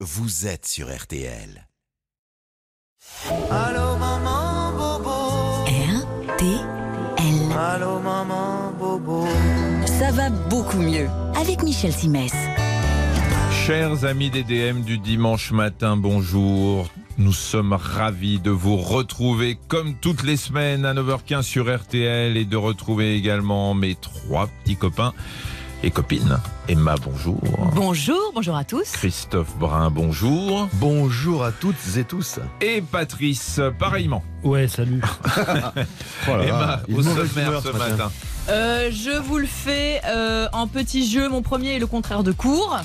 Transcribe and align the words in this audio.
vous 0.00 0.46
êtes 0.46 0.66
sur 0.66 0.94
RTL. 0.94 1.66
Allô 3.50 3.96
maman 3.96 4.72
bobo. 4.72 5.64
RTL. 5.64 7.58
Allô 7.58 7.98
maman 8.00 8.72
bobo. 8.78 9.26
Ça 9.86 10.10
va 10.10 10.28
beaucoup 10.28 10.76
mieux 10.76 11.08
avec 11.34 11.62
Michel 11.62 11.94
Simès. 11.94 12.34
Chers 13.64 14.04
amis 14.04 14.28
des 14.28 14.44
DM 14.44 14.82
du 14.82 14.98
dimanche 14.98 15.50
matin, 15.50 15.96
bonjour. 15.96 16.90
Nous 17.16 17.32
sommes 17.32 17.72
ravis 17.72 18.38
de 18.38 18.50
vous 18.50 18.76
retrouver 18.76 19.58
comme 19.66 19.94
toutes 19.98 20.24
les 20.24 20.36
semaines 20.36 20.84
à 20.84 20.92
9h15 20.92 21.40
sur 21.40 21.74
RTL 21.74 22.36
et 22.36 22.44
de 22.44 22.56
retrouver 22.58 23.16
également 23.16 23.72
mes 23.72 23.94
trois 23.94 24.48
petits 24.48 24.76
copains 24.76 25.14
et 25.82 25.90
copines. 25.90 26.38
Emma, 26.68 26.94
bonjour. 27.04 27.40
Bonjour, 27.74 28.32
bonjour 28.34 28.56
à 28.56 28.64
tous. 28.64 28.90
Christophe 28.92 29.56
Brun, 29.58 29.90
bonjour. 29.90 30.68
Bonjour 30.74 31.44
à 31.44 31.52
toutes 31.52 31.76
et 31.96 32.04
tous. 32.04 32.38
Et 32.60 32.80
Patrice, 32.82 33.60
pareillement. 33.78 34.22
Ouais, 34.42 34.68
salut. 34.68 35.02
Emma, 36.28 36.80
il 36.88 36.96
au 36.98 37.02
sommaire 37.02 37.60
ce 37.62 37.68
ce 37.68 37.72
matin. 37.72 37.88
matin. 37.90 38.12
Euh, 38.48 38.90
je 38.92 39.18
vous 39.18 39.38
le 39.38 39.46
fais 39.46 40.00
euh, 40.06 40.48
en 40.52 40.66
petit 40.68 41.08
jeu. 41.10 41.28
Mon 41.28 41.42
premier 41.42 41.76
est 41.76 41.78
le 41.80 41.86
contraire 41.86 42.22
de 42.22 42.32
court. 42.32 42.78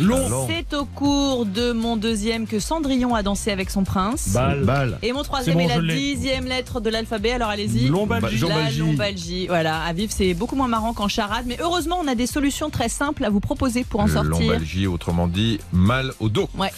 Long. 0.00 0.46
C'est 0.48 0.74
au 0.76 0.84
cours 0.84 1.46
de 1.46 1.72
mon 1.72 1.96
deuxième 1.96 2.46
que 2.46 2.60
Cendrillon 2.60 3.14
a 3.14 3.22
dansé 3.22 3.50
avec 3.50 3.70
son 3.70 3.84
prince. 3.84 4.30
Balle. 4.32 4.64
Balle. 4.64 4.98
Et 5.02 5.12
mon 5.12 5.22
troisième 5.22 5.56
bon, 5.56 5.68
est 5.68 5.80
la 5.80 5.94
dixième 5.94 6.46
lettre 6.46 6.80
de 6.80 6.90
l'alphabet. 6.90 7.32
Alors 7.32 7.48
allez-y. 7.48 7.88
Lombalgie. 7.88 8.38
La 8.40 8.70
Lombalgie. 8.70 9.46
Voilà, 9.46 9.82
à 9.82 9.92
vivre, 9.92 10.12
c'est 10.14 10.34
beaucoup 10.34 10.56
moins 10.56 10.68
marrant 10.68 10.92
qu'en 10.92 11.08
charade. 11.08 11.44
Mais 11.46 11.56
heureusement, 11.60 11.98
on 12.02 12.08
a 12.08 12.14
des 12.14 12.26
solutions 12.26 12.70
très 12.70 12.88
simples 12.88 13.24
à 13.24 13.30
vous 13.30 13.40
proposer 13.40 13.84
pour 13.84 14.00
en 14.00 14.08
sortir. 14.08 14.40
Lombalgie, 14.40 14.86
autrement 14.86 15.28
dit, 15.28 15.60
mal 15.72 16.12
au 16.20 16.28
dos. 16.28 16.48
Ouais. 16.58 16.72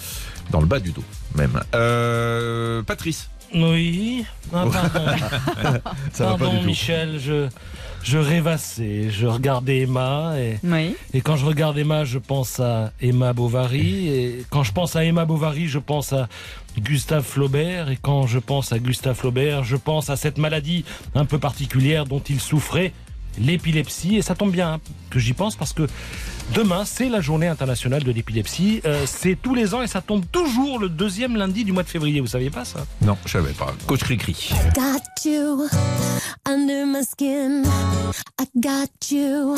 Dans 0.51 0.61
le 0.61 0.67
bas 0.67 0.81
du 0.81 0.93
dos, 0.93 1.05
même. 1.35 1.61
Euh, 1.75 2.83
Patrice. 2.83 3.29
Oui. 3.55 4.25
Ah, 4.53 4.65
pardon, 4.71 4.91
Ça 6.13 6.25
va 6.25 6.33
pas 6.33 6.39
Pardon, 6.39 6.53
du 6.55 6.61
tout. 6.61 6.67
Michel, 6.67 7.19
je, 7.19 7.49
je 8.03 8.19
rêvassais, 8.19 9.11
je 9.11 9.27
regardais 9.27 9.81
Emma 9.81 10.35
et, 10.39 10.59
Oui. 10.65 10.95
et 11.13 11.21
quand 11.21 11.37
je 11.37 11.45
regarde 11.45 11.77
Emma, 11.79 12.05
je 12.05 12.19
pense 12.19 12.61
à 12.61 12.93
Emma 13.01 13.33
Bovary 13.33 14.09
et 14.09 14.45
quand 14.51 14.63
je 14.63 14.73
pense 14.73 14.97
à 14.97 15.05
Emma 15.05 15.25
Bovary, 15.25 15.67
je 15.69 15.79
pense 15.79 16.13
à 16.13 16.29
Gustave 16.79 17.25
Flaubert 17.25 17.91
et 17.91 17.99
quand 18.01 18.27
je 18.27 18.39
pense 18.39 18.73
à 18.73 18.79
Gustave 18.79 19.17
Flaubert, 19.17 19.65
je 19.65 19.77
pense 19.77 20.11
à 20.11 20.17
cette 20.17 20.39
maladie 20.39 20.85
un 21.15 21.25
peu 21.25 21.39
particulière 21.39 22.07
dont 22.07 22.21
il 22.21 22.41
souffrait, 22.41 22.93
l'épilepsie 23.39 24.17
et 24.17 24.23
ça 24.23 24.35
tombe 24.35 24.53
bien 24.53 24.75
hein, 24.75 24.81
que 25.11 25.19
j'y 25.19 25.33
pense 25.33 25.55
parce 25.57 25.73
que 25.73 25.87
demain 26.55 26.85
c'est 26.85 27.09
la 27.09 27.21
journée 27.21 27.47
internationale 27.49 28.03
de 28.05 28.11
l'épilepsie, 28.13 28.81
Euh, 28.85 29.05
c'est 29.07 29.37
tous 29.41 29.55
les 29.55 29.75
ans 29.75 29.83
et 29.83 29.87
ça 29.87 30.01
tombe 30.01 30.25
toujours 30.31 30.79
le 30.79 30.89
deuxième 30.89 31.37
lundi 31.37 31.65
du 31.65 31.73
mois 31.73 31.83
de 31.83 31.89
février, 31.89 32.21
vous 32.21 32.27
saviez 32.29 32.51
pas 32.51 32.65
ça? 32.65 32.81
Non, 33.03 33.17
je 33.27 33.33
savais 33.33 33.53
pas. 33.53 33.75
Coach 33.87 34.01
Cricri. 34.01 34.51
got 34.75 35.03
you 35.29 35.67
under 36.47 36.87
my 36.87 37.05
skin. 37.05 37.63
I 38.41 38.45
got 38.57 39.11
you. 39.15 39.55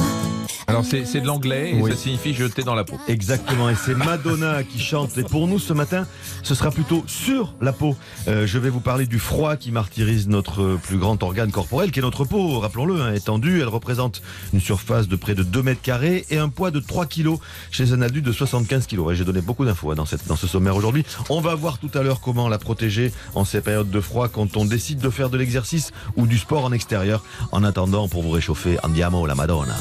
Alors 0.66 0.84
c'est 0.84 1.04
c'est 1.04 1.20
de 1.20 1.26
l'anglais 1.26 1.72
et 1.72 1.80
Oui. 1.82 1.90
ça 1.90 1.96
signifie 1.96 2.32
jeter 2.34 2.62
dans 2.62 2.74
la 2.74 2.84
peau. 2.84 2.96
Exactement, 3.08 3.68
et 3.70 3.74
c'est 3.74 3.94
Madonna 3.94 4.62
qui 4.62 4.78
chante. 4.80 5.16
Et 5.18 5.22
pour 5.24 5.46
nous 5.48 5.58
ce 5.58 5.72
matin, 5.72 6.06
ce 6.42 6.54
sera 6.54 6.70
plutôt 6.70 7.02
sur 7.06 7.54
la 7.60 7.72
peau. 7.72 7.96
Euh, 8.28 8.46
je 8.46 8.58
vais 8.58 8.70
vous 8.70 8.80
parler 8.80 9.06
du 9.06 9.18
froid 9.18 9.56
qui 9.56 9.70
martyrise 9.72 10.28
notre 10.28 10.76
plus 10.82 10.98
grand 10.98 11.22
organe 11.22 11.50
corporel, 11.50 11.90
qui 11.90 11.98
est 11.98 12.02
notre 12.02 12.24
peau. 12.24 12.58
Rappelons-le, 12.60 13.00
hein, 13.02 13.14
étendue, 13.14 13.60
elle 13.60 13.68
représente 13.68 14.22
une 14.52 14.60
surface 14.60 15.08
de 15.08 15.16
près 15.16 15.34
de 15.34 15.42
2 15.42 15.62
mètres 15.62 15.82
carrés 15.82 16.24
et 16.30 16.38
un 16.38 16.48
poids 16.48 16.70
de 16.70 16.79
3 16.86 17.06
kilos 17.06 17.38
chez 17.70 17.92
un 17.92 18.02
adulte 18.02 18.26
de 18.26 18.32
75 18.32 18.86
kilos. 18.86 19.06
Ouais, 19.06 19.14
J'ai 19.14 19.24
donné 19.24 19.40
beaucoup 19.40 19.64
d'infos 19.64 19.90
hein, 19.90 19.94
dans, 19.94 20.06
cette, 20.06 20.26
dans 20.26 20.36
ce 20.36 20.46
sommaire 20.46 20.76
aujourd'hui. 20.76 21.04
On 21.28 21.40
va 21.40 21.54
voir 21.54 21.78
tout 21.78 21.90
à 21.94 22.02
l'heure 22.02 22.20
comment 22.20 22.48
la 22.48 22.58
protéger 22.58 23.12
en 23.34 23.44
ces 23.44 23.60
périodes 23.60 23.90
de 23.90 24.00
froid 24.00 24.28
quand 24.28 24.56
on 24.56 24.64
décide 24.64 24.98
de 24.98 25.10
faire 25.10 25.30
de 25.30 25.38
l'exercice 25.38 25.92
ou 26.16 26.26
du 26.26 26.38
sport 26.38 26.64
en 26.64 26.72
extérieur. 26.72 27.24
En 27.52 27.64
attendant, 27.64 28.08
pour 28.08 28.22
vous 28.22 28.30
réchauffer, 28.30 28.78
andiamo 28.82 29.26
la 29.26 29.34
Madonna. 29.34 29.74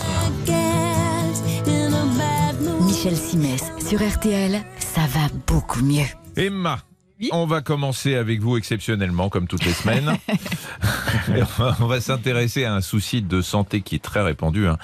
Michel 2.81 3.15
Simès 3.15 3.63
sur 3.87 3.99
RTL. 4.05 4.61
Ça 4.79 5.01
va 5.01 5.27
beaucoup 5.47 5.81
mieux. 5.81 6.05
Emma. 6.35 6.79
Oui. 7.19 7.29
On 7.33 7.45
va 7.45 7.61
commencer 7.61 8.15
avec 8.15 8.39
vous 8.39 8.55
exceptionnellement, 8.57 9.27
comme 9.29 9.47
toutes 9.47 9.65
les 9.65 9.73
semaines. 9.73 10.17
on 11.79 11.85
va 11.85 12.01
s'intéresser 12.01 12.65
à 12.65 12.73
un 12.73 12.81
souci 12.81 13.21
de 13.21 13.41
santé 13.41 13.81
qui 13.81 13.95
est 13.95 14.03
très 14.03 14.21
répandu, 14.21 14.67
hein. 14.67 14.77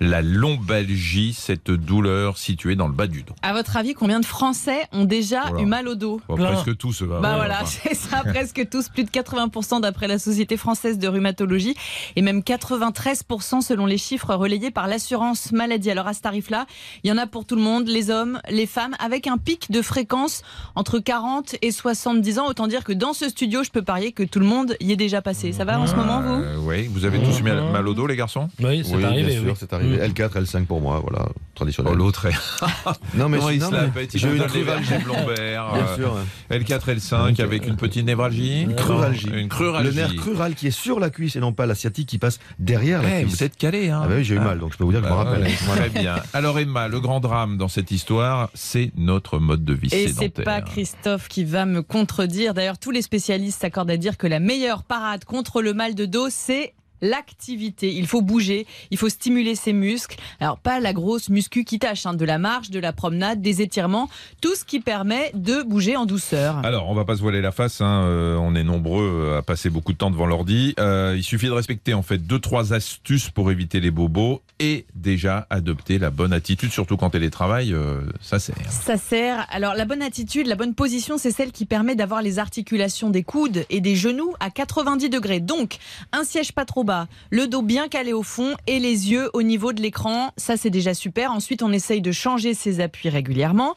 La 0.00 0.22
lombalgie, 0.22 1.32
cette 1.32 1.70
douleur 1.70 2.38
située 2.38 2.76
dans 2.76 2.86
le 2.86 2.92
bas 2.92 3.06
du 3.06 3.22
dos. 3.22 3.34
À 3.42 3.52
votre 3.52 3.76
avis, 3.76 3.94
combien 3.94 4.20
de 4.20 4.24
Français 4.26 4.82
ont 4.92 5.04
déjà 5.04 5.42
Voilà. 5.48 5.60
eu 5.60 5.66
mal 5.66 5.88
au 5.88 5.94
dos 5.94 6.20
presque 6.28 6.76
tous. 6.76 7.02
Bah, 7.02 7.18
Bah 7.20 7.30
ouais, 7.30 7.36
voilà, 7.36 7.58
enfin. 7.62 7.80
c'est 7.82 7.94
ça, 7.94 8.22
presque 8.26 8.68
tous, 8.70 8.88
plus 8.88 9.04
de 9.04 9.10
80% 9.10 9.80
d'après 9.80 10.06
la 10.08 10.18
Société 10.18 10.56
française 10.56 10.98
de 10.98 11.08
rhumatologie 11.08 11.74
et 12.16 12.22
même 12.22 12.40
93% 12.40 13.60
selon 13.62 13.86
les 13.86 13.98
chiffres 13.98 14.34
relayés 14.34 14.70
par 14.70 14.86
l'assurance 14.86 15.52
maladie. 15.52 15.90
Alors 15.90 16.06
à 16.06 16.14
ce 16.14 16.20
tarif-là, 16.20 16.66
il 17.02 17.10
y 17.10 17.12
en 17.12 17.18
a 17.18 17.26
pour 17.26 17.44
tout 17.44 17.56
le 17.56 17.62
monde, 17.62 17.88
les 17.88 18.10
hommes, 18.10 18.40
les 18.50 18.66
femmes, 18.66 18.94
avec 19.00 19.26
un 19.26 19.38
pic 19.38 19.70
de 19.70 19.82
fréquence 19.82 20.42
entre 20.74 20.98
40 20.98 21.56
et 21.62 21.70
70 21.72 22.38
ans. 22.38 22.46
Autant 22.46 22.66
dire 22.66 22.84
que 22.84 22.92
dans 22.92 23.12
ce 23.12 23.28
studio, 23.28 23.62
je 23.64 23.70
peux 23.70 23.82
parier 23.82 24.12
que 24.12 24.22
tout 24.22 24.38
le 24.40 24.46
monde 24.46 24.76
y 24.80 24.92
est 24.92 24.96
déjà 24.96 25.22
passé. 25.22 25.52
Ça 25.52 25.64
va 25.64 25.78
en 25.80 25.86
ce 25.86 25.94
moment, 25.96 26.20
vous? 26.20 26.42
Euh, 26.42 26.56
oui, 26.60 26.86
vous 26.90 27.04
avez 27.04 27.18
tous 27.22 27.40
eu 27.40 27.42
mal, 27.42 27.70
mal 27.72 27.88
au 27.88 27.94
dos, 27.94 28.06
les 28.06 28.16
garçons? 28.16 28.48
Oui, 28.60 28.82
c'est 28.84 28.94
oui, 28.94 29.04
arrivé. 29.04 29.22
bien 29.24 29.40
sûr, 29.40 29.48
oui. 29.50 29.56
c'est 29.58 29.72
arrivé. 29.72 29.87
Mm. 29.96 30.12
L4, 30.12 30.42
L5 30.44 30.64
pour 30.66 30.80
moi, 30.80 31.00
voilà, 31.00 31.26
Oh, 31.28 31.60
traditionnel. 31.64 31.94
l'autre 31.94 32.26
est. 32.26 32.34
non, 33.16 33.28
mais 33.28 33.38
il 33.52 33.58
non, 33.60 33.68
se 33.70 33.74
la 33.74 33.82
mais 33.82 33.88
pète 33.88 34.14
Il 34.14 34.20
J'ai 34.20 34.28
eu 34.28 34.36
une 34.36 34.46
névralgie 34.46 34.92
lombaire. 35.06 35.72
Bien 35.72 35.86
euh, 35.88 35.96
sûr. 35.96 36.16
hein. 36.16 36.24
L4, 36.54 36.96
L5 36.96 37.42
avec 37.42 37.66
une 37.66 37.76
petite 37.76 38.06
névralgie. 38.06 38.62
Une 38.62 38.74
cruralgie. 38.76 39.26
Une 39.28 39.42
Le 39.42 39.46
cruralgie. 39.48 39.96
nerf 39.96 40.14
crural 40.16 40.54
qui 40.54 40.68
est 40.68 40.70
sur 40.70 41.00
la 41.00 41.10
cuisse 41.10 41.34
et 41.36 41.40
non 41.40 41.52
pas 41.52 41.66
la 41.66 41.74
sciatique 41.74 42.08
qui 42.08 42.18
passe 42.18 42.38
derrière 42.60 43.02
la 43.02 43.18
Eh, 43.18 43.22
cuisse. 43.24 43.34
vous 43.36 43.42
êtes 43.42 43.56
calé, 43.56 43.90
hein 43.90 44.02
Ah 44.04 44.08
bah 44.08 44.14
oui, 44.18 44.24
j'ai 44.24 44.36
eu 44.36 44.38
mal, 44.38 44.58
donc 44.60 44.72
je 44.72 44.78
peux 44.78 44.84
vous 44.84 44.92
dire 44.92 45.00
que 45.00 45.08
je 45.08 45.12
me 45.12 45.16
Bah 45.18 45.24
rappelle. 45.24 45.42
ouais, 45.42 45.54
Voilà. 45.66 45.80
Très 45.88 46.00
bien. 46.00 46.14
Alors 46.32 46.58
Emma, 46.60 46.86
le 46.88 47.00
grand 47.00 47.18
drame 47.20 47.56
dans 47.56 47.68
cette 47.68 47.90
histoire, 47.90 48.50
c'est 48.54 48.92
notre 48.96 49.38
mode 49.40 49.64
de 49.64 49.74
vie 49.74 49.88
Et 49.92 50.06
c'est 50.06 50.12
sédentaire. 50.14 50.44
pas 50.44 50.60
Christophe 50.60 51.26
qui 51.28 51.42
va 51.44 51.66
me 51.66 51.82
contredire. 51.82 52.54
D'ailleurs, 52.54 52.78
tous 52.78 52.92
les 52.92 53.02
spécialistes 53.02 53.60
s'accordent 53.62 53.90
à 53.90 53.96
dire 53.96 54.16
que 54.16 54.26
la 54.28 54.38
meilleure 54.38 54.84
parade 54.84 55.24
contre 55.24 55.60
le 55.60 55.74
mal 55.74 55.94
de 55.96 56.06
dos, 56.06 56.28
c'est 56.30 56.74
l'activité. 57.00 57.92
Il 57.94 58.06
faut 58.06 58.22
bouger, 58.22 58.66
il 58.90 58.98
faut 58.98 59.08
stimuler 59.08 59.54
ses 59.54 59.72
muscles. 59.72 60.18
Alors 60.40 60.58
pas 60.58 60.80
la 60.80 60.92
grosse 60.92 61.28
muscu 61.28 61.64
qui 61.64 61.78
tâche, 61.78 62.06
hein, 62.06 62.14
de 62.14 62.24
la 62.24 62.38
marche, 62.38 62.70
de 62.70 62.80
la 62.80 62.92
promenade, 62.92 63.40
des 63.40 63.62
étirements, 63.62 64.08
tout 64.40 64.54
ce 64.54 64.64
qui 64.64 64.80
permet 64.80 65.30
de 65.34 65.62
bouger 65.62 65.96
en 65.96 66.06
douceur. 66.06 66.58
Alors, 66.64 66.88
on 66.88 66.94
va 66.94 67.04
pas 67.04 67.16
se 67.16 67.20
voiler 67.22 67.40
la 67.40 67.52
face. 67.52 67.80
hein, 67.80 68.02
euh, 68.04 68.36
on 68.36 68.54
est 68.54 68.64
nombreux 68.64 69.36
à 69.38 69.42
passer 69.42 69.70
beaucoup 69.70 69.92
de 69.92 69.98
temps 69.98 70.10
devant 70.10 70.26
l'ordi. 70.26 70.74
Euh, 70.78 71.14
il 71.16 71.22
suffit 71.22 71.46
de 71.46 71.52
respecter 71.52 71.94
en 71.94 72.02
fait 72.02 72.18
deux 72.18 72.38
trois 72.38 72.72
astuces 72.72 73.30
pour 73.30 73.50
éviter 73.50 73.80
les 73.80 73.90
bobos 73.90 74.42
et 74.60 74.86
déjà 74.94 75.46
adopter 75.50 75.98
la 75.98 76.10
bonne 76.10 76.32
attitude, 76.32 76.70
surtout 76.70 76.96
quand 76.96 77.10
télétravail, 77.10 77.72
euh, 77.72 78.00
ça 78.20 78.38
sert. 78.38 78.56
Ça 78.70 78.96
sert. 78.96 79.46
Alors 79.50 79.74
la 79.74 79.84
bonne 79.84 80.02
attitude, 80.02 80.46
la 80.46 80.56
bonne 80.56 80.74
position, 80.74 81.18
c'est 81.18 81.30
celle 81.30 81.52
qui 81.52 81.66
permet 81.66 81.94
d'avoir 81.94 82.22
les 82.22 82.38
articulations 82.38 83.10
des 83.10 83.22
coudes 83.22 83.64
et 83.70 83.80
des 83.80 83.96
genoux 83.96 84.34
à 84.40 84.50
90 84.50 85.10
degrés. 85.10 85.40
Donc 85.40 85.78
un 86.12 86.24
siège 86.24 86.52
pas 86.52 86.64
trop 86.64 86.84
bas, 86.88 87.06
le 87.30 87.46
dos 87.46 87.60
bien 87.62 87.88
calé 87.88 88.12
au 88.14 88.22
fond 88.22 88.54
et 88.66 88.78
les 88.78 89.10
yeux 89.10 89.28
au 89.34 89.42
niveau 89.42 89.72
de 89.74 89.82
l'écran. 89.82 90.32
Ça 90.38 90.56
c'est 90.56 90.70
déjà 90.70 90.94
super. 90.94 91.30
Ensuite 91.32 91.62
on 91.62 91.70
essaye 91.70 92.00
de 92.00 92.10
changer 92.12 92.54
ses 92.54 92.80
appuis 92.80 93.10
régulièrement. 93.10 93.74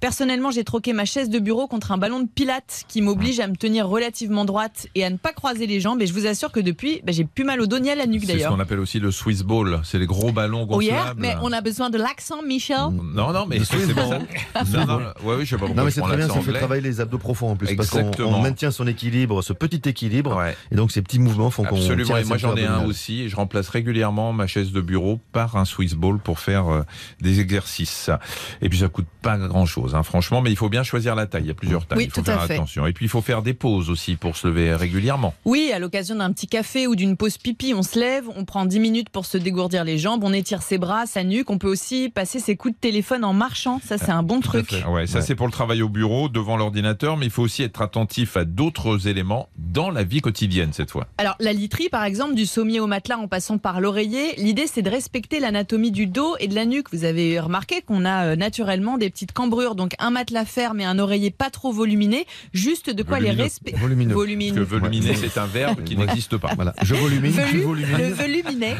Personnellement 0.00 0.50
j'ai 0.50 0.64
troqué 0.64 0.92
ma 0.94 1.04
chaise 1.04 1.28
de 1.28 1.38
bureau 1.38 1.66
contre 1.66 1.92
un 1.92 1.98
ballon 1.98 2.20
de 2.20 2.26
pilates 2.26 2.84
qui 2.88 3.02
m'oblige 3.02 3.38
à 3.40 3.46
me 3.48 3.54
tenir 3.56 3.86
relativement 3.86 4.44
droite 4.46 4.86
et 4.94 5.04
à 5.04 5.10
ne 5.10 5.16
pas 5.18 5.32
croiser 5.32 5.66
les 5.66 5.78
jambes. 5.80 6.00
Et 6.00 6.06
je 6.06 6.12
vous 6.14 6.26
assure 6.26 6.50
que 6.52 6.60
depuis, 6.60 7.00
bah, 7.04 7.12
j'ai 7.12 7.24
plus 7.24 7.44
mal 7.44 7.60
au 7.60 7.66
dos 7.66 7.78
ni 7.78 7.90
à 7.90 7.94
la 7.94 8.06
nuque 8.06 8.22
C'est 8.22 8.28
ce 8.28 8.32
d'ailleurs. 8.32 8.52
qu'on 8.52 8.60
appelle 8.60 8.80
aussi 8.80 8.98
le 8.98 9.10
Swiss 9.10 9.42
ball. 9.42 9.80
C'est 9.84 9.98
les 9.98 10.06
gros 10.06 10.32
ballons 10.32 10.66
Oh 10.70 10.80
yeah, 10.80 10.96
gonflables. 10.96 11.20
mais 11.20 11.34
on 11.42 11.52
a 11.52 11.60
besoin 11.60 11.90
de 11.90 11.98
l'accent, 11.98 12.42
Michel. 12.42 12.76
Non, 12.90 13.32
non, 13.32 13.44
mais 13.46 13.58
c'est 13.58 13.76
ça. 13.94 14.18
Non, 14.64 14.86
non, 14.86 14.98
ouais, 15.24 15.36
oui, 15.38 15.44
je 15.44 15.50
sais 15.50 15.58
pas 15.58 15.68
Non 15.68 15.84
mais 15.84 15.90
c'est 15.90 16.00
très 16.00 16.16
bien, 16.16 16.28
ça 16.28 16.40
fait 16.40 16.52
travailler 16.54 16.80
les 16.82 17.00
abdos 17.00 17.18
profonds 17.18 17.50
en 17.50 17.56
plus 17.56 17.74
parce 17.76 17.90
qu'on 17.90 18.40
maintient 18.40 18.70
son 18.70 18.86
équilibre, 18.86 19.42
ce 19.42 19.52
petit 19.52 19.86
équilibre, 19.88 20.34
Ouais. 20.36 20.56
et 20.72 20.74
donc 20.76 20.90
ces 20.92 21.02
petits 21.02 21.18
mouvements 21.18 21.50
font 21.50 21.64
qu'on 21.64 21.76
Absolument, 21.76 22.16
et 22.16 22.24
moi 22.24 22.36
j'en 22.38 22.53
ai 22.56 22.62
ceinture 22.62 22.80
un 22.80 22.84
aussi 22.86 23.22
et 23.22 23.28
je 23.28 23.36
remplace 23.36 23.68
régulièrement 23.68 24.32
ma 24.32 24.46
chaise 24.46 24.72
de 24.72 24.80
bureau 24.80 25.20
par 25.32 25.56
un 25.56 25.64
Swiss 25.64 25.94
ball 25.94 26.18
pour 26.18 26.38
faire 26.38 26.68
euh, 26.68 26.82
des 27.20 27.40
exercices. 27.40 28.10
Et 28.62 28.68
puis 28.68 28.78
ça 28.78 28.88
coûte 28.88 29.06
pas 29.22 29.36
grand 29.38 29.66
chose, 29.66 29.96
franchement, 30.04 30.40
mais 30.42 30.50
il 30.50 30.56
faut 30.56 30.68
bien 30.68 30.82
choisir 30.82 31.14
la 31.14 31.26
taille. 31.26 31.42
Il 31.44 31.48
y 31.48 31.50
a 31.50 31.54
plusieurs 31.54 31.86
tailles, 31.86 31.98
Oui, 31.98 32.04
il 32.04 32.10
faut 32.10 32.22
tout 32.22 32.30
à 32.30 32.34
faire 32.38 32.46
fait. 32.46 32.54
attention. 32.54 32.86
Et 32.86 32.92
puis 32.92 33.06
il 33.06 33.08
faut 33.08 33.22
faire 33.22 33.42
des 33.42 33.54
pauses 33.54 33.90
aussi 33.90 34.16
pour 34.16 34.36
se 34.36 34.46
lever 34.48 34.74
régulièrement. 34.74 35.34
Oui, 35.44 35.70
à 35.74 35.78
l'occasion 35.78 36.16
d'un 36.16 36.32
petit 36.32 36.46
café 36.46 36.86
ou 36.86 36.94
d'une 36.96 37.16
pause 37.16 37.38
pipi, 37.38 37.74
on 37.74 37.82
se 37.82 37.98
lève, 37.98 38.24
on 38.36 38.44
prend 38.44 38.64
10 38.64 38.80
minutes 38.80 39.08
pour 39.10 39.26
se 39.26 39.38
dégourdir 39.38 39.84
les 39.84 39.98
jambes, 39.98 40.22
on 40.24 40.32
étire 40.32 40.62
ses 40.62 40.78
bras, 40.78 41.06
sa 41.06 41.24
nuque. 41.24 41.50
On 41.50 41.58
peut 41.58 41.68
aussi 41.70 42.10
passer 42.10 42.38
ses 42.40 42.56
coups 42.56 42.74
de 42.74 42.78
téléphone 42.80 43.24
en 43.24 43.32
marchant. 43.32 43.80
Ça, 43.84 43.98
c'est 43.98 44.10
un 44.10 44.22
bon 44.22 44.40
truc. 44.40 44.70
Ouais, 44.88 45.06
ça 45.06 45.18
Ouais. 45.18 45.24
c'est 45.24 45.34
pour 45.34 45.46
le 45.46 45.52
travail 45.52 45.82
au 45.82 45.88
bureau, 45.88 46.28
devant 46.28 46.56
l'ordinateur, 46.56 47.16
mais 47.16 47.26
il 47.26 47.30
faut 47.30 47.42
aussi 47.42 47.62
être 47.62 47.82
attentif 47.82 48.36
à 48.36 48.44
d'autres 48.44 49.08
éléments 49.08 49.48
dans 49.58 49.90
la 49.90 50.04
vie 50.04 50.20
quotidienne 50.20 50.72
cette 50.72 50.90
fois. 50.90 51.06
Alors, 51.18 51.34
la 51.40 51.52
literie, 51.52 51.88
par 51.88 52.04
exemple, 52.04 52.34
du 52.34 52.43
du 52.44 52.50
sommier 52.50 52.78
au 52.78 52.86
matelas 52.86 53.16
en 53.16 53.26
passant 53.26 53.56
par 53.56 53.80
l'oreiller. 53.80 54.34
L'idée, 54.36 54.66
c'est 54.66 54.82
de 54.82 54.90
respecter 54.90 55.40
l'anatomie 55.40 55.90
du 55.90 56.06
dos 56.06 56.36
et 56.40 56.46
de 56.46 56.54
la 56.54 56.66
nuque. 56.66 56.88
Vous 56.92 57.04
avez 57.04 57.40
remarqué 57.40 57.80
qu'on 57.80 58.04
a 58.04 58.26
euh, 58.26 58.36
naturellement 58.36 58.98
des 58.98 59.08
petites 59.08 59.32
cambrures, 59.32 59.74
donc 59.74 59.92
un 59.98 60.10
matelas 60.10 60.44
ferme 60.44 60.78
et 60.80 60.84
un 60.84 60.98
oreiller 60.98 61.30
pas 61.30 61.48
trop 61.48 61.72
voluminé, 61.72 62.26
juste 62.52 62.90
de 62.90 63.02
quoi 63.02 63.18
les 63.18 63.28
Volumineux. 63.28 63.44
respecter. 63.44 63.80
Volumineux. 63.80 64.14
Parce 64.54 64.68
que 64.68 64.74
voluminer, 64.76 65.14
c'est 65.16 65.38
un 65.40 65.46
verbe 65.46 65.84
qui 65.84 65.96
n'existe 65.96 66.36
pas. 66.36 66.50
Voilà. 66.54 66.74
Je 66.82 66.94
volumine, 66.94 67.32
tu 67.32 67.40
Velu, 67.40 67.60
volumines. 67.62 67.96
le 67.96 68.08
voluminet, 68.12 68.76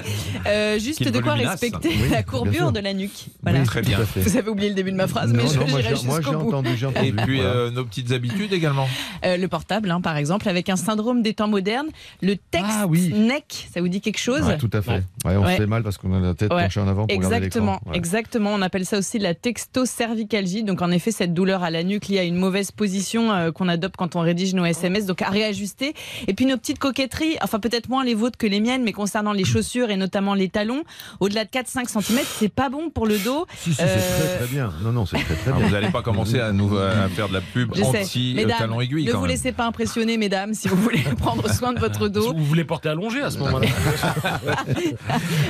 Euh, 0.46 0.78
juste 0.78 1.08
de 1.11 1.20
quoi 1.20 1.32
respecter 1.32 1.88
Oui, 1.88 2.11
la 2.11 2.22
courbure 2.22 2.70
de 2.70 2.81
la 2.81 2.93
nuque. 2.93 3.28
Voilà. 3.43 3.61
Oui, 3.61 3.64
Très 3.66 3.81
bien. 3.81 3.99
Vous 4.16 4.37
avez 4.37 4.50
oublié 4.50 4.69
le 4.69 4.75
début 4.75 4.93
de 4.93 4.96
ma 4.99 5.06
phrase, 5.06 5.32
Non, 5.32 5.43
mais 5.43 5.49
je 5.49 5.58
non, 5.58 5.66
moi, 5.69 5.81
j'irai 5.81 5.96
j'ai- 5.96 6.06
moi, 6.06 6.16
j'ai 6.20 6.25
jusqu'au 6.26 6.38
bout. 6.38 6.49
entendu, 6.49 6.76
j'ai 6.76 6.84
entendu. 6.84 7.06
Et 7.08 7.12
puis 7.12 7.37
Voilà. 7.37 7.50
euh, 7.50 7.70
nos 7.70 7.84
petites 7.87 8.12
habitudes 8.12 8.52
également. 8.52 8.87
Euh, 9.25 9.38
le 9.38 9.49
portable, 9.49 9.90
hein, 9.90 10.02
par 10.02 10.19
exemple, 10.19 10.50
avec 10.50 10.69
un 10.69 10.76
syndrome 10.76 11.22
des 11.22 11.32
temps 11.32 11.49
modernes, 11.49 11.88
le 12.20 12.37
texte 12.37 12.66
Ah 12.82 12.87
oui. 12.87 13.11
neck, 13.14 13.54
ça 13.73 13.81
vous 13.81 13.89
dit 13.89 14.01
quelque 14.01 14.19
chose 14.19 14.43
Ouais, 14.43 14.59
tout 14.59 14.71
à 14.73 14.83
fait. 14.83 15.03
Ouais, 15.25 15.37
on 15.37 15.45
Ouais. 15.45 15.53
se 15.56 15.61
fait 15.62 15.67
mal 15.67 15.83
parce 15.83 15.99
qu'on 15.99 16.12
a 16.15 16.21
la 16.21 16.35
tête 16.35 16.53
Ouais. 16.53 16.65
penchée 16.65 16.81
en 16.81 16.89
avant 16.89 17.06
pour 17.06 17.17
regarder 17.17 17.37
Exactement, 17.37 17.81
exactement. 17.93 18.51
On 18.55 18.62
appelle 18.62 18.85
ça 18.87 18.99
aussi 18.99 19.19
la 19.19 19.35
textocervicalgie. 19.35 20.62
Donc 20.65 20.83
en 20.83 20.91
effet, 20.91 21.11
cette 21.11 21.35
douleur 21.35 21.62
à 21.62 21.71
la 21.71 21.83
nuque 21.85 22.09
liée 22.09 22.19
à 22.19 22.25
une 22.25 22.37
mauvaise 22.37 22.71
position 22.71 23.33
euh, 23.33 23.51
qu'on 23.53 23.69
adopte 23.69 23.97
quand 23.97 24.17
on 24.17 24.21
rédige 24.21 24.55
nos 24.55 24.65
SMS. 24.65 25.06
Donc 25.06 25.23
à 25.23 25.29
réajuster. 25.29 25.95
Et 26.29 26.35
puis 26.35 26.47
nos 26.47 26.56
petites 26.56 26.79
coquetteries, 26.79 27.37
enfin 27.43 27.59
peut-être 27.61 27.89
moins 27.89 28.05
les 28.05 28.15
vôtres 28.15 28.39
que 28.39 28.47
les 28.47 28.61
miennes, 28.61 28.83
mais 28.83 28.93
concernant 28.93 29.33
les 29.33 29.45
chaussures 29.45 29.91
et 29.91 29.97
notamment 29.97 30.35
les 30.35 30.49
talons, 30.49 30.83
au-delà 31.21 31.45
de 31.45 31.50
4-5 31.50 31.89
cm, 31.89 32.21
c'est 32.39 32.49
pas 32.53 32.69
bon 32.69 32.91
pour 32.91 33.07
le 33.07 33.19
dos. 33.19 33.47
Si, 33.57 33.71
si, 33.71 33.77
c'est 33.77 33.83
Euh, 33.85 33.97
très 34.37 34.37
très 34.39 34.47
bien. 34.55 34.73
Non, 34.83 34.93
non, 34.93 35.07
c'est 35.07 35.17
très 35.19 35.35
très 35.35 35.50
Ah, 35.53 35.57
bien. 35.57 35.67
vous 35.67 35.73
n'allez 35.73 35.91
pas 35.91 36.03
commencer 36.03 36.41
à 36.41 36.53
nous 36.53 36.77
à 36.77 37.09
faire 37.09 37.29
de 37.29 37.35
la 37.35 37.41
pub 37.41 37.75
Je 37.75 37.83
sais. 37.83 38.00
anti 38.03 38.33
Mesdames, 38.37 38.59
talon 38.59 38.81
aiguille 38.81 39.05
ne 39.07 39.12
quand 39.12 39.19
vous 39.19 39.25
même. 39.25 39.31
laissez 39.33 39.53
pas 39.53 39.67
impressionner, 39.67 40.17
mesdames, 40.17 40.55
si 40.55 40.69
vous 40.69 40.77
voulez 40.77 40.99
prendre 41.19 41.49
soin 41.53 41.73
de 41.73 41.81
votre 41.81 42.07
Si 42.07 42.11
dos. 42.11 42.33
vous 42.35 42.45
voulez 42.45 42.65
porter 42.65 42.89
allongé 42.89 43.21
à 43.23 43.31
ce 43.31 43.39
moment-là. 43.44 43.67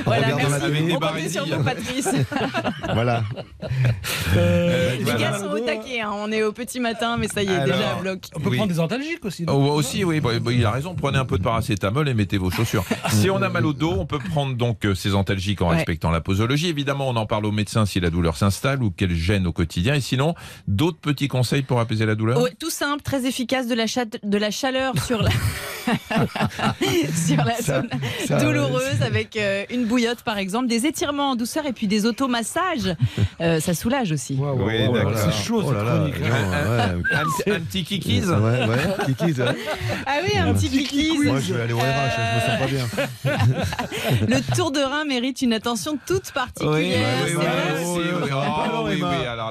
Voilà, 0.05 0.27
merci. 0.35 0.45
On 0.47 1.29
sur 1.29 1.45
vous, 1.57 1.63
Patrice. 1.63 2.09
Voilà. 2.93 3.23
Euh, 4.37 4.95
Les 4.97 5.03
Voilà. 5.03 5.19
gars 5.19 5.39
sont 5.39 5.47
au 5.47 5.59
taquet. 5.59 6.01
hein. 6.01 6.11
On 6.13 6.31
est 6.31 6.43
au 6.43 6.51
petit 6.51 6.79
matin, 6.79 7.17
mais 7.17 7.27
ça 7.27 7.41
y 7.43 7.47
est, 7.47 7.49
Alors, 7.55 7.65
déjà 7.77 7.91
à 7.91 7.95
bloc. 8.01 8.19
on 8.35 8.39
peut 8.39 8.49
Oui. 8.49 8.57
prendre 8.57 8.71
des 8.71 8.79
antalgiques 8.79 9.23
aussi. 9.25 9.43
non 9.43 9.53
Oh, 9.55 9.71
aussi, 9.73 10.03
oui, 10.03 10.19
bah, 10.19 10.31
bah, 10.41 10.51
il 10.51 10.63
a 10.65 10.71
raison. 10.71 10.95
Prenez 10.95 11.17
un 11.17 11.25
peu 11.25 11.37
de 11.37 11.43
paracétamol 11.43 12.07
et 12.09 12.13
mettez 12.13 12.37
vos 12.37 12.51
chaussures. 12.51 12.85
si 13.09 13.29
on 13.29 13.41
a 13.41 13.49
mal 13.49 13.65
au 13.65 13.73
dos, 13.73 13.93
on 13.97 14.05
peut 14.05 14.19
prendre 14.19 14.55
donc 14.55 14.85
euh, 14.85 14.95
ces 14.95 15.15
antalgiques 15.15 15.61
en 15.61 15.69
Ouais. 15.69 15.77
respectant 15.77 16.11
la 16.11 16.21
posologie. 16.21 16.67
Évidemment, 16.69 17.09
on 17.09 17.15
en 17.15 17.25
parle 17.25 17.45
au 17.45 17.51
médecin 17.51 17.85
si 17.85 17.99
la 17.99 18.09
douleur 18.09 18.37
s'installe 18.37 18.83
ou 18.83 18.91
qu'elle 18.91 19.13
gêne 19.15 19.47
au 19.47 19.51
quotidien. 19.53 19.95
Et 19.95 20.01
sinon, 20.01 20.35
d'autres 20.67 20.99
petits 20.99 21.27
conseils 21.27 21.63
pour 21.63 21.79
apaiser 21.79 22.05
la 22.05 22.15
douleur? 22.15 22.39
Ouais, 22.41 22.53
tout 22.59 22.69
simple, 22.69 23.01
très 23.03 23.25
efficace, 23.25 23.67
de 23.67 23.75
la, 23.75 23.87
chat- 23.87 24.17
de 24.23 24.37
la 24.37 24.51
chaleur 24.51 24.93
sur 25.03 25.21
la, 25.21 25.29
sur 27.15 27.37
la 27.43 27.55
Ça- 27.55 27.81
zone 27.81 27.84
ça, 28.27 28.37
douloureuse 28.43 29.01
avec 29.01 29.35
euh, 29.37 29.63
une 29.69 29.85
bouillotte 29.85 30.21
par 30.23 30.37
exemple, 30.37 30.67
des 30.67 30.85
étirements 30.85 31.31
en 31.31 31.35
douceur 31.35 31.65
et 31.65 31.73
puis 31.73 31.87
des 31.87 32.05
automassages. 32.05 32.95
Euh, 33.41 33.59
ça 33.59 33.73
soulage 33.73 34.13
aussi. 34.13 34.35
Waouh, 34.35 34.55
waouh, 34.57 34.67
Oui, 34.67 34.93
d'accord. 34.93 35.11
C'est 35.17 35.43
chaud 35.45 35.61
Oh 35.65 35.71
là 35.73 35.83
là, 35.83 35.91
chronique. 35.97 36.19
non, 36.21 36.27
ouais. 36.29 37.15
un, 37.15 37.23
petit- 37.25 37.51
un 37.51 37.59
petit 37.59 37.83
kikis 37.83 38.21
Ouais, 38.21 38.33
ouais, 38.33 38.65
ouais. 38.65 39.45
Ah 40.05 40.11
oui, 40.23 40.37
un 40.37 40.53
petit 40.53 40.69
kikis. 40.69 41.17
Moi, 41.25 41.39
je 41.41 41.53
vais 41.53 41.61
aller 41.63 41.73
au 41.73 41.77
RH, 41.77 41.81
je 42.15 42.35
me 42.35 42.41
sens 42.47 42.59
pas 42.59 42.67
bien. 42.67 44.27
Le 44.27 44.55
tour 44.55 44.71
de 44.71 44.79
rein 44.79 45.03
mérite 45.03 45.41
une 45.41 45.51
attention 45.51 45.97
toute 46.07 46.31
particulière. 46.31 47.27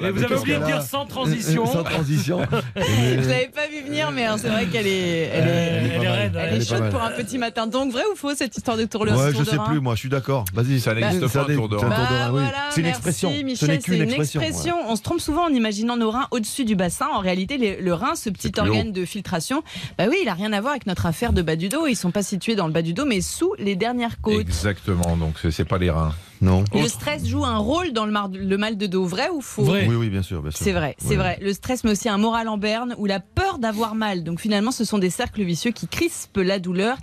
Et 0.03 0.11
vous 0.11 0.23
avez 0.25 0.35
oublié 0.37 0.59
de 0.59 0.65
dire 0.65 0.83
sans 0.83 1.05
transition. 1.07 1.67
Sans 1.67 1.83
transition. 1.85 2.41
Je 2.77 3.29
l'avais 3.29 3.51
pas 3.55 3.67
vu 3.71 3.83
venir, 3.87 4.11
mais 4.13 4.27
c'est 4.39 4.49
vrai 4.49 4.67
qu'elle 4.67 4.87
est, 4.87 5.31
elle 5.33 5.49
est, 5.49 5.99
Euh, 6.05 6.29
Elle 6.35 6.55
elle 6.55 6.65
chaude 6.65 6.91
pour 6.91 7.03
un 7.03 7.11
petit 7.11 7.39
matin. 7.39 7.67
Donc 7.67 7.93
vrai 7.93 8.03
ou 8.13 8.14
faux 8.15 8.35
cette 8.35 8.57
histoire 8.57 8.77
de 8.77 8.85
tour, 8.85 9.05
le 9.05 9.13
Ouais, 9.13 9.31
tour 9.33 9.41
je 9.41 9.45
de 9.45 9.51
sais 9.51 9.57
rein 9.57 9.69
plus, 9.69 9.81
moi, 9.81 9.95
je 9.95 10.01
suis 10.01 10.09
d'accord. 10.09 10.45
Vas-y. 10.55 10.81
Ça 10.81 10.95
n'existe 10.95 11.29
Ça 11.29 11.45
pas, 11.45 11.53
un 11.53 11.55
tour 11.57 11.69
de 11.69 11.79
c'est 11.79 11.85
un 11.85 11.89
rein. 11.89 11.97
tour 11.97 12.05
de 12.05 12.11
Bah 12.11 12.25
rein, 12.27 12.33
oui. 12.33 12.41
voilà, 12.43 12.71
C'est 12.71 12.81
une 12.81 12.87
expression. 12.87 13.31
Ce 13.33 13.43
Michel, 13.43 13.69
n'est 13.69 13.79
qu'une 13.79 13.95
c'est 13.95 14.03
une 14.05 14.11
expression. 14.43 14.77
On 14.89 14.97
se 14.97 15.03
trompe 15.03 15.21
souvent 15.21 15.45
en 15.45 15.51
imaginant 15.53 15.97
nos 15.97 16.11
reins 16.11 16.27
au-dessus 16.31 16.65
du 16.65 16.77
bassin. 16.77 17.07
En 17.13 17.21
réalité, 17.21 17.57
les- 17.59 17.81
le 17.81 17.95
rein, 17.95 18.15
ce 18.15 18.31
petit 18.31 18.53
organe 18.59 18.93
de 18.93 19.05
filtration, 19.05 19.63
bah 19.99 20.05
oui, 20.09 20.17
il 20.23 20.29
a 20.29 20.35
rien 20.35 20.53
à 20.53 20.61
voir 20.61 20.73
avec 20.73 20.87
notre 20.87 21.07
affaire 21.07 21.33
de 21.33 21.43
bas 21.43 21.57
du 21.57 21.69
dos. 21.69 21.87
Ils 21.87 21.97
sont 21.97 22.11
pas 22.11 22.23
situés 22.23 22.55
dans 22.55 22.67
le 22.67 22.73
bas 22.73 22.83
du 22.83 22.93
dos, 22.95 23.05
mais 23.05 23.21
sous 23.21 23.55
les 23.59 23.77
dernières 23.77 24.21
côtes. 24.21 24.41
Exactement, 24.41 25.17
donc 25.17 25.35
c'est 25.51 25.65
pas 25.65 25.79
les 25.79 25.91
reins. 25.91 26.13
Non. 26.45 26.63
Le 26.75 26.89
stress 26.89 27.27
joue 27.27 27.45
un 27.45 27.59
rôle 27.59 27.93
dans 27.93 28.05
le, 28.07 28.13
mar- 28.13 28.29
le 28.33 28.57
mal 28.59 28.77
de 28.77 28.87
dos, 28.87 29.05
vrai 29.07 29.29
ou 29.31 29.41
faux? 29.41 29.65
Vrai. 29.65 29.87
Oui, 29.89 29.95
oui, 29.97 30.11
bien 30.11 30.23
sûr. 30.23 30.43
bien 30.43 30.51
sûr. 30.51 30.61
C'est 30.63 30.73
vrai, 30.73 30.95
c'est 30.99 31.09
Ouais. 31.11 31.17
vrai. 31.17 31.39
Le 31.41 31.53
stress, 31.53 31.85
mais 31.85 31.91
aussi 31.91 32.09
un 32.09 32.19
moral 32.19 32.49
en 32.49 32.59
berne 32.59 32.95
ou 32.99 33.07
la 33.07 33.21
peur 33.21 33.59
d'avoir 33.59 33.95
mal. 33.95 34.23
Donc 34.25 34.41
finalement, 34.41 34.71
ce 34.71 34.85
sont 34.85 34.99
des 34.99 35.11
cercles 35.11 35.43
vicieux 35.43 35.71
qui 35.71 35.89
crispent 35.89 36.37
la 36.37 36.59
douleur 36.59 36.99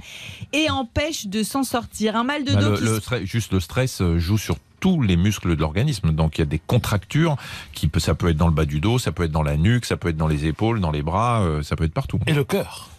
et 0.53 0.69
empêchent 0.69 1.27
de 1.27 1.43
s'en 1.43 1.63
sortir. 1.63 2.15
Un 2.15 2.23
mal 2.23 2.43
de 2.43 2.53
Bah, 2.53 2.61
dos 2.61 2.69
le, 2.71 2.77
qui 2.77 2.83
le 2.83 2.95
se 2.95 3.01
stress, 3.01 3.23
juste 3.23 3.53
le 3.53 3.59
stress 3.59 4.01
euh, 4.01 4.19
joue 4.19 4.38
sur 4.38 4.57
tous 4.79 5.01
les 5.01 5.15
muscles 5.15 5.55
de 5.55 5.59
l'organisme. 5.61 6.11
Donc 6.11 6.37
il 6.37 6.41
y 6.41 6.44
a 6.44 6.47
des 6.47 6.59
contractures 6.59 7.35
qui 7.73 7.87
peut, 7.87 7.99
ça 7.99 8.15
peut 8.15 8.29
être 8.29 8.37
dans 8.37 8.47
le 8.47 8.53
bas 8.53 8.65
du 8.65 8.79
dos, 8.79 8.99
ça 8.99 9.11
peut 9.11 9.23
être 9.23 9.31
dans 9.31 9.44
la 9.44 9.57
nuque, 9.57 9.85
ça 9.85 9.95
peut 9.97 10.09
être 10.09 10.17
dans 10.17 10.27
les 10.27 10.45
épaules, 10.45 10.79
dans 10.79 10.91
les 10.91 11.03
bras, 11.03 11.41
euh, 11.41 11.61
ça 11.63 11.75
peut 11.75 11.83
être 11.83 11.94
partout. 11.94 12.19
Et 12.27 12.33
le 12.33 12.44
cœur, 12.44 12.89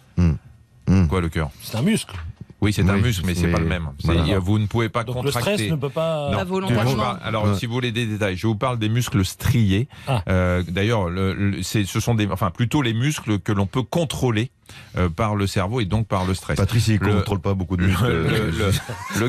Quoi 1.09 1.21
le 1.21 1.29
cœur? 1.29 1.51
C'est 1.63 1.77
un 1.77 1.83
muscle. 1.83 2.15
Oui, 2.63 2.73
c'est 2.73 2.89
un 2.89 2.95
Oui, 2.95 3.03
muscle, 3.03 3.25
mais 3.27 3.35
c'est 3.35 3.49
pas 3.49 3.59
le 3.59 3.67
même. 3.67 3.89
Voilà. 4.05 4.39
Vous 4.39 4.59
ne 4.59 4.67
pouvez 4.67 4.89
pas 4.89 5.03
Donc 5.03 5.17
le 5.17 5.23
contracter. 5.23 5.55
stress 5.55 5.71
ne 5.71 5.77
peut 5.77 5.91
pas. 5.91 6.31
Non. 6.31 6.37
Pas 6.39 6.45
volontairement. 6.45 7.17
alors, 7.25 7.45
Ouais. 7.49 7.55
si 7.59 7.67
vous 7.67 7.73
voulez 7.75 7.91
des 7.93 8.07
détails, 8.07 8.37
je 8.37 8.47
vous 8.47 8.55
parle 8.55 8.79
des 8.79 8.89
muscles 8.89 9.25
striés. 9.25 9.89
Ah. 10.07 10.23
Euh, 10.29 10.63
D'ailleurs, 10.69 11.09
le- 11.11 11.35
le- 11.35 11.63
ce 11.63 11.85
sont 12.01 12.15
des, 12.15 12.29
enfin, 12.29 12.51
plutôt 12.51 12.81
les 12.81 12.95
muscles 12.95 13.41
que 13.41 13.51
l'on 13.53 13.67
peut 13.67 13.83
contrôler 13.83 14.51
euh, 14.97 15.09
par 15.11 15.35
le 15.35 15.47
cerveau 15.47 15.81
et 15.81 15.85
donc 15.85 16.07
par 16.07 16.25
le 16.25 16.33
stress. 16.35 16.57
Patrice, 16.57 16.87
il 16.89 16.99
Le- 16.99 17.15
contrôle 17.17 17.41
pas 17.41 17.53
beaucoup 17.53 17.77
de 17.77 17.83
Le, 17.83 17.89
muscles. 17.89 18.07
le- 18.07 18.51
le- 18.51 18.73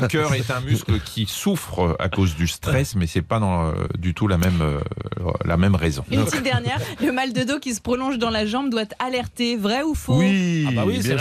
cœur 0.08 0.32
est 0.32 0.50
un 0.50 0.60
muscle 0.60 1.00
qui 1.00 1.26
souffre 1.26 1.96
à 1.98 2.08
cause 2.08 2.34
du 2.36 2.46
stress, 2.46 2.94
mais 2.94 3.06
c'est 3.06 3.20
pas 3.20 3.40
dans, 3.40 3.66
euh, 3.66 3.72
du 3.98 4.14
tout 4.14 4.26
la 4.28 4.38
même, 4.38 4.62
euh, 4.62 4.78
la 5.44 5.56
même 5.58 5.74
raison. 5.74 6.04
Une 6.10 6.24
petite 6.24 6.44
dernière, 6.44 6.78
le 7.02 7.12
mal 7.12 7.32
de 7.32 7.42
dos 7.42 7.58
qui 7.58 7.74
se 7.74 7.80
prolonge 7.82 8.16
dans 8.18 8.30
la 8.30 8.46
jambe 8.46 8.70
doit 8.70 8.84
alerter, 9.00 9.56
vrai 9.56 9.82
ou 9.82 9.94
faux? 9.94 10.18
Oui, 10.20 10.64
Ah 10.68 10.72
bah 10.74 10.84
oui, 10.86 11.00
c'est. 11.02 11.12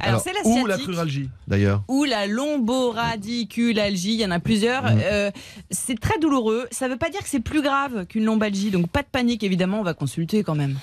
Alors, 0.00 0.20
c'est 0.20 0.32
Ou 0.44 0.66
la 0.66 0.76
cruralgie, 0.78 1.28
d'ailleurs. 1.48 1.82
ou 1.88 2.04
la 2.04 2.26
lomboradiculalgie, 2.26 4.14
il 4.14 4.20
y 4.20 4.26
en 4.26 4.30
a 4.30 4.40
plusieurs. 4.40 4.84
Mm. 4.84 5.00
Euh, 5.04 5.30
c'est 5.70 5.98
très 5.98 6.18
douloureux. 6.18 6.66
Ça 6.70 6.86
ne 6.86 6.92
veut 6.92 6.98
pas 6.98 7.10
dire 7.10 7.20
que 7.20 7.28
c'est 7.28 7.40
plus 7.40 7.62
grave 7.62 8.06
qu'une 8.06 8.24
lombalgie, 8.24 8.70
donc 8.70 8.88
pas 8.88 9.02
de 9.02 9.08
panique 9.10 9.42
évidemment, 9.44 9.80
on 9.80 9.84
va 9.84 9.94
consulter 9.94 10.42
quand 10.42 10.54
même. 10.54 10.76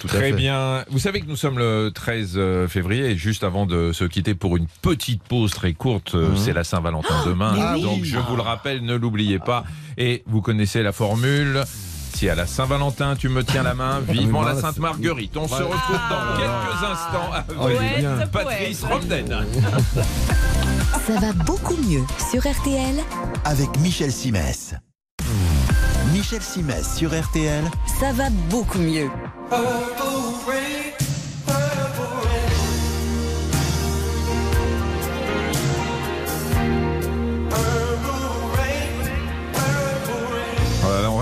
Tout 0.00 0.06
à 0.08 0.10
Très 0.10 0.30
fait. 0.30 0.32
bien. 0.32 0.84
Vous 0.90 0.98
savez 0.98 1.20
que 1.20 1.26
nous 1.26 1.36
sommes 1.36 1.58
le 1.58 1.90
13 1.94 2.32
euh, 2.36 2.68
février 2.68 3.10
et 3.10 3.16
juste 3.16 3.44
avant 3.44 3.66
de 3.66 3.92
se 3.92 4.04
quitter 4.04 4.34
pour 4.34 4.56
une 4.56 4.66
petite 4.82 5.22
pause 5.22 5.50
très 5.52 5.72
courte, 5.72 6.14
euh, 6.14 6.30
Mhm. 6.30 6.36
c'est 6.36 6.52
la 6.52 6.64
Saint-Valentin 6.64 7.24
demain. 7.26 7.52
mais 7.54 7.74
oui. 7.76 7.82
Donc 7.82 8.04
je 8.04 8.18
vous 8.18 8.36
le 8.36 8.42
rappelle, 8.42 8.82
ne 8.84 8.94
l'oubliez 8.94 9.38
pas. 9.38 9.64
Et 9.96 10.22
vous 10.26 10.40
connaissez 10.40 10.82
la 10.82 10.92
formule. 10.92 11.62
Si 12.14 12.28
à 12.28 12.34
la 12.34 12.46
Saint-Valentin 12.46 13.16
tu 13.16 13.28
me 13.28 13.42
tiens 13.42 13.62
la 13.62 13.74
main, 13.74 14.00
vivement 14.08 14.40
Oui, 14.40 14.46
la 14.46 14.60
Sainte 14.60 14.78
Marguerite. 14.78 15.36
On 15.36 15.48
se 15.48 15.54
retrouve 15.54 15.96
dans 16.10 16.16
Ah. 16.20 16.36
quelques 16.38 16.90
instants 16.90 17.32
avec 17.32 17.56
Oh, 17.60 18.26
Patrice. 18.32 18.84
Romden. 18.84 19.46
Ça 21.06 21.20
va 21.20 21.32
beaucoup 21.44 21.76
mieux 21.88 22.02
sur 22.30 22.40
RTL. 22.40 22.96
Avec 23.44 23.68
Michel 23.80 24.12
Simès. 24.12 24.74
Michel 26.12 26.40
Simès 26.42 26.96
sur 26.96 27.10
RTL. 27.10 27.64
Ça 28.00 28.12
va 28.12 28.30
beaucoup 28.48 28.78
mieux. 28.78 29.10
Voilà, 29.50 29.68
on 30.00 30.33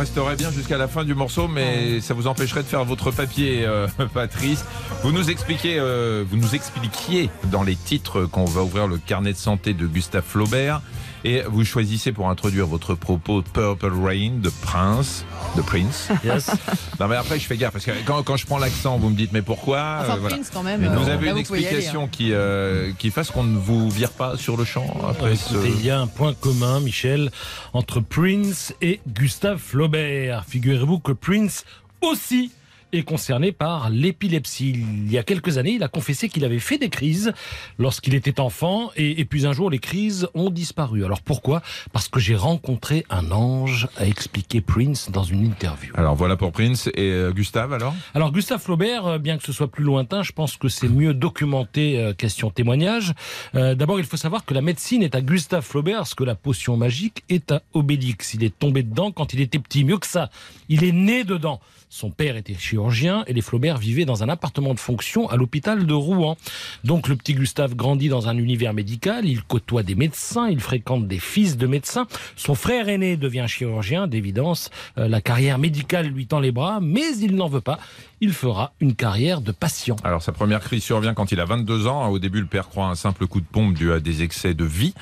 resterait 0.02 0.34
bien 0.34 0.50
jusqu'à 0.50 0.78
la 0.78 0.88
fin 0.88 1.04
du 1.04 1.14
morceau, 1.14 1.46
mais 1.46 2.00
ça 2.00 2.12
vous 2.12 2.26
empêcherait 2.26 2.64
de 2.64 2.66
faire 2.66 2.84
votre 2.84 3.12
papier, 3.12 3.64
euh, 3.64 3.86
Patrice. 4.14 4.64
Vous 5.04 5.12
nous 5.12 5.30
expliquez, 5.30 5.76
euh, 5.78 6.24
vous 6.28 6.36
nous 6.38 6.56
expliquiez 6.56 7.30
dans 7.52 7.62
les 7.62 7.76
titres 7.76 8.24
qu'on 8.24 8.44
va 8.44 8.62
ouvrir 8.62 8.88
le 8.88 8.98
carnet 8.98 9.32
de 9.32 9.38
santé 9.38 9.74
de 9.74 9.86
Gustave 9.86 10.24
Flaubert, 10.26 10.82
et 11.24 11.42
vous 11.42 11.64
choisissez 11.64 12.12
pour 12.12 12.28
introduire 12.28 12.66
votre 12.66 12.94
propos 12.94 13.42
Purple 13.42 13.92
Rain 14.02 14.32
de 14.40 14.50
Prince, 14.62 15.24
de 15.56 15.62
Prince. 15.62 16.08
Yes. 16.24 16.50
Non 17.00 17.08
mais 17.08 17.16
après 17.16 17.38
je 17.38 17.46
fais 17.46 17.56
gaffe 17.56 17.72
parce 17.72 17.84
que 17.84 17.90
quand, 18.06 18.22
quand 18.22 18.36
je 18.36 18.46
prends 18.46 18.58
l'accent, 18.58 18.98
vous 18.98 19.08
me 19.10 19.16
dites 19.16 19.32
mais 19.32 19.42
pourquoi 19.42 19.98
Enfin, 20.00 20.14
Euh, 20.14 20.16
voilà. 20.20 20.36
Prince 20.36 20.50
quand 20.52 20.62
même. 20.62 20.80
Vous 20.84 21.08
euh, 21.08 21.14
avez 21.14 21.26
là, 21.26 21.32
une 21.32 21.42
vous 21.42 21.54
y 21.54 21.58
aller, 21.58 21.66
explication 21.66 22.04
hein. 22.04 22.08
qui 22.10 22.32
euh, 22.32 22.92
qui 22.98 23.10
fasse 23.10 23.30
qu'on 23.30 23.44
ne 23.44 23.58
vous 23.58 23.90
vire 23.90 24.10
pas 24.12 24.36
sur 24.36 24.56
le 24.56 24.64
champ 24.64 24.86
après 25.08 25.36
ce... 25.36 25.54
Écoutez, 25.54 25.72
il 25.78 25.84
y 25.84 25.90
a 25.90 25.98
un 26.00 26.06
point 26.06 26.34
commun, 26.34 26.80
Michel, 26.80 27.30
entre 27.72 28.00
Prince 28.00 28.74
et 28.80 29.00
Gustave 29.08 29.58
Flaubert. 29.58 30.44
Figurez-vous 30.48 31.00
que 31.00 31.12
Prince 31.12 31.64
aussi 32.00 32.52
est 32.92 33.02
concerné 33.02 33.52
par 33.52 33.90
l'épilepsie. 33.90 34.70
Il 34.70 35.10
y 35.10 35.18
a 35.18 35.22
quelques 35.22 35.58
années, 35.58 35.72
il 35.72 35.82
a 35.82 35.88
confessé 35.88 36.28
qu'il 36.28 36.44
avait 36.44 36.58
fait 36.58 36.78
des 36.78 36.88
crises 36.88 37.32
lorsqu'il 37.78 38.14
était 38.14 38.40
enfant 38.40 38.90
et, 38.96 39.20
et 39.20 39.24
puis 39.24 39.46
un 39.46 39.52
jour 39.52 39.70
les 39.70 39.78
crises 39.78 40.28
ont 40.34 40.50
disparu. 40.50 41.04
Alors 41.04 41.22
pourquoi? 41.22 41.62
Parce 41.92 42.08
que 42.08 42.20
j'ai 42.20 42.36
rencontré 42.36 43.04
un 43.10 43.30
ange, 43.30 43.88
a 43.96 44.06
expliqué 44.06 44.60
Prince 44.60 45.10
dans 45.10 45.24
une 45.24 45.44
interview. 45.44 45.92
Alors 45.96 46.14
voilà 46.14 46.36
pour 46.36 46.52
Prince 46.52 46.88
et 46.94 47.10
euh, 47.10 47.32
Gustave 47.32 47.72
alors? 47.72 47.94
Alors 48.14 48.30
Gustave 48.30 48.60
Flaubert, 48.60 49.06
euh, 49.06 49.18
bien 49.18 49.38
que 49.38 49.44
ce 49.44 49.52
soit 49.52 49.68
plus 49.68 49.84
lointain, 49.84 50.22
je 50.22 50.32
pense 50.32 50.56
que 50.56 50.68
c'est 50.68 50.88
mieux 50.88 51.14
documenté 51.14 51.98
euh, 51.98 52.12
question 52.12 52.50
témoignage. 52.50 53.14
Euh, 53.54 53.74
D'abord, 53.74 53.98
il 53.98 54.04
faut 54.04 54.16
savoir 54.18 54.44
que 54.44 54.52
la 54.52 54.60
médecine 54.60 55.02
est 55.02 55.14
à 55.14 55.22
Gustave 55.22 55.64
Flaubert 55.64 56.06
ce 56.06 56.14
que 56.14 56.24
la 56.24 56.34
potion 56.34 56.76
magique 56.76 57.24
est 57.28 57.50
à 57.52 57.62
Obélix. 57.72 58.34
Il 58.34 58.44
est 58.44 58.56
tombé 58.58 58.82
dedans 58.82 59.12
quand 59.12 59.32
il 59.32 59.40
était 59.40 59.58
petit. 59.58 59.84
Mieux 59.84 59.98
que 59.98 60.06
ça, 60.06 60.30
il 60.68 60.84
est 60.84 60.92
né 60.92 61.24
dedans. 61.24 61.60
Son 61.88 62.10
père 62.10 62.36
était 62.36 62.54
chirurgien 62.54 62.81
et 63.26 63.32
les 63.32 63.42
Flaubert 63.42 63.78
vivaient 63.78 64.04
dans 64.04 64.22
un 64.22 64.28
appartement 64.28 64.74
de 64.74 64.80
fonction 64.80 65.28
à 65.28 65.36
l'hôpital 65.36 65.86
de 65.86 65.94
Rouen. 65.94 66.36
Donc 66.84 67.08
le 67.08 67.16
petit 67.16 67.34
Gustave 67.34 67.74
grandit 67.74 68.08
dans 68.08 68.28
un 68.28 68.36
univers 68.36 68.74
médical, 68.74 69.24
il 69.24 69.42
côtoie 69.42 69.82
des 69.82 69.94
médecins, 69.94 70.48
il 70.48 70.60
fréquente 70.60 71.06
des 71.06 71.18
fils 71.18 71.56
de 71.56 71.66
médecins. 71.66 72.06
Son 72.36 72.54
frère 72.54 72.88
aîné 72.88 73.16
devient 73.16 73.46
chirurgien, 73.46 74.06
d'évidence, 74.06 74.70
euh, 74.98 75.08
la 75.08 75.20
carrière 75.20 75.58
médicale 75.58 76.06
lui 76.06 76.26
tend 76.26 76.40
les 76.40 76.52
bras, 76.52 76.80
mais 76.80 77.16
il 77.20 77.36
n'en 77.36 77.48
veut 77.48 77.60
pas. 77.60 77.78
Il 78.20 78.32
fera 78.32 78.72
une 78.80 78.94
carrière 78.94 79.40
de 79.40 79.50
patient. 79.50 79.96
Alors 80.04 80.22
sa 80.22 80.32
première 80.32 80.60
crise 80.60 80.84
survient 80.84 81.12
quand 81.12 81.32
il 81.32 81.40
a 81.40 81.44
22 81.44 81.86
ans. 81.88 82.08
Au 82.08 82.18
début, 82.20 82.40
le 82.40 82.46
père 82.46 82.68
croit 82.68 82.86
un 82.86 82.94
simple 82.94 83.26
coup 83.26 83.40
de 83.40 83.46
pompe 83.46 83.74
dû 83.74 83.92
à 83.92 83.98
des 83.98 84.22
excès 84.22 84.54
de 84.54 84.64
vie. 84.64 84.94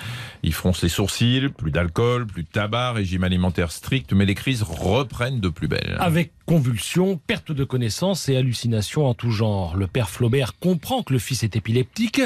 Il 0.42 0.54
fronce 0.54 0.82
les 0.82 0.88
sourcils, 0.88 1.48
plus 1.50 1.70
d'alcool, 1.70 2.26
plus 2.26 2.44
de 2.44 2.48
tabac, 2.48 2.92
régime 2.92 3.24
alimentaire 3.24 3.72
strict, 3.72 4.12
mais 4.14 4.24
les 4.24 4.34
crises 4.34 4.62
reprennent 4.62 5.40
de 5.40 5.50
plus 5.50 5.68
belle. 5.68 5.96
Avec 6.00 6.32
convulsions, 6.46 7.16
perte 7.26 7.52
de 7.52 7.64
connaissance 7.70 8.28
et 8.28 8.36
hallucinations 8.36 9.06
en 9.06 9.14
tout 9.14 9.30
genre. 9.30 9.76
Le 9.76 9.86
père 9.86 10.10
Flaubert 10.10 10.58
comprend 10.58 11.02
que 11.04 11.12
le 11.12 11.20
fils 11.20 11.44
est 11.44 11.54
épileptique, 11.54 12.20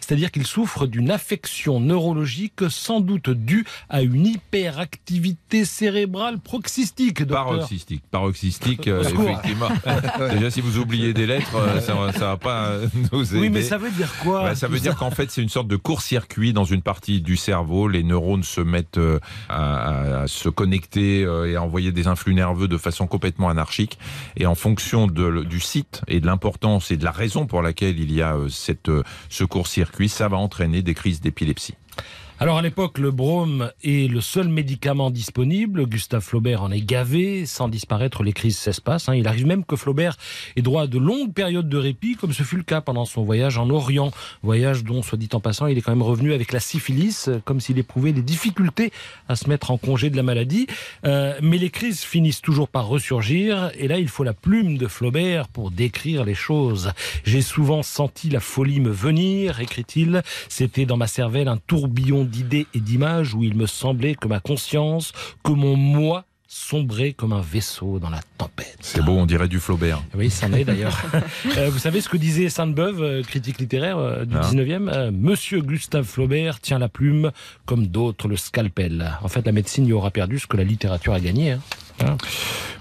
c'est-à-dire 0.00 0.32
qu'il 0.32 0.44
souffre 0.44 0.86
d'une 0.86 1.10
affection 1.10 1.78
neurologique 1.78 2.68
sans 2.68 3.00
doute 3.00 3.30
due 3.30 3.64
à 3.88 4.02
une 4.02 4.26
hyperactivité 4.26 5.64
cérébrale 5.64 6.40
proxystique. 6.40 7.22
docteur. 7.22 7.46
Paroxystique, 7.46 8.02
paroxystique, 8.10 8.88
euh, 8.88 9.04
effectivement. 9.04 9.68
Déjà, 10.32 10.50
si 10.50 10.60
vous 10.60 10.78
oubliez 10.78 11.14
des 11.14 11.26
lettres, 11.26 11.54
euh, 11.54 11.80
ça, 11.80 11.94
ça 12.12 12.26
va 12.26 12.36
pas 12.36 12.64
euh, 12.64 12.88
nous 13.12 13.30
aider. 13.30 13.40
Oui, 13.40 13.50
mais 13.50 13.62
ça 13.62 13.78
veut 13.78 13.92
dire 13.92 14.12
quoi 14.22 14.42
Bah, 14.42 14.54
ça 14.56 14.66
veut 14.66 14.80
dire 14.80 14.96
qu'en 14.96 15.12
fait, 15.12 15.30
c'est 15.30 15.42
une 15.42 15.48
sorte 15.48 15.68
de 15.68 15.76
court-circuit 15.76 16.52
dans 16.52 16.64
une 16.64 16.82
partie 16.82 17.20
du 17.20 17.36
cerveau. 17.36 17.86
Les 17.86 18.02
neurones 18.02 18.42
se 18.42 18.60
mettent 18.60 18.98
euh, 18.98 19.20
à, 19.48 20.22
à 20.22 20.26
se 20.26 20.48
connecter 20.48 21.20
et 21.20 21.54
à 21.54 21.62
envoyer 21.62 21.92
des 21.92 22.08
influx 22.08 22.34
nerveux 22.34 22.66
de 22.66 22.76
façon 22.78 23.06
complètement 23.06 23.48
anarchique. 23.48 23.96
Et 24.36 24.46
en 24.46 24.56
fonction 24.56 24.87
de- 24.96 25.44
du 25.44 25.60
site 25.60 26.02
et 26.08 26.20
de 26.20 26.26
l'importance 26.26 26.90
et 26.90 26.96
de 26.96 27.04
la 27.04 27.10
raison 27.10 27.46
pour 27.46 27.62
laquelle 27.62 27.98
il 28.00 28.12
y 28.12 28.22
a 28.22 28.34
euh, 28.34 28.48
cette, 28.48 28.88
euh, 28.88 29.02
ce 29.28 29.44
court-circuit, 29.44 30.08
ça 30.08 30.28
va 30.28 30.36
entraîner 30.38 30.82
des 30.82 30.94
crises 30.94 31.20
d'épilepsie. 31.20 31.74
Alors 32.40 32.58
à 32.58 32.62
l'époque, 32.62 32.98
le 32.98 33.10
brome 33.10 33.72
est 33.82 34.08
le 34.08 34.20
seul 34.20 34.46
médicament 34.46 35.10
disponible. 35.10 35.86
Gustave 35.88 36.22
Flaubert 36.22 36.62
en 36.62 36.70
est 36.70 36.82
gavé, 36.82 37.46
sans 37.46 37.66
disparaître, 37.66 38.22
les 38.22 38.32
crises 38.32 38.56
s'espacent. 38.56 39.08
hein. 39.08 39.16
Il 39.16 39.26
arrive 39.26 39.44
même 39.44 39.64
que 39.64 39.74
Flaubert 39.74 40.16
ait 40.54 40.62
droit 40.62 40.82
à 40.82 40.86
de 40.86 40.98
longues 40.98 41.32
périodes 41.32 41.68
de 41.68 41.76
répit, 41.76 42.14
comme 42.14 42.32
ce 42.32 42.44
fut 42.44 42.56
le 42.56 42.62
cas 42.62 42.80
pendant 42.80 43.06
son 43.06 43.24
voyage 43.24 43.58
en 43.58 43.68
Orient. 43.70 44.12
Voyage 44.44 44.84
dont, 44.84 45.02
soit 45.02 45.18
dit 45.18 45.28
en 45.32 45.40
passant, 45.40 45.66
il 45.66 45.78
est 45.78 45.80
quand 45.80 45.90
même 45.90 46.00
revenu 46.00 46.32
avec 46.32 46.52
la 46.52 46.60
syphilis, 46.60 47.28
comme 47.44 47.58
s'il 47.58 47.76
éprouvait 47.76 48.12
des 48.12 48.22
difficultés 48.22 48.92
à 49.28 49.34
se 49.34 49.48
mettre 49.48 49.72
en 49.72 49.76
congé 49.76 50.08
de 50.08 50.16
la 50.16 50.22
maladie. 50.22 50.68
Euh, 51.06 51.36
mais 51.42 51.58
les 51.58 51.70
crises 51.70 52.02
finissent 52.02 52.40
toujours 52.40 52.68
par 52.68 52.86
ressurgir, 52.86 53.72
et 53.76 53.88
là, 53.88 53.98
il 53.98 54.06
faut 54.06 54.22
la 54.22 54.32
plume 54.32 54.78
de 54.78 54.86
Flaubert 54.86 55.48
pour 55.48 55.72
décrire 55.72 56.24
les 56.24 56.36
choses. 56.36 56.92
J'ai 57.24 57.42
souvent 57.42 57.82
senti 57.82 58.30
la 58.30 58.38
folie 58.38 58.78
me 58.78 58.92
venir, 58.92 59.58
écrit-il. 59.58 60.22
C'était 60.48 60.86
dans 60.86 60.96
ma 60.96 61.08
cervelle 61.08 61.48
un 61.48 61.56
tourbillon 61.56 62.27
d'idées 62.28 62.66
et 62.74 62.80
d'images 62.80 63.34
où 63.34 63.42
il 63.42 63.56
me 63.56 63.66
semblait 63.66 64.14
que 64.14 64.28
ma 64.28 64.40
conscience, 64.40 65.12
que 65.42 65.52
mon 65.52 65.76
moi 65.76 66.24
sombrait 66.50 67.12
comme 67.12 67.34
un 67.34 67.42
vaisseau 67.42 67.98
dans 67.98 68.08
la 68.08 68.20
tempête. 68.38 68.78
C'est 68.80 69.02
beau, 69.04 69.12
on 69.12 69.26
dirait 69.26 69.48
du 69.48 69.60
Flaubert. 69.60 70.02
Oui, 70.16 70.30
c'en 70.30 70.50
est 70.54 70.64
d'ailleurs. 70.64 70.98
Euh, 71.58 71.68
vous 71.70 71.78
savez 71.78 72.00
ce 72.00 72.08
que 72.08 72.16
disait 72.16 72.48
Sainte-Beuve, 72.48 73.02
euh, 73.02 73.22
critique 73.22 73.58
littéraire 73.58 73.98
euh, 73.98 74.24
du 74.24 74.34
Ah. 74.36 74.40
19e 74.40 74.88
Euh, 74.88 75.10
Monsieur 75.12 75.60
Gustave 75.60 76.04
Flaubert 76.04 76.60
tient 76.60 76.78
la 76.78 76.88
plume 76.88 77.32
comme 77.66 77.86
d'autres 77.86 78.28
le 78.28 78.36
scalpel. 78.36 79.12
En 79.22 79.28
fait, 79.28 79.44
la 79.44 79.52
médecine 79.52 79.86
y 79.86 79.92
aura 79.92 80.10
perdu 80.10 80.38
ce 80.38 80.46
que 80.46 80.56
la 80.56 80.64
littérature 80.64 81.12
a 81.12 81.20
gagné. 81.20 81.52
hein. 81.52 81.60
Hein 82.00 82.16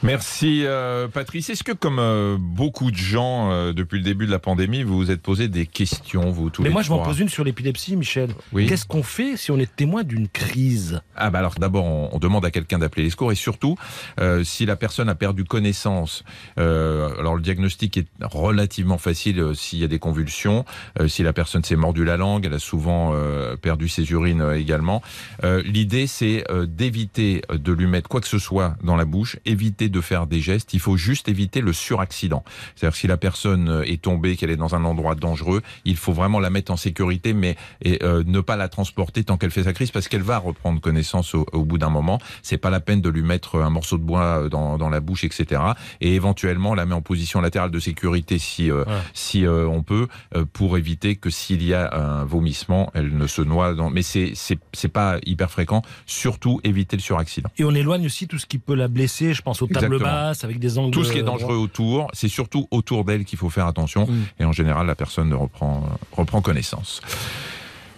Merci 0.04 0.62
euh, 0.64 1.08
Patrice. 1.08 1.50
Est-ce 1.50 1.64
que 1.64 1.72
comme 1.72 1.98
euh, 2.00 2.38
beaucoup 2.40 2.92
de 2.92 2.96
gens 2.98 3.52
euh, 3.52 3.74
depuis 3.74 3.98
le 3.98 4.04
début 4.04 4.28
de 4.28 4.32
la 4.32 4.38
pandémie, 4.40 4.84
vous 4.84 4.96
vous 4.96 5.10
êtes 5.12 5.22
posé 5.24 5.48
des 5.48 5.66
questions, 5.66 6.30
vous 6.30 6.52
tous 6.52 6.62
Mais 6.62 6.70
les 6.70 6.74
moi, 6.74 6.84
je 6.84 6.90
m'en 6.90 6.98
trois 6.98 7.08
pose 7.08 7.20
une 7.20 7.30
sur 7.30 7.44
l'épilepsie, 7.44 7.96
Michel. 7.96 8.30
Oui. 8.54 8.68
Qu'est-ce 8.68 8.86
qu'on 8.86 9.02
fait 9.02 9.38
si 9.38 9.50
on 9.50 9.58
est 9.58 9.76
témoin 9.76 10.04
d'une 10.04 10.28
crise? 10.28 11.02
Ah 11.16 11.32
bah 11.32 11.40
alors 11.40 11.56
d'abord 11.60 11.86
on, 11.86 12.10
on 12.14 12.20
demande 12.20 12.46
à 12.46 12.52
quelqu'un 12.52 12.78
d'appeler 12.78 13.04
les 13.04 13.10
secours 13.10 13.32
et 13.32 13.36
surtout 13.36 13.76
euh, 14.20 14.44
si 14.44 14.66
la 14.68 14.76
personne 14.76 15.10
a 15.10 15.16
perdu 15.16 15.46
connaissance. 15.46 16.24
euh, 16.60 17.10
alors 17.20 17.36
le 17.36 17.42
diagnostic 17.42 17.98
est 17.98 18.08
relativement 18.22 19.00
facile 19.00 19.40
euh, 19.40 19.54
s'il 19.56 19.80
y 19.80 19.84
a 19.84 19.88
des 19.88 20.00
convulsions, 20.00 20.64
euh, 21.00 21.08
si 21.08 21.24
la 21.24 21.34
personne 21.34 21.64
s'est 21.64 21.76
mordu 21.76 22.06
la 22.06 22.18
langue, 22.18 22.46
elle 22.46 22.54
a 22.54 22.60
souvent 22.60 23.14
euh, 23.14 23.56
perdu 23.58 23.90
ses 23.90 24.04
urines 24.12 24.46
également. 24.56 25.02
Euh, 25.44 25.64
L'idée 25.66 26.06
c'est 26.06 26.44
euh, 26.52 26.68
d'éviter 26.68 27.42
de 27.52 27.72
lui 27.74 27.88
mettre 27.88 28.10
quoi 28.10 28.22
que 28.22 28.28
ce 28.28 28.38
soit 28.40 28.76
dans 28.84 28.96
la 28.96 29.06
bouche, 29.08 29.38
éviter 29.46 29.90
de 29.90 30.02
faire 30.02 30.28
des 30.28 30.40
gestes. 30.40 30.74
Il 30.74 30.80
faut 30.80 30.98
juste 30.98 31.28
éviter 31.30 31.62
le 31.62 31.74
suraccident. 31.74 32.44
C'est-à-dire 32.76 32.96
si 32.96 33.08
la 33.08 33.18
personne 33.18 33.70
euh, 33.70 33.84
est 33.84 34.02
tombée, 34.02 34.36
qu'elle 34.36 34.52
est 34.52 34.58
dans 34.58 34.76
un 34.76 34.84
endroit 34.84 35.16
dangereux, 35.16 35.62
il 35.86 35.98
faut 35.98 36.14
vraiment 36.14 36.40
la 36.40 36.50
mettre 36.50 36.72
en 36.72 36.78
sécurité, 36.78 37.34
mais 37.34 37.56
et, 37.82 38.04
euh, 38.04 38.24
ne 38.26 38.42
pas 38.42 38.56
la 38.56 38.68
transporter 38.68 39.24
tant 39.24 39.38
qu'elle 39.38 39.52
fait 39.52 39.64
sa 39.64 39.74
crise 39.74 39.92
parce 39.92 40.08
qu'elle 40.08 40.22
va 40.22 40.38
reprendre 40.38 40.80
connaissance 40.82 41.34
au, 41.34 41.46
au 41.54 41.64
bout 41.66 41.78
d'un 41.78 41.90
moment. 41.90 42.20
C'est 42.44 42.58
pas 42.58 42.70
la 42.70 42.80
peine 42.80 43.02
de 43.02 43.10
lui 43.10 43.24
mettre 43.24 43.60
un 43.60 43.70
morceau 43.70 43.98
de 43.98 44.04
bois 44.04 44.44
euh, 44.44 44.50
dans, 44.50 44.78
dans 44.78 44.90
la 44.90 45.00
bouche, 45.00 45.24
etc. 45.24 45.62
Et 46.02 46.16
éventuellement 46.16 46.76
la 46.76 46.86
met 46.86 46.94
en 46.94 47.02
position 47.02 47.42
latérale 47.42 47.72
de 47.72 47.80
sécurité 47.80 48.38
si 48.40 48.70
euh, 48.72 48.84
Ouais. 48.88 48.94
si 49.14 49.46
euh, 49.46 49.68
on 49.68 49.82
peut 49.84 50.08
pour 50.54 50.78
éviter 50.78 51.16
que 51.16 51.30
s'il 51.30 51.64
y 51.64 51.74
a 51.74 51.94
un 51.94 52.24
vomissement, 52.26 52.92
elle 52.94 53.18
ne 53.18 53.28
se 53.28 53.42
noie. 53.42 53.74
Dans... 53.74 53.90
Mais 53.90 54.02
c'est 54.02 54.88
pas 54.92 55.18
hyper 55.26 55.50
fréquent. 55.52 55.82
Surtout 56.06 56.62
éviter 56.64 56.96
le 56.96 57.02
suraccident. 57.02 57.50
Et 57.58 57.64
on 57.64 57.74
éloigne 57.74 58.06
aussi 58.06 58.28
tout 58.28 58.38
ce 58.38 58.46
qui 58.46 58.58
peut 58.60 58.76
la 58.76 58.88
blesser. 58.98 59.34
Je 59.34 59.42
pense 59.42 59.62
aux 59.62 59.68
tables 59.68 59.86
Exactement. 59.96 60.12
basses 60.12 60.44
avec 60.44 60.60
des 60.60 60.78
angles. 60.78 60.92
Tout 60.92 61.04
ce 61.04 61.12
qui 61.14 61.20
est 61.20 61.24
dangereux 61.24 61.56
autour, 61.56 62.08
c'est 62.14 62.28
surtout 62.28 62.68
autour 62.72 63.06
d'elle 63.06 63.24
qu'il 63.26 63.38
faut 63.38 63.50
faire 63.50 63.68
attention. 63.68 64.08
Mm. 64.08 64.42
Et 64.42 64.46
en 64.46 64.52
général, 64.52 64.88
la 64.88 64.96
personne 64.96 65.34
reprend, 65.34 65.84
euh, 65.86 65.96
reprend 66.12 66.42
connaissance. 66.42 67.02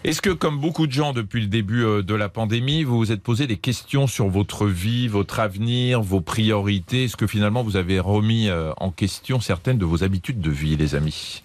Est-ce 0.06 0.22
que, 0.22 0.30
comme 0.30 0.60
beaucoup 0.60 0.88
de 0.88 0.94
gens 0.94 1.12
depuis 1.12 1.42
le 1.42 1.48
début 1.48 1.84
euh, 1.84 2.02
de 2.04 2.16
la 2.16 2.30
pandémie, 2.30 2.84
vous 2.84 2.98
vous 2.98 3.12
êtes 3.12 3.22
posé 3.22 3.48
des 3.48 3.58
questions 3.58 4.08
sur 4.08 4.30
votre 4.30 4.66
vie, 4.66 5.08
votre 5.10 5.40
avenir, 5.42 6.02
vos 6.02 6.22
priorités? 6.22 7.06
Est-ce 7.06 7.18
que 7.18 7.28
finalement 7.28 7.64
vous 7.64 7.76
avez 7.76 8.00
remis 8.00 8.48
euh, 8.50 8.72
en 8.78 8.92
question 8.92 9.42
certaines 9.42 9.78
de 9.78 9.86
vos 9.86 10.04
habitudes 10.04 10.40
de 10.40 10.52
vie, 10.52 10.78
les 10.78 10.96
amis? 10.96 11.44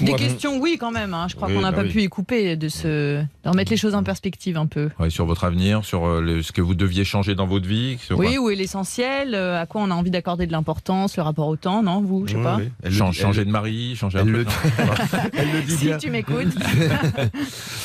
Des 0.00 0.10
Moi, 0.10 0.18
questions, 0.18 0.58
oui, 0.60 0.76
quand 0.78 0.92
même. 0.92 1.12
hein. 1.12 1.26
Je 1.28 1.34
crois 1.34 1.48
Oui, 1.48 1.54
qu'on 1.54 1.60
n'a 1.62 1.72
bah 1.72 1.78
pas 1.78 1.82
oui. 1.82 1.88
pu 1.90 2.02
y 2.02 2.08
couper 2.08 2.54
de, 2.54 2.68
se... 2.68 3.24
de 3.48 3.52
remettre 3.52 3.70
les 3.70 3.76
choses 3.78 3.94
en 3.94 4.02
perspective 4.02 4.58
un 4.58 4.66
peu. 4.66 4.90
Ouais, 4.98 5.08
Sur 5.08 5.24
votre 5.24 5.44
avenir, 5.44 5.82
sur 5.84 6.06
euh, 6.06 6.20
le- 6.20 6.42
ce 6.42 6.52
que 6.52 6.60
vous 6.60 6.74
deviez 6.74 7.04
changer 7.04 7.34
dans 7.34 7.46
votre 7.46 7.66
vie 7.66 7.96
sur 7.98 8.18
Oui, 8.18 8.36
où 8.36 8.50
est 8.50 8.54
l'essentiel 8.54 9.34
euh, 9.34 9.58
À 9.60 9.64
quoi 9.64 9.80
on 9.80 9.90
a 9.90 9.94
envie 9.94 10.10
d'accorder 10.10 10.46
de 10.46 10.52
l'importance 10.52 11.16
Le 11.16 11.22
rapport 11.22 11.48
au 11.48 11.56
temps, 11.56 11.82
non 11.82 12.02
Vous, 12.02 12.26
je 12.26 12.32
sais 12.32 12.36
Oui, 12.38 12.42
pas. 12.44 12.56
oui. 12.56 12.68
Elle 12.82 12.90
le 12.92 12.96
Chan- 12.98 13.10
dit- 13.10 13.16
Changer 13.18 13.40
elle- 13.40 13.46
de 13.46 13.52
mari, 13.52 13.96
changer 13.96 14.18
un 14.18 14.26
elle 14.26 14.32
peu 14.32 14.38
le 14.38 14.44
de- 14.44 14.50
Elle 15.38 15.52
le 15.52 15.62
dit 15.62 15.76
Si 15.76 15.84
bien. 15.86 15.96
tu 15.98 16.10
m'écoutes. 16.10 16.54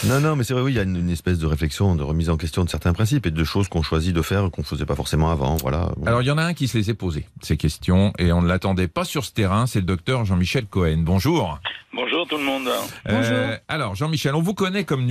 Non, 0.06 0.20
non, 0.20 0.36
mais 0.36 0.44
c'est 0.44 0.54
vrai, 0.54 0.64
oui, 0.64 0.74
il 0.74 0.76
y 0.76 0.80
a 0.80 0.84
une, 0.84 0.98
une 0.98 1.10
espèce 1.10 1.40
de 1.40 1.46
réflexion, 1.46 1.96
de 1.96 2.04
remise 2.04 2.30
en 2.30 2.36
question 2.36 2.66
de 2.66 2.70
certains 2.70 2.92
principes 2.92 3.26
et 3.26 3.32
de 3.32 3.44
choses 3.46 3.70
qu'on 3.70 3.82
choisit 3.84 4.14
de 4.14 4.22
faire 4.22 4.52
qu'on 4.52 4.62
faisait 4.64 4.86
pas 4.86 4.96
forcément 4.96 5.32
avant. 5.32 5.56
Voilà. 5.58 5.92
Alors 6.06 6.22
il 6.22 6.26
y 6.26 6.32
en 6.32 6.38
a 6.38 6.44
un 6.44 6.54
qui 6.54 6.68
se 6.68 6.78
les 6.78 6.90
est 6.90 6.94
posées, 6.94 7.26
ces 7.42 7.56
questions, 7.56 8.12
et 8.20 8.34
on 8.34 8.42
ne 8.42 8.48
l'attendait 8.50 8.90
pas 8.90 9.06
sur 9.06 9.24
ce 9.24 9.32
terrain, 9.32 9.66
c'est 9.66 9.80
le 9.80 9.86
docteur 9.86 10.26
Jean-Michel 10.26 10.66
Cohen. 10.66 10.98
Bonjour. 11.06 11.58
Bonjour 11.96 12.28
tout 12.28 12.38
le 12.38 12.44
monde. 12.44 12.68
Bonjour. 13.08 13.22
Euh, 13.34 13.56
alors 13.70 13.96
Jean-Michel, 13.96 14.36
on 14.36 14.42
vous 14.42 14.54
connaît 14.56 14.84
comme 14.84 15.06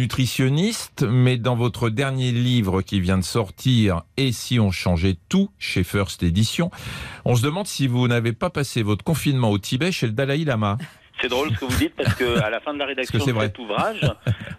mais 1.09 1.37
dans 1.37 1.57
votre 1.57 1.91
dernier 1.91 2.33
livre 2.33 2.83
qui 2.83 3.01
vient 3.01 3.19
de 3.19 3.25
sortir, 3.25 4.03
Et 4.17 4.33
si 4.33 4.59
on 4.59 4.71
changeait 4.71 5.17
tout, 5.29 5.51
chez 5.59 5.85
First 5.85 6.23
Edition, 6.23 6.71
on 7.25 7.37
se 7.37 7.43
demande 7.43 7.67
si 7.67 7.87
vous 7.87 8.09
n'avez 8.09 8.33
pas 8.33 8.51
passé 8.51 8.83
votre 8.83 9.05
confinement 9.05 9.51
au 9.51 9.59
Tibet 9.59 9.93
chez 9.93 10.07
le 10.07 10.13
Dalai 10.13 10.45
Lama. 10.45 10.79
C'est 11.23 11.29
drôle 11.29 11.51
ce 11.51 11.61
que 11.61 11.65
vous 11.67 11.79
dites 11.79 11.95
parce 11.95 12.17
que 12.17 12.43
à 12.43 12.51
la 12.51 12.59
fin 12.59 12.75
de 12.75 12.81
la 12.81 12.87
rédaction 12.87 13.25
de 13.25 13.41
cet 13.41 13.57
ouvrage, 13.61 14.01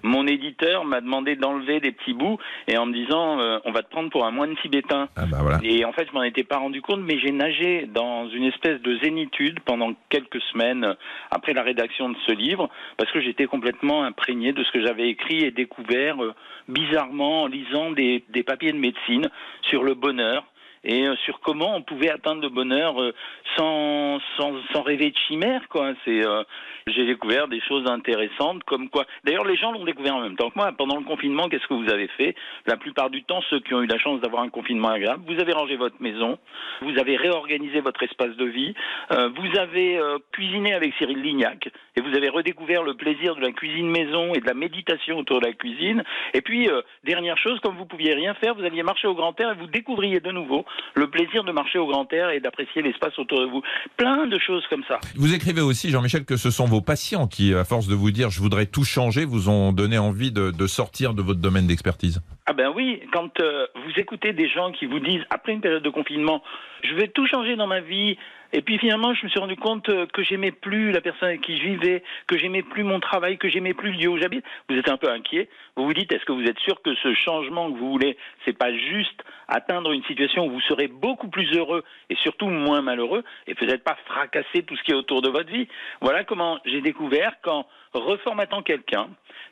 mon 0.01 0.25
éditeur 0.25 0.85
m'a 0.85 1.01
demandé 1.01 1.35
d'enlever 1.35 1.81
des 1.81 1.91
petits 1.91 2.13
bouts 2.13 2.37
et 2.69 2.77
en 2.77 2.85
me 2.85 2.93
disant 2.93 3.37
euh, 3.41 3.59
on 3.65 3.73
va 3.73 3.81
te 3.81 3.89
prendre 3.89 4.09
pour 4.09 4.25
un 4.25 4.31
moine 4.31 4.55
tibétain. 4.61 5.09
Ah 5.17 5.25
bah 5.25 5.39
voilà. 5.41 5.59
Et 5.61 5.83
en 5.83 5.91
fait, 5.91 6.07
je 6.07 6.13
m'en 6.13 6.23
étais 6.23 6.45
pas 6.45 6.57
rendu 6.57 6.81
compte, 6.81 7.01
mais 7.01 7.19
j'ai 7.19 7.33
nagé 7.33 7.85
dans 7.93 8.29
une 8.29 8.45
espèce 8.45 8.81
de 8.81 8.97
zénitude 9.03 9.59
pendant 9.65 9.91
quelques 10.07 10.41
semaines 10.53 10.95
après 11.31 11.51
la 11.51 11.63
rédaction 11.63 12.07
de 12.07 12.15
ce 12.25 12.31
livre, 12.31 12.69
parce 12.95 13.11
que 13.11 13.19
j'étais 13.19 13.45
complètement 13.45 14.05
imprégné 14.05 14.53
de 14.53 14.63
ce 14.63 14.71
que 14.71 14.85
j'avais 14.85 15.09
écrit 15.09 15.43
et 15.43 15.51
découvert 15.51 16.23
euh, 16.23 16.33
bizarrement 16.69 17.43
en 17.43 17.47
lisant 17.47 17.91
des, 17.91 18.23
des 18.29 18.43
papiers 18.43 18.71
de 18.71 18.77
médecine 18.77 19.29
sur 19.63 19.83
le 19.83 19.95
bonheur 19.95 20.45
et 20.83 21.07
euh, 21.07 21.15
sur 21.25 21.39
comment 21.39 21.75
on 21.75 21.81
pouvait 21.81 22.09
atteindre 22.09 22.41
le 22.41 22.49
bonheur 22.49 23.01
euh, 23.01 23.13
sans, 23.57 24.19
sans, 24.37 24.53
sans 24.73 24.81
rêver 24.81 25.11
de 25.11 25.17
chimère. 25.27 25.61
Quoi. 25.69 25.93
C'est, 26.05 26.25
euh, 26.25 26.43
j'ai 26.87 27.05
découvert 27.05 27.47
des 27.47 27.61
choses 27.61 27.89
intéressantes, 27.89 28.63
comme 28.65 28.89
quoi. 28.89 29.05
D'ailleurs, 29.23 29.45
les 29.45 29.55
gens 29.55 29.71
l'ont 29.71 29.85
découvert 29.85 30.15
en 30.15 30.21
même 30.21 30.35
temps 30.35 30.49
que 30.49 30.57
moi. 30.57 30.71
Pendant 30.77 30.97
le 30.97 31.03
confinement, 31.03 31.47
qu'est-ce 31.47 31.67
que 31.67 31.73
vous 31.73 31.89
avez 31.89 32.07
fait? 32.09 32.35
La 32.65 32.77
plupart 32.77 33.09
du 33.09 33.23
temps, 33.23 33.41
ceux 33.49 33.59
qui 33.59 33.73
ont 33.73 33.81
eu 33.81 33.87
la 33.87 33.97
chance 33.97 34.19
d'avoir 34.21 34.43
un 34.43 34.49
confinement 34.49 34.89
agréable, 34.89 35.23
vous 35.27 35.39
avez 35.39 35.53
rangé 35.53 35.75
votre 35.75 36.01
maison, 36.01 36.37
vous 36.81 36.97
avez 36.99 37.15
réorganisé 37.15 37.79
votre 37.81 38.03
espace 38.03 38.35
de 38.35 38.45
vie, 38.45 38.73
euh, 39.11 39.29
vous 39.29 39.59
avez 39.59 39.97
euh, 39.97 40.17
cuisiné 40.31 40.73
avec 40.73 40.93
Cyril 40.95 41.21
Lignac, 41.21 41.69
et 41.95 42.01
vous 42.01 42.15
avez 42.15 42.29
redécouvert 42.29 42.83
le 42.83 42.95
plaisir 42.95 43.35
de 43.35 43.41
la 43.41 43.51
cuisine 43.51 43.89
maison 43.89 44.33
et 44.33 44.39
de 44.39 44.45
la 44.45 44.53
méditation 44.53 45.19
autour 45.19 45.39
de 45.39 45.45
la 45.45 45.53
cuisine. 45.53 46.03
Et 46.33 46.41
puis, 46.41 46.69
euh, 46.69 46.81
dernière 47.03 47.37
chose, 47.37 47.59
comme 47.61 47.77
vous 47.77 47.85
pouviez 47.85 48.13
rien 48.13 48.33
faire, 48.35 48.55
vous 48.55 48.63
alliez 48.63 48.83
marcher 48.83 49.07
au 49.07 49.15
grand 49.15 49.39
air 49.39 49.51
et 49.51 49.55
vous 49.55 49.67
découvriez 49.67 50.19
de 50.19 50.31
nouveau 50.31 50.65
le 50.95 51.09
plaisir 51.09 51.43
de 51.43 51.51
marcher 51.51 51.79
au 51.79 51.87
grand 51.87 52.11
air 52.13 52.29
et 52.29 52.39
d'apprécier 52.39 52.81
l'espace 52.81 53.17
autour 53.17 53.39
de 53.41 53.45
vous. 53.45 53.61
Plein 53.97 54.27
de 54.27 54.39
choses 54.39 54.63
comme 54.69 54.83
ça. 54.87 54.99
Vous 55.15 55.33
écrivez 55.33 55.61
aussi, 55.61 55.89
Jean-Michel, 55.89 56.25
que 56.25 56.37
ce 56.37 56.51
sont 56.51 56.65
vos 56.65 56.81
patients 56.81 57.27
qui, 57.27 57.53
à 57.53 57.63
force 57.63 57.87
de 57.87 57.95
vous 57.95 58.11
dire 58.11 58.29
je 58.29 58.39
voudrais 58.39 58.65
tout 58.65 58.83
changer, 58.83 59.25
vous 59.25 59.49
ont 59.49 59.71
donné 59.73 59.97
envie 59.97 60.31
de, 60.31 60.51
de 60.51 60.67
sortir 60.67 61.13
de 61.13 61.21
votre 61.21 61.39
domaine 61.39 61.67
d'expertise. 61.67 62.21
Ah 62.45 62.51
ben 62.51 62.73
oui, 62.75 63.01
quand 63.13 63.39
euh, 63.39 63.67
vous 63.73 63.91
écoutez 63.95 64.33
des 64.33 64.49
gens 64.49 64.73
qui 64.73 64.85
vous 64.85 64.99
disent 64.99 65.23
après 65.29 65.53
une 65.53 65.61
période 65.61 65.81
de 65.81 65.89
confinement, 65.89 66.43
je 66.83 66.93
vais 66.93 67.07
tout 67.07 67.25
changer 67.25 67.55
dans 67.55 67.67
ma 67.67 67.79
vie, 67.79 68.17
et 68.51 68.61
puis 68.61 68.77
finalement 68.79 69.13
je 69.13 69.23
me 69.23 69.29
suis 69.29 69.39
rendu 69.39 69.55
compte 69.55 69.87
euh, 69.87 70.05
que 70.07 70.23
j'aimais 70.23 70.51
plus 70.51 70.91
la 70.91 70.99
personne 70.99 71.29
avec 71.29 71.39
qui 71.39 71.57
je 71.57 71.63
vivais, 71.63 72.03
que 72.27 72.37
j'aimais 72.37 72.61
plus 72.61 72.83
mon 72.83 72.99
travail, 72.99 73.37
que 73.37 73.47
j'aimais 73.47 73.73
plus 73.73 73.93
le 73.93 73.97
lieu 73.97 74.09
où 74.09 74.17
j'habite. 74.17 74.43
Vous 74.67 74.75
êtes 74.75 74.89
un 74.89 74.97
peu 74.97 75.09
inquiet. 75.09 75.47
Vous 75.77 75.85
vous 75.85 75.93
dites 75.93 76.11
est-ce 76.11 76.25
que 76.25 76.33
vous 76.33 76.43
êtes 76.43 76.59
sûr 76.59 76.81
que 76.81 76.93
ce 76.95 77.13
changement 77.13 77.71
que 77.71 77.77
vous 77.77 77.89
voulez, 77.89 78.17
c'est 78.43 78.57
pas 78.57 78.73
juste 78.73 79.23
atteindre 79.47 79.93
une 79.93 80.03
situation 80.03 80.45
où 80.45 80.51
vous 80.51 80.61
serez 80.61 80.87
beaucoup 80.89 81.29
plus 81.29 81.49
heureux 81.55 81.85
et 82.09 82.15
surtout 82.15 82.49
moins 82.49 82.81
malheureux 82.81 83.23
et 83.47 83.55
peut-être 83.55 83.85
pas 83.85 83.97
fracasser 84.05 84.63
tout 84.63 84.75
ce 84.75 84.83
qui 84.83 84.91
est 84.91 84.95
autour 84.95 85.21
de 85.21 85.29
votre 85.29 85.49
vie? 85.49 85.69
Voilà 86.01 86.25
comment 86.25 86.59
j'ai 86.65 86.81
découvert 86.81 87.39
qu'en 87.41 87.65
reformatant 87.93 88.61
quelqu'un, 88.61 89.07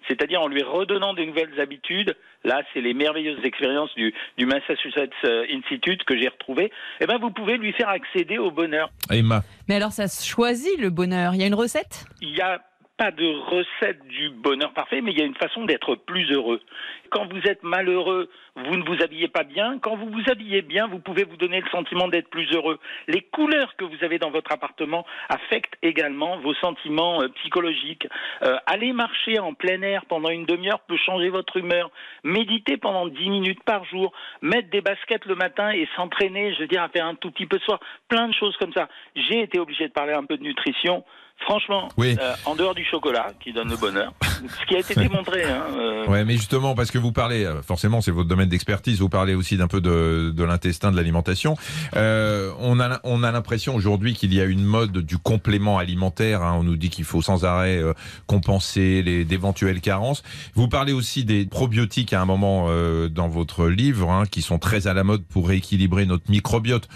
c'est-à-dire 0.08 0.42
en 0.42 0.48
lui 0.48 0.64
redonnant 0.64 1.14
des 1.14 1.26
nouvelles 1.26 1.60
habitudes. 1.60 2.16
Là, 2.44 2.62
c'est 2.74 2.82
les 2.82 2.94
merveilleuses 2.94 3.44
expériences 3.44 3.94
du, 3.96 4.14
du 4.38 4.46
Massachusetts 4.46 5.12
euh, 5.26 5.46
Institute 5.54 6.04
que 6.04 6.18
j'ai 6.18 6.28
retrouvées. 6.28 6.72
Eh 7.00 7.06
ben, 7.06 7.18
vous 7.20 7.32
pouvez 7.32 7.58
lui 7.58 7.72
faire 7.74 7.90
accéder 7.90 8.38
au 8.38 8.52
bonheur. 8.52 8.90
Emma, 9.10 9.44
Mais 9.68 9.76
alors, 9.76 9.92
ça 9.92 10.08
se 10.08 10.26
choisit 10.26 10.80
le 10.80 10.90
bonheur. 10.90 11.36
Il 11.36 11.42
y 11.42 11.44
a 11.44 11.48
une 11.48 11.56
recette? 11.56 12.06
Il 12.22 12.34
n'y 12.34 12.42
a 12.42 12.62
de 13.10 13.26
recette 13.26 14.06
du 14.06 14.30
bonheur 14.30 14.74
parfait, 14.74 15.02
mais 15.02 15.12
il 15.12 15.18
y 15.18 15.24
a 15.24 15.26
une 15.26 15.34
façon 15.34 15.66
d'être 15.66 15.96
plus 15.96 16.32
heureux. 16.32 16.62
Quand 17.10 17.26
vous 17.26 17.42
êtes 17.48 17.64
malheureux, 17.64 18.30
vous 18.56 18.76
ne 18.76 18.84
vous 18.84 19.02
habillez 19.02 19.28
pas 19.28 19.44
bien. 19.44 19.80
Quand 19.80 19.96
vous 19.96 20.10
vous 20.10 20.30
habillez 20.30 20.62
bien, 20.62 20.88
vous 20.88 21.00
pouvez 21.00 21.24
vous 21.24 21.38
donner 21.38 21.62
le 21.62 21.70
sentiment 21.70 22.08
d'être 22.08 22.30
plus 22.30 22.48
heureux. 22.54 22.80
Les 23.08 23.22
couleurs 23.22 23.76
que 23.78 23.86
vous 23.86 24.04
avez 24.04 24.20
dans 24.20 24.30
votre 24.30 24.52
appartement 24.52 25.06
affectent 25.30 25.76
également 25.82 26.38
vos 26.40 26.54
sentiments 26.56 27.22
euh, 27.22 27.30
psychologiques. 27.40 28.08
Euh, 28.44 28.58
aller 28.68 28.94
marcher 28.94 29.40
en 29.40 29.54
plein 29.54 29.82
air 29.82 30.06
pendant 30.06 30.30
une 30.30 30.46
demi-heure 30.46 30.82
peut 30.82 30.98
changer 30.98 31.30
votre 31.30 31.58
humeur. 31.58 31.90
Méditer 32.24 32.78
pendant 32.78 33.08
10 33.08 33.30
minutes 33.30 33.64
par 33.64 33.84
jour, 33.86 34.12
mettre 34.42 34.70
des 34.70 34.82
baskets 34.82 35.26
le 35.26 35.36
matin 35.36 35.72
et 35.72 35.88
s'entraîner, 35.96 36.54
je 36.54 36.60
veux 36.60 36.68
dire, 36.68 36.84
à 36.84 36.90
faire 36.90 37.06
un 37.06 37.16
tout 37.16 37.32
petit 37.32 37.48
peu 37.48 37.58
de 37.58 37.64
sport, 37.64 37.80
plein 38.10 38.28
de 38.28 38.34
choses 38.34 38.56
comme 38.58 38.74
ça. 38.74 38.90
J'ai 39.16 39.42
été 39.42 39.60
obligé 39.60 39.88
de 39.88 39.94
parler 39.94 40.14
un 40.14 40.26
peu 40.26 40.38
de 40.38 40.44
nutrition. 40.44 41.04
Franchement, 41.42 41.90
Oui. 41.98 42.16
euh, 42.22 42.34
en 42.46 42.56
dehors 42.56 42.76
du 42.76 42.86
chocolat 42.86 43.34
qui 43.44 43.52
donne 43.52 43.70
le 43.70 43.76
bonheur, 43.78 44.14
ce 44.22 44.66
qui 44.68 44.76
a 44.76 44.80
été 44.80 44.96
démontré. 44.96 45.44
Hein, 45.52 45.64
euh, 45.78 46.06
Ouais, 46.08 46.24
mais 46.24 46.34
justement, 46.38 46.76
parce 46.76 46.92
que 46.92 46.98
vous 46.98 47.12
parlez, 47.12 47.44
euh, 47.46 47.62
forcément, 47.62 48.00
c'est 48.02 48.12
votre 48.12 48.28
domaine 48.30 48.48
d'expertise, 48.50 49.00
vous 49.00 49.10
parlez 49.10 49.34
aussi 49.34 49.58
d'un 49.58 49.68
peu 49.68 49.82
de, 49.82 50.32
de 50.36 50.44
l'intestin, 50.44 50.92
de 50.92 50.96
l'alimentation. 50.98 51.56
Euh, 51.96 52.52
on 52.60 52.80
a, 52.80 53.00
on 53.04 53.24
a 53.24 53.32
l'impression 53.32 53.76
aujourd'hui 53.76 54.14
qu'il 54.14 54.34
y 54.34 54.40
a 54.40 54.46
une 54.46 54.64
mode 54.64 55.00
du 55.00 55.18
complément 55.18 55.78
alimentaire. 55.78 56.42
hein. 56.44 56.56
On 56.60 56.64
nous 56.64 56.78
dit 56.78 56.90
qu'il 56.90 57.06
faut 57.06 57.22
sans 57.22 57.44
arrêt 57.44 57.78
euh, 57.78 57.94
compenser 58.28 59.02
les 59.02 59.26
d'éventuelles 59.26 59.82
carences. 59.82 60.24
Vous 60.56 60.68
parlez 60.68 60.94
aussi 60.94 61.26
des 61.26 61.46
probiotiques 61.46 62.14
à 62.14 62.22
un 62.22 62.26
moment 62.26 62.68
euh, 62.70 63.10
dans 63.10 63.28
votre 63.30 63.68
livre, 63.68 64.10
hein, 64.12 64.24
qui 64.30 64.42
sont 64.42 64.60
très 64.60 64.88
à 64.88 64.94
la 64.94 65.04
mode 65.04 65.24
pour 65.26 65.48
rééquilibrer 65.50 66.06
notre 66.06 66.30
microbiote. 66.30 66.88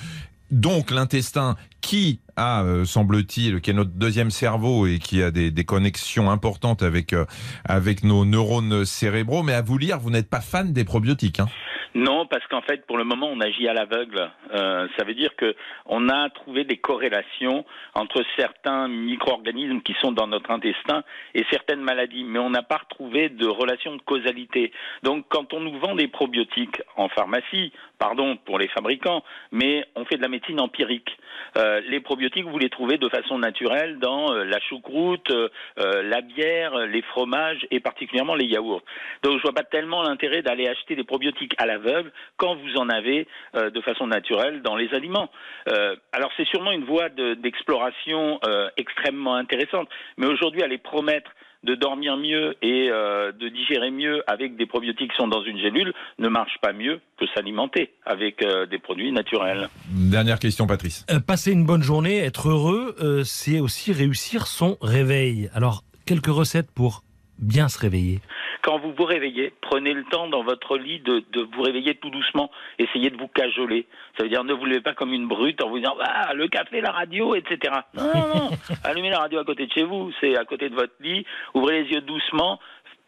Donc 0.52 0.92
l'intestin 0.92 1.56
qui 1.82 2.20
a, 2.36 2.64
euh, 2.64 2.86
semble-t-il, 2.86 3.62
qui 3.62 3.72
est 3.72 3.74
notre 3.74 3.92
deuxième 3.92 4.32
cerveau 4.32 4.88
et 4.88 5.00
qui 5.00 5.22
a 5.24 5.32
des, 5.32 5.66
connexions 5.66 6.30
importantes 6.30 6.84
avec 6.84 7.14
euh, 7.14 7.26
avec 7.64 8.04
nos 8.04 8.26
neurones 8.26 8.86
cérébraux. 8.86 9.44
Mais 9.44 9.54
à 9.54 9.62
vous 9.62 9.78
lire, 9.78 10.00
vous 10.00 10.10
n'êtes 10.10 10.30
pas 10.30 10.42
fan 10.42 10.74
des 10.74 10.84
probiotiques. 10.84 11.40
Hein. 11.40 11.48
Non, 11.96 12.26
parce 12.26 12.46
qu'en 12.48 12.62
fait, 12.62 12.86
pour 12.88 12.98
le 12.98 13.06
moment, 13.06 13.30
on 13.32 13.40
agit 13.40 13.70
à 13.70 13.74
l'aveugle. 13.74 14.30
Euh, 14.54 14.86
ça 14.98 15.06
veut 15.06 15.14
dire 15.14 15.34
que 15.38 15.56
on 15.86 16.10
a 16.10 16.30
trouvé 16.30 16.66
des 16.66 16.76
corrélations 16.76 17.64
entre 17.94 18.22
certains 18.36 18.90
micro-organismes 18.90 19.80
qui 19.82 19.96
sont 20.02 20.12
dans 20.12 20.28
notre 20.28 20.52
intestin 20.52 21.06
et 21.34 21.46
certaines 21.50 21.80
maladies, 21.80 22.26
mais 22.26 22.38
on 22.38 22.50
n'a 22.50 22.64
pas 22.64 22.80
retrouvé 22.80 23.30
de 23.30 23.48
relation 23.48 23.96
de 23.96 24.02
causalité. 24.02 24.74
Donc, 25.04 25.28
quand 25.30 25.54
on 25.54 25.62
nous 25.62 25.80
vend 25.80 25.96
des 25.96 26.10
probiotiques 26.10 26.82
en 26.98 27.08
pharmacie, 27.08 27.72
pardon 27.98 28.38
pour 28.46 28.60
les 28.60 28.68
fabricants, 28.68 29.24
mais 29.52 29.86
on 29.96 30.06
fait 30.06 30.18
de 30.18 30.22
la 30.22 30.28
médecine 30.28 30.60
empirique. 30.60 31.10
Euh, 31.58 31.82
les 31.88 32.00
probiotiques, 32.00 32.46
vous 32.46 32.58
les 32.58 32.70
trouvez 32.70 32.98
de 32.98 33.10
façon 33.10 33.38
naturelle 33.38 34.00
dans 34.00 34.34
euh, 34.34 34.44
la 34.44 34.60
choucroute, 34.60 35.30
euh, 35.32 35.50
euh, 35.80 36.04
la 36.04 36.22
bière, 36.22 36.76
les 36.88 37.02
fromages 37.02 37.66
et 37.72 37.80
particulièrement 37.80 38.36
les 38.36 38.46
yaourts. 38.46 38.84
Donc 39.24 39.38
je 39.38 39.42
vois 39.42 39.54
pas 39.54 39.64
tellement 39.64 40.02
l'intérêt 40.04 40.42
d'aller 40.42 40.68
acheter 40.68 40.96
des 40.96 41.04
probiotiques 41.04 41.54
à 41.58 41.66
l'aveugle 41.66 42.12
quand 42.38 42.56
vous 42.56 42.76
en 42.78 42.90
avez 42.90 43.28
euh, 43.56 43.70
de 43.70 43.82
façon 43.82 44.08
naturelle 44.08 44.62
dans 44.62 44.76
les 44.76 44.94
aliments. 44.94 45.30
Euh, 45.70 45.96
alors 46.12 46.32
c'est 46.38 46.48
sûrement 46.48 46.72
une 46.72 46.86
voie 46.86 47.10
de- 47.10 47.34
d'exploration 47.36 48.40
euh, 48.48 48.70
extrêmement 48.78 49.36
intéressante, 49.36 49.90
mais 50.18 50.28
aujourd'hui 50.28 50.64
aller 50.64 50.78
promettre 50.78 51.32
de 51.66 51.76
dormir 51.76 52.16
mieux 52.16 52.56
et 52.62 52.90
euh, 52.92 53.32
de 53.32 53.50
digérer 53.50 53.92
mieux 53.92 54.24
avec 54.28 54.56
des 54.56 54.66
probiotiques 54.66 55.12
qui 55.12 55.18
sont 55.18 55.28
dans 55.28 55.44
une 55.44 55.58
gélule 55.60 55.94
ne 56.20 56.30
marche 56.30 56.58
pas 56.62 56.74
mieux 56.74 57.02
que 57.20 57.26
s'alimenter 57.34 57.92
avec 58.06 58.42
euh, 58.42 58.66
des 58.66 58.78
produits 58.80 59.12
naturels. 59.12 59.68
Dernière 59.90 60.40
question, 60.40 60.68
Patrice. 60.68 61.06
Euh, 61.10 61.20
passer 61.20 61.52
une 61.52 61.66
bonne 61.66 61.82
journée, 61.82 62.18
être 62.18 62.50
heureux, 62.50 62.96
euh, 63.02 63.24
c'est 63.24 63.60
aussi 63.60 63.92
réussir 63.92 64.48
son 64.48 64.78
réveil. 64.82 65.50
Alors, 65.54 65.84
quelques 66.06 66.28
recettes 66.28 66.72
pour 66.72 67.04
bien 67.40 67.68
se 67.68 67.80
réveiller. 67.80 68.22
Quand 68.66 68.80
vous 68.80 68.94
vous 68.98 69.06
réveillez, 69.06 69.54
prenez 69.62 69.94
le 69.94 70.04
temps 70.06 70.28
dans 70.28 70.42
votre 70.42 70.76
lit 70.76 71.00
de, 71.00 71.24
de 71.34 71.48
vous 71.54 71.62
réveiller 71.62 71.94
tout 71.94 72.10
doucement. 72.10 72.50
Essayez 72.80 73.12
de 73.12 73.18
vous 73.18 73.28
cajoler. 73.28 73.86
Ça 74.18 74.24
veut 74.24 74.30
dire 74.30 74.44
ne 74.44 74.54
vous 74.54 74.66
levez 74.66 74.82
pas 74.82 74.96
comme 74.96 75.14
une 75.14 75.28
brute 75.28 75.62
en 75.62 75.70
vous 75.70 75.78
disant 75.78 75.96
ah, 76.02 76.34
le 76.34 76.48
café, 76.48 76.82
la 76.82 76.90
radio, 76.90 77.36
etc. 77.36 77.76
Non, 77.94 78.06
non, 78.06 78.28
non. 78.28 78.50
Allumez 78.84 79.12
la 79.12 79.20
radio 79.20 79.38
à 79.38 79.46
côté 79.46 79.68
de 79.68 79.72
chez 79.72 79.84
vous, 79.84 80.12
c'est 80.20 80.36
à 80.36 80.46
côté 80.46 80.70
de 80.70 80.74
votre 80.74 80.96
lit. 81.00 81.28
Ouvrez 81.54 81.84
les 81.84 81.92
yeux 81.92 82.02
doucement. 82.02 82.60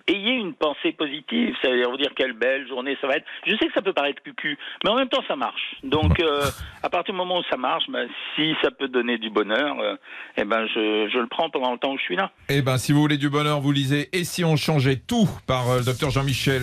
Ayez 0.07 0.33
une 0.35 0.53
pensée 0.53 0.93
positive, 0.93 1.53
ça 1.61 1.69
veut 1.69 1.77
dire 1.77 1.89
vous 1.89 1.97
dire 1.97 2.11
quelle 2.15 2.33
belle 2.33 2.67
journée 2.67 2.97
ça 3.01 3.07
va 3.07 3.17
être. 3.17 3.25
Je 3.45 3.51
sais 3.57 3.67
que 3.67 3.73
ça 3.73 3.81
peut 3.81 3.91
paraître 3.93 4.21
cucu, 4.23 4.57
mais 4.83 4.89
en 4.89 4.95
même 4.95 5.09
temps 5.09 5.23
ça 5.27 5.35
marche. 5.35 5.75
Donc 5.83 6.19
euh, 6.21 6.43
à 6.81 6.89
partir 6.89 7.13
du 7.13 7.17
moment 7.17 7.39
où 7.39 7.43
ça 7.49 7.57
marche, 7.57 7.83
ben, 7.89 8.07
si 8.35 8.53
ça 8.61 8.71
peut 8.71 8.87
donner 8.87 9.17
du 9.17 9.29
bonheur, 9.29 9.75
euh, 9.81 9.95
eh 10.37 10.45
ben 10.45 10.65
je, 10.67 11.09
je 11.11 11.19
le 11.19 11.27
prends 11.27 11.49
pendant 11.49 11.73
le 11.73 11.77
temps 11.77 11.91
où 11.93 11.97
je 11.97 12.03
suis 12.03 12.15
là. 12.15 12.31
Eh 12.49 12.61
ben, 12.61 12.77
si 12.77 12.93
vous 12.93 13.01
voulez 13.01 13.17
du 13.17 13.29
bonheur, 13.29 13.59
vous 13.59 13.71
lisez 13.71 14.09
Et 14.13 14.23
si 14.23 14.45
on 14.45 14.55
changeait 14.55 14.95
tout 14.95 15.27
par 15.45 15.69
euh, 15.69 15.79
le 15.79 15.83
docteur 15.85 16.09
Jean-Michel 16.09 16.61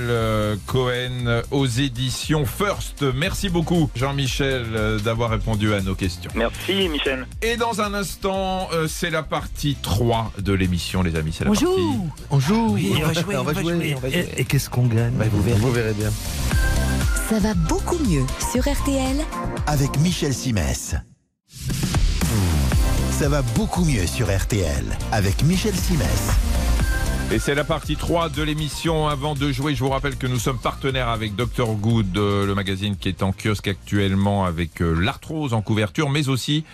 Cohen 0.66 1.42
aux 1.50 1.66
éditions 1.66 2.44
First. 2.46 3.04
Merci 3.14 3.50
beaucoup, 3.50 3.90
Jean-Michel, 3.94 4.64
d'avoir 5.04 5.30
répondu 5.30 5.72
à 5.74 5.80
nos 5.80 5.94
questions. 5.94 6.30
Merci 6.34 6.88
Michel. 6.88 7.26
Et 7.42 7.56
dans 7.56 7.80
un 7.80 7.94
instant, 7.94 8.68
c'est 8.86 9.10
la 9.10 9.22
partie 9.22 9.76
3 9.82 10.32
de 10.38 10.52
l'émission, 10.52 11.02
les 11.02 11.16
amis. 11.16 11.32
C'est 11.32 11.44
la 11.44 11.50
On 11.50 11.54
partie. 11.54 11.64
joue 11.66 12.10
On 12.30 12.38
joue, 12.40 12.76
On, 13.38 13.42
va 13.44 13.52
jouer, 13.54 13.94
on 13.96 14.00
va 14.00 14.10
jouer. 14.10 14.28
Et, 14.36 14.40
et 14.42 14.44
qu'est-ce 14.44 14.70
qu'on 14.70 14.86
gagne 14.86 15.12
Bah, 15.14 15.24
vous, 15.30 15.42
verrez. 15.42 15.58
vous 15.60 15.72
verrez 15.72 15.94
bien. 15.94 16.10
Ça 17.28 17.38
va 17.38 17.54
beaucoup 17.54 17.98
mieux 17.98 18.24
sur 18.52 18.62
RTL 18.70 19.16
avec 19.66 19.98
Michel 20.00 20.34
Simès. 20.34 20.94
Ça 23.10 23.28
va 23.28 23.42
beaucoup 23.42 23.84
mieux 23.84 24.06
sur 24.06 24.26
RTL 24.34 24.84
avec 25.12 25.42
Michel 25.44 25.74
Simès. 25.74 26.30
Et 27.32 27.38
c'est 27.38 27.54
la 27.54 27.64
partie 27.64 27.96
3 27.96 28.28
de 28.28 28.42
l'émission. 28.42 29.08
Avant 29.08 29.34
de 29.34 29.50
jouer, 29.50 29.74
je 29.74 29.82
vous 29.82 29.88
rappelle 29.88 30.16
que 30.16 30.26
nous 30.26 30.38
sommes 30.38 30.58
partenaires 30.58 31.08
avec 31.08 31.34
Dr 31.34 31.72
Good, 31.74 32.16
euh, 32.16 32.46
le 32.46 32.54
magazine 32.54 32.96
qui 32.96 33.08
est 33.08 33.22
en 33.22 33.32
kiosque 33.32 33.68
actuellement 33.68 34.44
avec 34.44 34.82
euh, 34.82 34.92
l'arthrose 34.92 35.54
en 35.54 35.62
couverture, 35.62 36.10
mais 36.10 36.28
aussi 36.28 36.64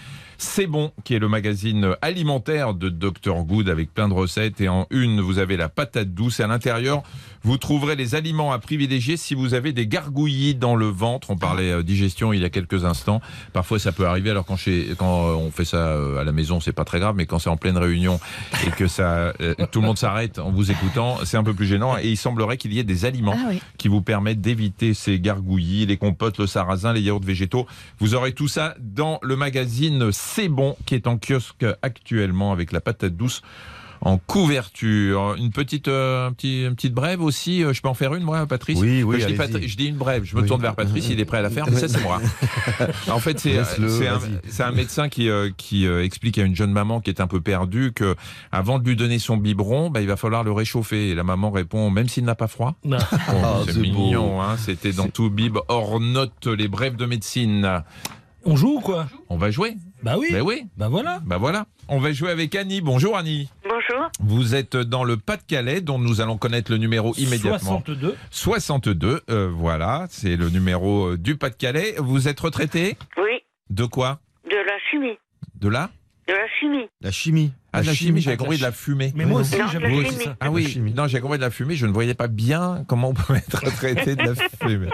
C'est 0.43 0.67
bon, 0.67 0.91
qui 1.05 1.15
est 1.15 1.19
le 1.19 1.29
magazine 1.29 1.95
alimentaire 2.01 2.73
de 2.73 2.89
Dr 2.89 3.45
Good 3.45 3.69
avec 3.69 3.93
plein 3.93 4.09
de 4.09 4.15
recettes. 4.15 4.59
Et 4.63 4.71
en 4.71 4.87
une, 4.89 5.21
vous 5.21 5.39
avez 5.39 5.59
la 5.59 5.69
patate 5.69 6.15
douce. 6.15 6.41
Et 6.41 6.43
à 6.43 6.47
l'intérieur, 6.47 7.03
vous 7.43 7.59
trouverez 7.59 7.95
les 7.95 8.15
aliments 8.15 8.51
à 8.51 8.59
privilégier 8.59 9.19
si 9.19 9.35
vous 9.35 9.53
avez 9.53 9.75
des 9.75 9.87
gargouillis 9.87 10.55
dans 10.55 10.77
le 10.77 10.87
ventre. 10.87 11.29
On 11.29 11.37
parlait 11.37 11.71
euh, 11.71 11.83
digestion 11.83 12.33
il 12.33 12.41
y 12.41 12.45
a 12.47 12.49
quelques 12.49 12.87
instants. 12.87 13.21
Parfois, 13.53 13.79
ça 13.79 13.93
peut 13.93 14.07
arriver. 14.07 14.31
Alors 14.31 14.47
quand, 14.47 14.57
chez, 14.57 14.95
quand 14.97 15.29
euh, 15.29 15.35
on 15.35 15.51
fait 15.51 15.67
ça 15.67 15.77
euh, 15.77 16.19
à 16.19 16.25
la 16.25 16.33
maison, 16.33 16.59
c'est 16.59 16.73
pas 16.73 16.87
très 16.87 17.01
grave. 17.01 17.17
Mais 17.17 17.27
quand 17.27 17.39
c'est 17.39 17.51
en 17.51 17.59
pleine 17.59 17.77
réunion 17.77 18.19
et 18.67 18.71
que 18.71 18.87
ça, 18.87 19.35
tout 19.71 19.83
le 19.83 19.87
monde 19.87 19.99
s'arrête 19.99 20.39
en 20.39 20.51
vous 20.51 20.71
écoutant, 20.71 21.19
c'est 21.25 21.37
un 21.37 21.45
peu 21.45 21.53
plus 21.53 21.67
gênant. 21.67 21.99
Et 21.99 22.09
il 22.09 22.17
semblerait 22.17 22.57
qu'il 22.57 22.73
y 22.73 22.79
ait 22.79 22.85
des 22.85 23.05
aliments 23.05 23.37
Ah 23.37 23.49
oui. 23.51 23.61
qui 23.77 23.89
vous 23.89 24.01
permettent 24.01 24.41
d'éviter 24.41 24.95
ces 24.95 25.21
gargouillis, 25.21 25.85
les 25.85 25.99
compotes, 25.99 26.39
le 26.39 26.47
sarrasin, 26.47 26.95
les 26.95 27.03
yaourts 27.03 27.21
végétaux. 27.21 27.67
Vous 27.99 28.15
aurez 28.15 28.33
tout 28.33 28.49
ça 28.49 28.75
dans 28.81 29.19
le 29.23 29.37
magazine 29.37 30.11
C'est 30.33 30.49
bon 30.49 30.77
qui 30.87 30.95
est 30.95 31.07
en 31.07 31.19
kiosque 31.19 31.67
actuellement 31.83 32.53
avec 32.53 32.71
la 32.73 32.81
patate 32.81 33.15
douce 33.17 33.43
en 34.03 34.17
couverture. 34.17 35.35
Une 35.37 35.51
petite, 35.51 35.89
euh, 35.89 36.29
un 36.29 36.33
petit, 36.33 36.63
une 36.65 36.75
petite 36.75 36.95
brève 36.95 37.21
aussi. 37.21 37.63
euh, 37.63 37.73
Je 37.75 37.83
peux 37.83 37.89
en 37.89 37.95
faire 37.95 38.15
une, 38.15 38.23
moi, 38.23 38.47
Patrice 38.47 38.79
Oui, 38.81 39.03
oui, 39.03 39.17
je 39.21 39.27
dis, 39.27 39.35
allez-y. 39.35 39.37
Pat- 39.53 39.67
je 39.67 39.77
dis 39.77 39.87
une 39.89 39.97
brève. 39.97 40.23
Je 40.25 40.37
me 40.37 40.41
Oui. 40.41 40.49
tourne 40.49 40.63
vers 40.63 40.75
Patrice. 40.75 41.09
Il 41.11 41.21
est 41.21 41.25
prêt 41.27 41.39
à 41.39 41.43
la 41.43 41.51
faire, 41.51 41.67
mais 41.69 41.77
ça, 41.77 41.87
c'est 41.89 42.01
moi. 42.03 42.19
en 43.11 43.19
fait, 43.19 43.39
c'est 43.41 43.53
Laisse-le, 43.55 43.89
c'est 44.49 44.63
un, 44.63 44.71
médecin 44.73 45.09
qui, 45.11 45.29
euh, 45.29 45.51
qui 45.57 45.87
euh, 45.87 46.03
explique 46.05 46.39
à 46.39 46.45
une 46.45 46.57
jeune 46.57 46.73
maman 46.73 47.01
qui 47.03 47.11
est 47.11 47.21
un 47.21 47.27
peu 47.27 47.41
perdue 47.43 47.93
que 47.93 48.15
avant 48.53 48.79
de 48.79 48.89
lui 48.89 48.97
donner 48.97 49.19
son 49.19 49.37
biberon, 49.37 49.91
bah, 49.91 50.01
il 50.01 50.07
va 50.07 50.17
falloir 50.17 50.45
le 50.45 50.53
réchauffer. 50.53 51.11
Et 51.11 51.15
la 51.15 51.25
maman 51.25 51.51
répond, 51.51 51.91
même 51.91 52.09
s'il 52.09 52.25
n'a 52.25 52.35
pas 52.37 52.47
froid. 52.49 52.77
Non. 52.85 52.97
Oh, 53.13 53.17
Ah, 53.45 53.57
c'est 53.67 53.77
mignon, 53.77 54.41
hein. 54.41 54.57
c'était 54.57 54.93
dans 54.93 55.09
tout 55.09 55.29
bib 55.29 55.59
hors 55.69 56.01
note 56.01 56.47
les 56.47 56.69
brèves 56.69 56.97
de 56.97 57.05
médecine. 57.05 57.83
On 58.47 58.57
joue 58.57 58.77
ou 58.79 58.81
quoi? 58.81 59.07
On 59.29 59.37
va 59.37 59.51
jouer. 59.51 59.77
Bah 60.03 60.17
oui. 60.19 60.29
Ben 60.33 60.41
oui. 60.43 60.67
Bah 60.77 60.89
voilà. 60.89 61.21
Bah 61.25 61.37
voilà. 61.39 61.67
On 61.89 61.99
va 61.99 62.13
jouer 62.13 62.31
avec 62.31 62.55
Annie. 62.55 62.81
Bonjour 62.81 63.17
Annie. 63.19 63.51
Bonjour. 63.65 64.09
Vous 64.21 64.55
êtes 64.55 64.77
dans 64.77 65.05
le 65.05 65.17
Pas-de-Calais, 65.17 65.81
dont 65.83 65.99
nous 65.99 66.21
allons 66.21 66.39
connaître 66.39 66.71
le 66.71 66.79
numéro 66.79 67.15
immédiatement. 67.17 67.83
62. 67.85 68.17
62. 68.31 69.21
euh, 69.31 69.51
voilà, 69.53 70.07
c'est 70.09 70.37
le 70.37 70.49
numéro 70.49 71.11
euh, 71.13 71.19
du 71.19 71.37
Pas-de-Calais. 71.37 71.95
Vous 71.99 72.29
êtes 72.29 72.41
retraité? 72.41 72.97
Oui, 73.19 73.41
De 73.69 73.85
quoi? 73.85 74.21
De 74.51 74.57
la 74.57 74.79
chimie. 74.91 75.19
De 75.57 75.69
là 75.69 75.91
De 76.27 76.33
la 76.33 76.49
chimie. 76.59 76.89
La 77.03 77.11
chimie. 77.11 77.53
Ah, 77.73 77.83
la 77.83 77.95
chimie, 77.95 78.21
j'avais 78.21 78.35
la 78.37 78.43
compris 78.43 78.57
de 78.59 78.63
la 78.63 78.73
fumée. 78.73 79.13
Mais 79.15 79.25
moi 79.27 79.43
aussi, 79.43 79.57
j'avais 79.73 79.89
la 79.91 79.95
aussi 79.97 80.11
chimie. 80.11 80.25
ça. 80.25 80.37
Ah 80.41 80.47
La 80.47 80.51
oui, 80.51 80.83
non, 80.97 81.07
j'ai 81.07 81.21
compris 81.21 81.39
de 81.39 81.43
la 81.45 81.51
fumée, 81.51 81.77
je 81.77 81.87
ne 81.87 81.93
voyais 81.93 82.15
pas 82.15 82.27
bien 82.27 82.85
comment 82.89 83.11
on 83.11 83.15
pouvait 83.15 83.39
être 83.39 83.61
retraité 83.65 84.17
de 84.17 84.23
la 84.23 84.35
fumée. 84.35 84.89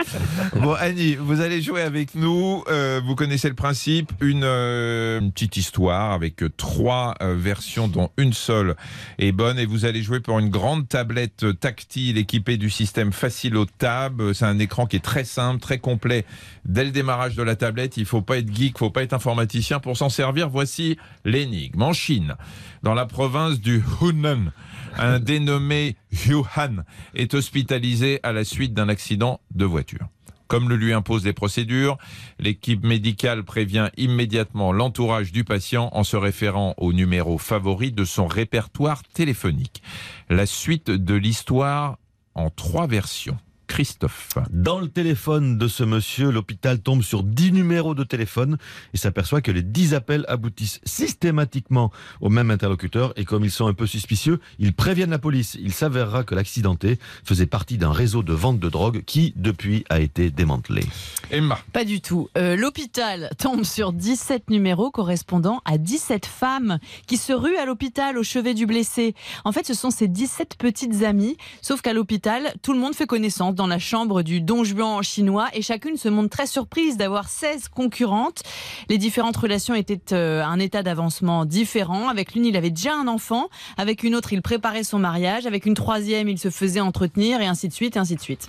Bon, 0.57 0.75
Annie, 0.75 1.15
vous 1.15 1.41
allez 1.41 1.63
jouer 1.63 1.81
avec 1.83 2.15
nous. 2.15 2.63
Euh, 2.69 3.01
vous 3.05 3.15
connaissez 3.15 3.49
le 3.49 3.55
principe. 3.55 4.13
Une, 4.21 4.43
euh, 4.45 5.21
une 5.21 5.33
petite 5.33 5.57
histoire 5.57 6.13
avec 6.13 6.43
euh, 6.43 6.51
trois 6.57 7.15
euh, 7.23 7.35
versions, 7.35 7.89
dont 7.89 8.11
une 8.19 8.33
seule 8.35 8.77
est 9.19 9.33
bonne. 9.33 9.59
Et 9.59 9.67
vous 9.67 9.85
allez 9.85 10.03
jouer 10.03 10.21
pour 10.21 10.39
une 10.39 10.51
grande 10.51 10.87
tablette 10.89 11.45
euh, 11.45 11.53
tactile 11.55 12.19
équipée 12.19 12.57
du 12.59 12.69
système 12.71 13.13
Facilo 13.13 13.65
Tab. 13.65 14.21
Euh, 14.21 14.33
C'est 14.35 14.45
un 14.45 14.59
écran 14.59 14.87
qui 14.87 14.97
est 14.97 15.05
très 15.05 15.25
simple, 15.25 15.61
très 15.61 15.79
complet. 15.79 16.25
Dès 16.67 16.85
le 16.85 16.91
démarrage 16.91 17.37
de 17.37 17.43
la 17.43 17.57
tablette, 17.57 17.97
il 17.97 18.05
faut 18.05 18.23
pas 18.23 18.37
être 18.39 18.55
geek, 18.55 18.77
faut 18.79 18.91
pas 18.91 19.03
être 19.03 19.13
informaticien 19.15 19.79
pour 19.81 19.97
s'en 19.97 20.09
servir. 20.11 20.49
Voici 20.51 20.99
l'énigme. 21.25 21.81
En 21.83 21.93
Chine, 21.93 22.35
dans 22.83 22.95
la 22.95 23.07
province 23.07 23.61
du 23.61 23.83
Hunan, 24.01 24.53
un 24.97 25.19
dénommé 25.21 25.97
Yuan 26.27 26.85
est 27.15 27.35
hospitalisé 27.35 28.21
à 28.23 28.33
la 28.33 28.45
suite 28.45 28.75
d'un 28.75 28.89
accident 28.89 29.41
de 29.55 29.65
voiture. 29.65 30.09
Comme 30.49 30.69
le 30.69 30.77
lui 30.77 30.93
imposent 30.93 31.25
les 31.25 31.33
procédures, 31.33 31.99
l'équipe 32.39 32.85
médicale 32.85 33.43
prévient 33.43 33.91
immédiatement 33.97 34.73
l'entourage 34.73 35.33
du 35.33 35.43
patient 35.43 35.91
en 35.93 36.05
se 36.05 36.17
référant 36.17 36.75
au 36.77 36.93
numéro 36.93 37.37
favori 37.37 37.91
de 37.91 38.05
son 38.05 38.27
répertoire 38.27 39.03
téléphonique. 39.03 39.83
La 40.29 40.47
suite 40.47 40.91
de 40.91 41.15
l'histoire 41.15 41.99
en 42.35 42.51
trois 42.51 42.87
versions. 42.87 43.39
Christophe. 43.77 44.31
Dans 44.49 44.81
le 44.81 44.89
téléphone 44.89 45.59
de 45.59 45.69
ce 45.69 45.85
monsieur, 45.85 46.31
l'hôpital 46.31 46.79
tombe 46.79 47.03
sur 47.03 47.23
10 47.23 47.53
numéros 47.53 47.95
de 47.95 48.05
téléphone 48.05 48.57
et 48.95 48.97
s'aperçoit 48.97 49.43
que 49.43 49.51
les 49.51 49.63
10 49.63 49.93
appels 49.93 50.25
aboutissent 50.29 50.81
systématiquement 50.85 51.93
au 52.23 52.31
même 52.31 52.51
interlocuteur 52.51 53.13
et 53.17 53.27
comme 53.27 53.45
ils 53.45 53.51
sont 53.51 53.67
un 53.67 53.75
peu 53.75 53.87
suspicieux, 53.87 54.41
ils 54.59 54.73
préviennent 54.73 55.11
la 55.11 55.19
police. 55.19 55.59
Il 55.61 55.75
s'avérera 55.75 56.25
que 56.25 56.35
l'accidenté 56.35 56.99
faisait 57.23 57.45
partie 57.45 57.77
d'un 57.77 57.93
réseau 57.93 58.23
de 58.23 58.33
vente 58.33 58.61
de 58.61 58.71
drogue 58.71 59.03
qui, 59.05 59.35
depuis, 59.37 59.85
a 59.91 60.01
été 60.01 60.31
démantelé. 60.31 60.83
Emma. 61.31 61.59
Pas 61.75 61.85
du 61.85 62.01
tout. 62.01 62.31
Euh, 62.39 62.57
L'hôpital 62.57 63.29
tombe 63.37 63.65
sur 63.65 63.93
17 63.93 64.49
numéros 64.49 64.91
correspondant 64.91 65.61
à 65.67 65.77
17 65.77 66.25
femmes 66.25 66.79
qui 67.07 67.19
se 67.19 67.35
ruent 67.35 67.59
à 67.59 67.67
l'hôpital 67.67 68.17
au 68.17 68.23
chevet 68.23 68.55
du 68.55 68.65
blessé. 68.65 69.15
En 69.45 69.53
fait, 69.53 69.67
ce 69.67 69.75
sont 69.75 69.91
ces 69.91 70.09
17 70.09 70.57
petites 70.57 71.03
amies, 71.03 71.37
sauf 71.61 71.83
qu'à 71.83 71.93
l'hôpital, 71.93 72.55
tout 72.63 72.73
le 72.73 72.79
monde 72.79 72.95
fait 72.95 73.07
connaissance 73.07 73.55
dans 73.55 73.66
la 73.67 73.79
chambre 73.79 74.23
du 74.23 74.41
Don 74.41 74.65
Juan 74.65 75.03
chinois 75.03 75.49
et 75.53 75.63
chacune 75.63 75.97
se 75.97 76.09
montre 76.09 76.31
très 76.31 76.47
surprise 76.47 76.97
d'avoir 76.97 77.29
16 77.29 77.69
concurrentes. 77.69 78.43
Les 78.89 78.99
différentes 78.99 79.37
relations 79.37 79.75
étaient 79.75 80.13
euh, 80.13 80.43
à 80.43 80.47
un 80.47 80.59
état 80.59 80.83
d'avancement 80.83 81.45
différent. 81.45 82.09
Avec 82.09 82.35
l'une, 82.35 82.45
il 82.45 82.57
avait 82.57 82.71
déjà 82.71 82.95
un 82.95 83.09
enfant. 83.09 83.49
Avec 83.77 84.03
une 84.03 84.15
autre, 84.15 84.33
il 84.33 84.43
préparait 84.43 84.85
son 84.85 84.99
mariage. 84.99 85.47
Avec 85.47 85.67
une 85.67 85.75
troisième, 85.75 86.29
il 86.29 86.39
se 86.39 86.51
faisait 86.51 86.81
entretenir 86.81 87.41
et 87.41 87.47
ainsi 87.47 87.69
de 87.69 87.73
suite, 87.73 87.97
et 87.97 87.99
ainsi 87.99 88.17
de 88.17 88.21
suite. 88.21 88.49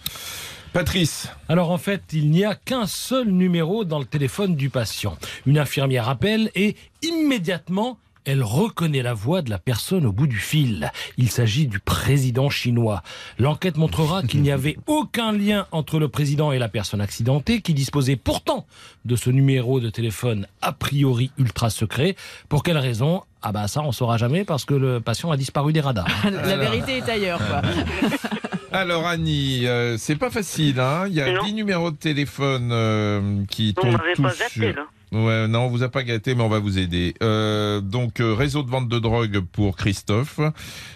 Patrice. 0.73 1.29
Alors 1.49 1.71
en 1.71 1.77
fait, 1.77 2.03
il 2.13 2.29
n'y 2.29 2.45
a 2.45 2.53
qu'un 2.53 2.85
seul 2.85 3.29
numéro 3.29 3.83
dans 3.83 3.99
le 3.99 4.05
téléphone 4.05 4.55
du 4.55 4.69
patient. 4.69 5.17
Une 5.45 5.57
infirmière 5.57 6.09
appelle 6.09 6.51
et 6.55 6.75
immédiatement, 7.01 7.97
elle 8.27 8.43
reconnaît 8.43 9.01
la 9.01 9.13
voix 9.15 9.41
de 9.41 9.49
la 9.49 9.57
personne 9.57 10.05
au 10.05 10.11
bout 10.11 10.27
du 10.27 10.37
fil. 10.37 10.91
Il 11.17 11.31
s'agit 11.31 11.65
du 11.65 11.79
président 11.79 12.49
chinois. 12.49 13.01
L'enquête 13.39 13.77
montrera 13.77 14.21
qu'il 14.21 14.41
n'y 14.41 14.51
avait 14.51 14.77
aucun 14.85 15.31
lien 15.31 15.65
entre 15.71 15.97
le 15.97 16.09
président 16.09 16.51
et 16.51 16.59
la 16.59 16.67
personne 16.69 17.01
accidentée, 17.01 17.61
qui 17.61 17.73
disposait 17.73 18.17
pourtant 18.17 18.67
de 19.05 19.15
ce 19.15 19.29
numéro 19.29 19.79
de 19.79 19.89
téléphone 19.89 20.45
a 20.61 20.73
priori 20.73 21.31
ultra 21.37 21.69
secret. 21.69 22.15
Pour 22.49 22.61
quelle 22.63 22.77
raison? 22.77 23.23
Ah 23.41 23.51
bah 23.51 23.67
ça, 23.67 23.81
on 23.81 23.91
saura 23.91 24.17
jamais 24.17 24.43
parce 24.43 24.65
que 24.65 24.73
le 24.73 24.99
patient 24.99 25.31
a 25.31 25.37
disparu 25.37 25.71
des 25.71 25.79
radars. 25.81 26.07
La 26.25 26.57
vérité 26.57 26.97
est 26.97 27.09
ailleurs. 27.09 27.39
Quoi. 27.39 27.61
Alors 28.71 29.07
Annie, 29.07 29.65
euh, 29.65 29.97
c'est 29.97 30.17
pas 30.17 30.29
facile, 30.29 30.79
hein. 30.79 31.05
Il 31.07 31.13
y 31.15 31.21
a 31.21 31.31
Non. 31.31 31.43
10 31.45 31.53
numéros 31.53 31.91
de 31.91 31.95
téléphone 31.95 32.69
euh, 32.73 33.43
qui 33.49 33.73
tombent 33.73 33.97
tous 34.15 34.21
pas 34.21 34.31
sur- 34.33 34.61
gâté, 34.61 34.73
là. 34.73 34.85
Ouais, 35.13 35.47
non, 35.47 35.61
on 35.61 35.67
vous 35.69 35.83
a 35.83 35.89
pas 35.89 36.03
gâté, 36.03 36.35
mais 36.35 36.43
on 36.43 36.49
va 36.49 36.59
vous 36.59 36.77
aider. 36.77 37.13
Euh, 37.23 37.79
donc, 37.79 38.19
euh, 38.19 38.33
réseau 38.33 38.61
de 38.63 38.69
vente 38.69 38.89
de 38.89 38.99
drogue 38.99 39.39
pour 39.53 39.77
Christophe. 39.77 40.39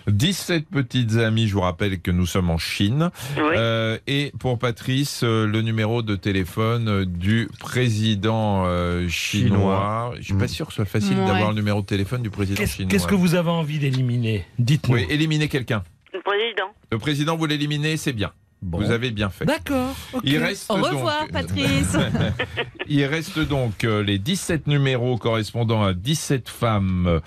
17 0.07 0.65
petites 0.69 1.15
amies, 1.15 1.47
je 1.47 1.53
vous 1.53 1.61
rappelle 1.61 2.01
que 2.01 2.11
nous 2.11 2.25
sommes 2.25 2.49
en 2.49 2.57
Chine. 2.57 3.09
Oui. 3.37 3.43
Euh, 3.55 3.97
et 4.07 4.33
pour 4.39 4.59
Patrice, 4.59 5.21
euh, 5.23 5.47
le 5.47 5.61
numéro 5.61 6.01
de 6.01 6.15
téléphone 6.17 6.89
euh, 6.89 7.05
du 7.05 7.47
président 7.59 8.63
euh, 8.65 9.07
chinois. 9.07 10.13
Je 10.17 10.23
suis 10.23 10.33
pas 10.33 10.45
Mm. 10.45 10.47
sûr 10.49 10.65
que 10.67 10.73
ce 10.73 10.75
soit 10.77 10.85
facile 10.85 11.17
Ouais. 11.17 11.25
d'avoir 11.27 11.49
le 11.49 11.55
numéro 11.55 11.81
de 11.81 11.85
téléphone 11.85 12.21
du 12.21 12.29
président 12.29 12.57
Qu'est-ce 12.57 12.75
chinois. 12.75 12.91
qu'est-ce 12.91 13.07
que 13.07 13.15
vous 13.15 13.35
avez 13.35 13.49
envie 13.49 13.79
d'éliminer? 13.79 14.45
Dites-nous. 14.59 14.95
Oui, 14.95 15.05
éliminer 15.09 15.47
quelqu'un. 15.47 15.83
Le 16.13 16.19
président. 16.21 16.73
Le 16.91 16.97
président, 16.97 17.37
vous 17.37 17.45
l'éliminez, 17.45 17.95
c'est 17.95 18.11
bien. 18.13 18.31
Bon. 18.61 18.77
Vous 18.77 18.91
avez 18.91 19.09
bien 19.09 19.29
fait. 19.31 19.45
D'accord. 19.45 19.95
ok. 20.13 20.21
Il 20.23 20.37
reste 20.37 20.69
Au 20.69 20.75
revoir, 20.75 21.21
donc, 21.21 21.31
Patrice. 21.31 21.97
Il 22.87 23.03
reste 23.05 23.39
donc 23.39 23.83
euh, 23.83 24.03
les 24.03 24.19
17 24.19 24.67
numéros 24.67 25.17
correspondant 25.17 25.81
à 25.83 25.93
17 25.93 26.47
femmes. 26.49 27.21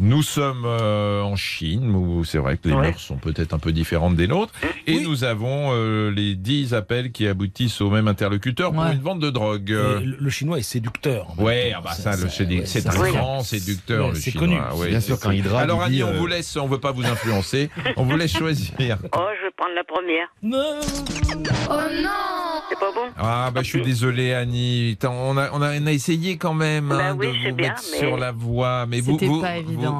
Nous 0.00 0.22
sommes 0.22 0.64
euh, 0.66 1.22
en 1.22 1.36
Chine, 1.36 1.94
où 1.94 2.24
c'est 2.24 2.38
vrai 2.38 2.56
que 2.56 2.68
les 2.68 2.74
Ouais. 2.74 2.88
mœurs 2.88 2.98
sont 3.00 3.18
peut-être 3.18 3.52
un 3.54 3.58
peu 3.58 3.70
différentes 3.70 4.16
des 4.16 4.26
nôtres. 4.26 4.52
Et 4.88 4.94
Oui. 4.96 5.04
nous 5.06 5.22
avons 5.24 5.70
euh, 5.72 6.10
les 6.10 6.34
10 6.34 6.74
appels 6.74 7.12
qui 7.12 7.26
aboutissent 7.28 7.80
au 7.80 7.90
même 7.90 8.08
interlocuteur 8.08 8.72
pour 8.72 8.82
une 8.84 9.00
vente 9.00 9.20
de 9.20 9.30
drogue. 9.30 9.70
Et 9.70 9.74
Euh, 9.74 10.00
le, 10.18 10.30
chinois 10.30 10.58
est 10.58 10.62
séducteur. 10.62 11.34
Ouais, 11.38 11.72
ah 11.76 11.82
bah 11.84 11.92
ça, 11.92 12.14
c'est 12.14 12.86
un 12.88 13.10
grand 13.10 13.40
séducteur, 13.44 14.06
Ouais, 14.08 14.14
le 14.14 14.18
chinois. 14.18 14.40
connu. 14.40 14.58
ouais, 14.80 14.88
Bien 14.88 15.00
sûr, 15.00 15.20
quand 15.20 15.28
connu. 15.28 15.38
il 15.38 15.44
drague, 15.44 15.62
Alors 15.64 15.82
Annie, 15.82 16.02
on 16.02 16.08
euh, 16.08 16.18
vous 16.18 16.26
laisse, 16.26 16.56
on 16.56 16.66
veut 16.66 16.80
pas 16.80 16.90
vous 16.92 17.04
influencer, 17.04 17.70
on 17.96 18.04
vous 18.04 18.16
laisse 18.16 18.32
choisir. 18.36 18.98
Oh, 19.12 19.26
je 19.38 19.44
vais 19.46 19.52
prendre 19.56 19.74
la 19.76 19.84
première. 19.84 20.26
Non. 20.42 20.79
C'est 22.68 22.78
pas 22.78 22.92
bon 22.94 23.00
Ah 23.18 23.50
bah 23.52 23.62
je 23.62 23.68
suis 23.68 23.82
désolé 23.82 24.32
Annie, 24.32 24.96
on 25.02 25.36
a, 25.36 25.50
on 25.52 25.60
a, 25.62 25.72
on 25.80 25.86
a 25.86 25.92
essayé 25.92 26.36
quand 26.36 26.54
même 26.54 26.88
Bah 26.88 26.98
hein, 27.10 27.16
oui, 27.18 27.26
de 27.26 27.32
vous 27.50 27.54
bien, 27.56 27.70
mettre 27.70 27.82
mais- 27.92 27.98
sur 27.98 28.16
la 28.16 28.30
voie, 28.32 28.86
mais 28.86 29.00
vous, 29.00 29.18
vous, 29.20 29.42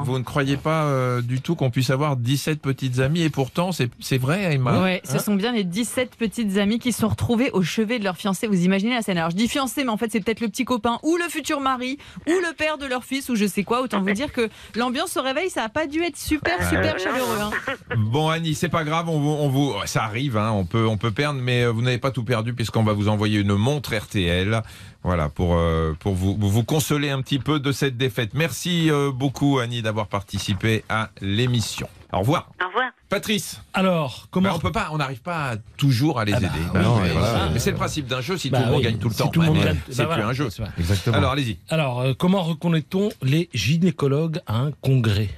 vous, 0.05 0.17
ne 0.19 0.23
croyez 0.23 0.55
pas 0.57 0.83
euh, 0.85 1.21
du 1.21 1.41
tout 1.41 1.55
qu'on 1.55 1.69
puisse 1.69 1.89
avoir 1.89 2.15
17 2.15 2.61
petites 2.61 2.99
amies? 2.99 3.23
Et 3.23 3.29
pourtant 3.29 3.71
c'est 3.71 4.17
vrai 4.17 4.53
Emma. 4.53 4.81
Ouais, 4.81 5.01
ce 5.03 5.19
sont 5.19 5.35
bien 5.35 5.51
les 5.51 5.63
17 5.65 6.15
petites 6.15 6.57
amies 6.57 6.79
qui 6.79 6.93
sont 6.93 7.09
retrouvées 7.09 7.51
au 7.51 7.61
chevet 7.61 7.99
de 7.99 8.03
leur 8.05 8.15
fiancé. 8.17 8.47
Vous 8.47 8.63
imaginez 8.63 8.93
la 8.95 9.01
scène 9.01 9.17
Alors 9.17 9.31
je 9.31 9.35
dis 9.35 9.47
fiancé, 9.49 9.83
mais 9.83 9.89
en 9.91 9.97
fait 9.97 10.11
c'est 10.11 10.21
peut-être 10.21 10.41
le 10.41 10.47
petit 10.47 10.65
copain 10.65 10.97
ou 11.03 11.17
le 11.17 11.29
futur 11.29 11.59
mari 11.59 11.97
ou 12.27 12.31
le 12.31 12.53
père 12.55 12.77
de 12.77 12.85
leur 12.85 13.03
fils 13.03 13.29
ou 13.29 13.35
je 13.35 13.45
sais 13.45 13.63
quoi. 13.63 13.81
Autant 13.81 14.01
vous 14.01 14.11
dire 14.13 14.31
que 14.31 14.49
l'ambiance 14.75 15.17
au 15.17 15.21
réveil, 15.21 15.49
ça 15.49 15.63
a 15.63 15.69
pas 15.69 15.87
dû 15.87 16.01
être 16.03 16.17
super 16.17 16.57
super 16.69 16.97
chaleureux. 16.99 17.37
non. 17.39 17.51
hein. 17.67 17.95
Bon 17.97 18.29
Annie, 18.29 18.55
c'est 18.55 18.69
pas 18.69 18.83
grave, 18.85 19.09
on 19.09 19.19
vous, 19.19 19.29
on 19.29 19.49
vous, 19.49 19.73
ça 19.85 20.03
arrive, 20.03 20.37
hein, 20.37 20.51
on 20.53 20.65
peut, 20.71 20.87
on 20.87 20.97
peut 20.97 21.11
perdre, 21.11 21.39
mais 21.41 21.63
euh, 21.63 21.71
vous 21.71 21.81
n'avez 21.81 21.97
pas 21.97 22.11
tout 22.11 22.23
perdu 22.23 22.53
puisqu'on 22.53 22.83
va 22.83 22.93
vous 22.93 23.09
envoyer 23.09 23.39
une 23.39 23.53
montre 23.55 23.95
RTL. 23.95 24.61
Voilà, 25.03 25.29
pour, 25.29 25.55
euh, 25.55 25.93
pour 25.99 26.13
vous, 26.13 26.37
vous 26.39 26.63
consoler 26.63 27.09
un 27.09 27.21
petit 27.21 27.39
peu 27.39 27.59
de 27.59 27.71
cette 27.71 27.97
défaite. 27.97 28.31
Merci 28.35 28.89
euh, 28.91 29.11
beaucoup, 29.11 29.57
Annie, 29.59 29.81
d'avoir 29.81 30.07
participé 30.07 30.83
à 30.89 31.09
l'émission. 31.21 31.89
Au 32.13 32.19
revoir. 32.19 32.49
Au 32.63 32.67
revoir. 32.67 32.91
Patrice. 33.09 33.61
Alors, 33.73 34.27
comment 34.31 34.49
Bah, 34.49 34.55
on 34.57 34.59
peut 34.59 34.71
pas, 34.71 34.89
on 34.91 34.97
n'arrive 34.97 35.21
pas 35.21 35.55
toujours 35.77 36.19
à 36.19 36.25
les 36.25 36.33
Ah 36.33 36.39
bah, 36.39 36.47
aider. 36.47 36.59
oui, 36.65 36.69
Bah 36.73 36.81
non, 36.83 36.95
oui, 36.97 37.01
mais 37.05 37.09
voilà. 37.13 37.27
ça, 37.27 37.49
Mais 37.51 37.59
c'est 37.59 37.71
le 37.71 37.77
principe 37.77 38.07
d'un 38.07 38.21
jeu. 38.21 38.37
Si 38.37 38.49
Bah 38.49 38.59
tout 38.59 38.63
le 38.65 38.69
monde 38.71 38.77
oui, 38.79 38.83
gagne 38.85 38.97
tout 38.97 39.07
le 39.09 39.13
si 39.13 39.19
temps, 39.19 39.27
tout 39.29 39.41
le 39.41 39.47
monde 39.47 39.57
gagne, 39.63 39.77
c'est 39.89 39.97
bah 39.97 40.03
plus 40.05 40.15
voilà, 40.21 40.27
un 40.29 40.33
jeu. 40.33 40.49
Exactement. 40.77 41.17
Alors 41.17 41.31
allez-y. 41.31 41.57
Alors, 41.69 42.01
euh, 42.01 42.13
comment 42.17 42.43
reconnaît-on 42.43 43.09
les 43.23 43.49
gynécologues 43.53 44.39
à 44.45 44.57
un 44.59 44.71
congrès? 44.81 45.29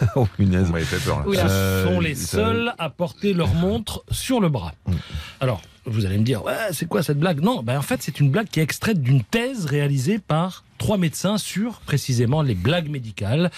Oh, 0.16 0.26
punaise. 0.36 0.70
Fait 0.84 0.98
peur. 1.04 1.20
là. 1.20 1.26
Oula. 1.28 1.48
Ce 1.48 1.52
Euh, 1.52 1.84
sont 1.84 2.00
les 2.00 2.14
ça- 2.14 2.36
seuls 2.38 2.72
à 2.78 2.90
porter 2.90 3.32
leur 3.32 3.54
montre 3.54 4.04
sur 4.10 4.40
le 4.40 4.48
bras. 4.48 4.72
Alors, 5.40 5.60
vous 5.84 6.04
allez 6.06 6.18
me 6.18 6.24
dire, 6.24 6.44
ouais, 6.44 6.52
c'est 6.72 6.86
quoi 6.88 7.02
cette 7.02 7.18
blague? 7.18 7.40
Non, 7.40 7.62
ben 7.62 7.78
en 7.78 7.82
fait, 7.82 8.02
c'est 8.02 8.18
une 8.20 8.30
blague 8.30 8.48
qui 8.48 8.60
est 8.60 8.62
extraite 8.62 9.00
d'une 9.00 9.22
thèse 9.22 9.66
réalisée 9.66 10.18
par 10.18 10.64
trois 10.78 10.98
médecins 10.98 11.38
sur 11.38 11.80
précisément 11.80 12.42
les 12.42 12.54
blagues 12.54 12.88
médicales. 12.90 13.50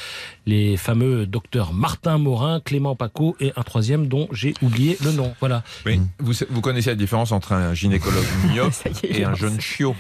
Les 0.47 0.77
fameux 0.77 1.27
docteurs 1.27 1.73
Martin 1.73 2.19
Morin, 2.19 2.61
Clément 2.61 2.95
Paco 2.97 3.35
et 3.41 3.53
un 3.57 3.63
troisième 3.63 4.07
dont 4.09 4.29
j'ai 4.33 4.55
oublié 4.63 4.99
le 5.03 5.13
nom. 5.13 5.35
Voilà. 5.41 5.63
Oui. 5.87 6.01
Vous, 6.19 6.35
vous 6.51 6.61
connaissez 6.61 6.91
la 6.91 6.97
différence 6.97 7.33
entre 7.33 7.53
un 7.53 7.73
gynécologue 7.75 8.25
myope 8.53 8.73
et 9.03 9.25
un 9.25 9.35
jeune 9.35 9.61
chiot? 9.61 9.97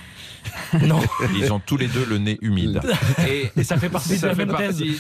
Non. 0.83 1.01
Ils 1.37 1.53
ont 1.53 1.61
tous 1.65 1.77
les 1.77 1.87
deux 1.89 2.05
le 2.09 2.19
nez 2.19 2.39
humide. 2.43 2.81
Et, 3.29 3.51
Et 3.57 3.65
ça 3.65 3.77
fait 3.77 3.89
partie 3.89 4.19
de 4.19 4.27
la 4.27 4.35
fait 4.35 4.47
même 4.47 4.57
thèse. 4.57 4.77
des- 4.79 4.95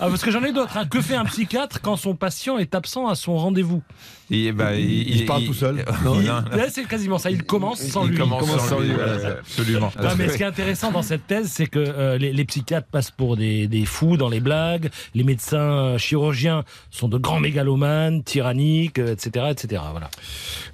Ah, 0.00 0.08
parce 0.08 0.22
que 0.22 0.30
j'en 0.30 0.42
ai 0.44 0.52
d'autres. 0.52 0.76
hein. 0.76 0.86
Que 0.86 1.00
fait 1.00 1.14
un 1.16 1.24
psychiatre 1.24 1.80
quand 1.80 1.96
son 1.96 2.14
patient 2.14 2.58
est 2.58 2.74
absent 2.74 3.08
à 3.08 3.14
son 3.14 3.36
rendez-vous? 3.36 3.82
Et 4.30 4.50
bah, 4.52 4.74
il, 4.74 5.16
Il 5.16 5.26
parle 5.26 5.44
tout 5.44 5.52
seul. 5.54 5.84
Non, 6.04 6.20
Il- 6.20 6.26
non, 6.26 6.40
non. 6.50 6.56
Là, 6.56 6.64
C'est 6.70 6.84
quasiment 6.86 7.18
ça. 7.18 7.30
Il 7.30 7.42
commence 7.44 7.80
sans 7.82 8.04
il 8.04 8.10
lui. 8.12 8.18
commence 8.18 8.40
commence 8.40 8.66
sans 8.68 8.78
lui, 8.80 8.88
lui, 8.88 8.94
voilà, 8.94 9.28
absolument. 9.40 9.92
Non, 10.02 10.10
mais 10.16 10.28
ce 10.28 10.36
qui 10.36 10.42
est 10.42 10.46
intéressant 10.46 10.90
dans 10.90 11.02
cette 11.02 11.26
thèse, 11.26 11.50
c'est 11.52 11.66
que 11.66 11.78
euh, 11.78 12.18
les, 12.18 12.32
les 12.32 12.44
psychiatres 12.44 12.86
passent 12.90 13.10
pour 13.10 13.36
des, 13.36 13.66
des 13.68 13.84
fous 13.84 14.16
dans 14.16 14.28
les 14.30 14.40
blagues, 14.40 14.90
les 15.14 15.24
médecins 15.24 15.58
euh, 15.58 15.98
chirurgiens 15.98 16.64
sont 16.90 17.08
de 17.08 17.18
grands 17.18 17.40
mégalomanes, 17.40 18.22
tyranniques, 18.22 18.98
euh, 18.98 19.12
etc., 19.12 19.46
etc. 19.50 19.82
Voilà. 19.90 20.10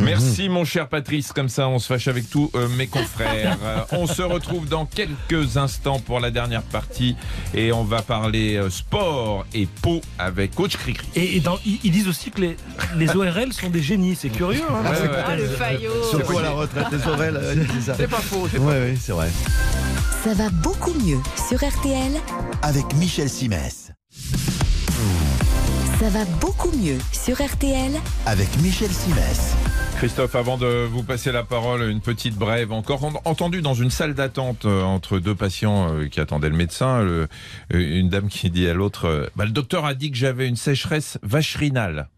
Merci 0.01 0.49
mon 0.49 0.65
cher 0.65 0.89
Patrice, 0.89 1.33
comme 1.33 1.49
ça 1.49 1.69
on 1.69 1.79
se 1.79 1.87
fâche 1.89 2.09
avec 2.09 2.31
tous 2.31 2.51
euh, 2.55 2.69
mes 2.77 2.87
confrères. 2.87 3.59
On 3.93 4.07
se 4.07 4.18
retrouve 4.23 4.69
dans 4.69 4.87
quelques 4.87 5.57
instants 5.57 5.99
pour 6.01 6.21
la 6.21 6.31
dernière 6.31 6.63
partie 6.63 7.17
et 7.55 7.73
on 7.73 7.85
va 7.85 8.03
parler 8.03 8.57
euh, 8.57 8.71
sport 8.71 9.47
et 9.55 9.67
peau 9.67 10.01
avec 10.19 10.55
coach 10.55 10.77
Cricri. 10.77 11.07
Et, 11.17 11.37
et 11.37 11.41
dans- 11.41 11.59
ils, 11.67 11.79
ils 11.85 11.91
disent 11.91 12.09
aussi 12.09 12.31
que 12.31 12.41
les, 12.41 12.57
les 12.97 13.15
ORL 13.17 13.53
sont 13.53 13.71
des 13.71 13.83
génies. 13.83 14.17
C'est 14.17 14.31
curieux. 14.31 14.63
hein, 14.69 14.83
Ouais. 14.91 15.11
Ah, 15.27 15.37
le 15.37 15.47
faillot. 15.47 15.91
Surtout 16.11 16.39
à 16.39 16.43
la 16.43 16.51
retraite, 16.51 16.87
les 16.93 17.07
oreilles, 17.07 17.33
là, 17.33 17.41
c'est 17.75 17.81
ça. 17.83 17.95
C'est 17.97 18.09
pas 18.09 18.17
faux, 18.21 18.49
c'est 18.51 18.59
Ouais, 18.59 18.67
ouais, 18.73 18.99
c'est 19.01 19.13
vrai. 19.13 19.29
Ça 20.25 20.35
va 20.35 20.51
beaucoup 20.51 20.93
mieux 20.95 21.19
sur 21.49 21.59
RTL. 21.59 22.13
Avec 22.63 22.93
Michel 22.97 23.29
Simès. 23.31 23.93
Ça 26.01 26.09
va 26.11 26.25
beaucoup 26.41 26.71
mieux 26.77 26.99
sur 27.13 27.37
RTL. 27.45 27.93
Avec 28.27 28.49
Michel 28.63 28.91
Simès. 28.91 29.55
Christophe, 29.99 30.37
avant 30.37 30.59
de 30.59 30.85
vous 30.89 31.03
passer 31.03 31.33
la 31.33 31.43
parole, 31.43 31.83
une 31.91 32.01
petite 32.01 32.37
brève 32.37 32.71
encore 32.71 33.05
en- 33.05 33.21
entendue 33.25 33.63
dans 33.63 33.75
une 33.75 33.91
salle 33.91 34.15
d'attente 34.15 34.65
euh, 34.65 34.83
entre 34.83 35.19
deux 35.19 35.35
patients 35.35 35.93
euh, 35.93 36.07
qui 36.07 36.21
attendaient 36.21 36.51
le 36.51 36.57
médecin. 36.57 37.01
euh, 37.01 37.27
une 37.71 38.09
dame 38.09 38.29
qui 38.29 38.49
dit 38.49 38.69
à 38.69 38.75
l'autre 38.75 39.29
bah, 39.35 39.45
Le 39.45 39.51
docteur 39.51 39.85
a 39.85 39.95
dit 39.95 40.13
que 40.13 40.17
j'avais 40.17 40.47
une 40.47 40.55
sécheresse 40.57 41.19
vacherinale. 41.25 42.09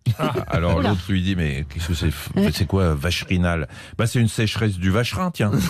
Alors 0.49 0.77
Oula. 0.79 0.90
l'autre 0.90 1.03
lui 1.09 1.23
dit 1.23 1.37
Mais 1.37 1.64
qu'est-ce 1.73 1.88
que 1.88 1.94
c'est 1.94 2.11
C'est 2.53 2.66
quoi 2.66 2.94
vacherinale 2.94 3.68
bah, 3.99 4.07
C'est 4.07 4.20
une 4.20 4.29
sécheresse 4.29 4.79
du 4.79 4.90
vacherin, 4.90 5.31
tiens. 5.31 5.51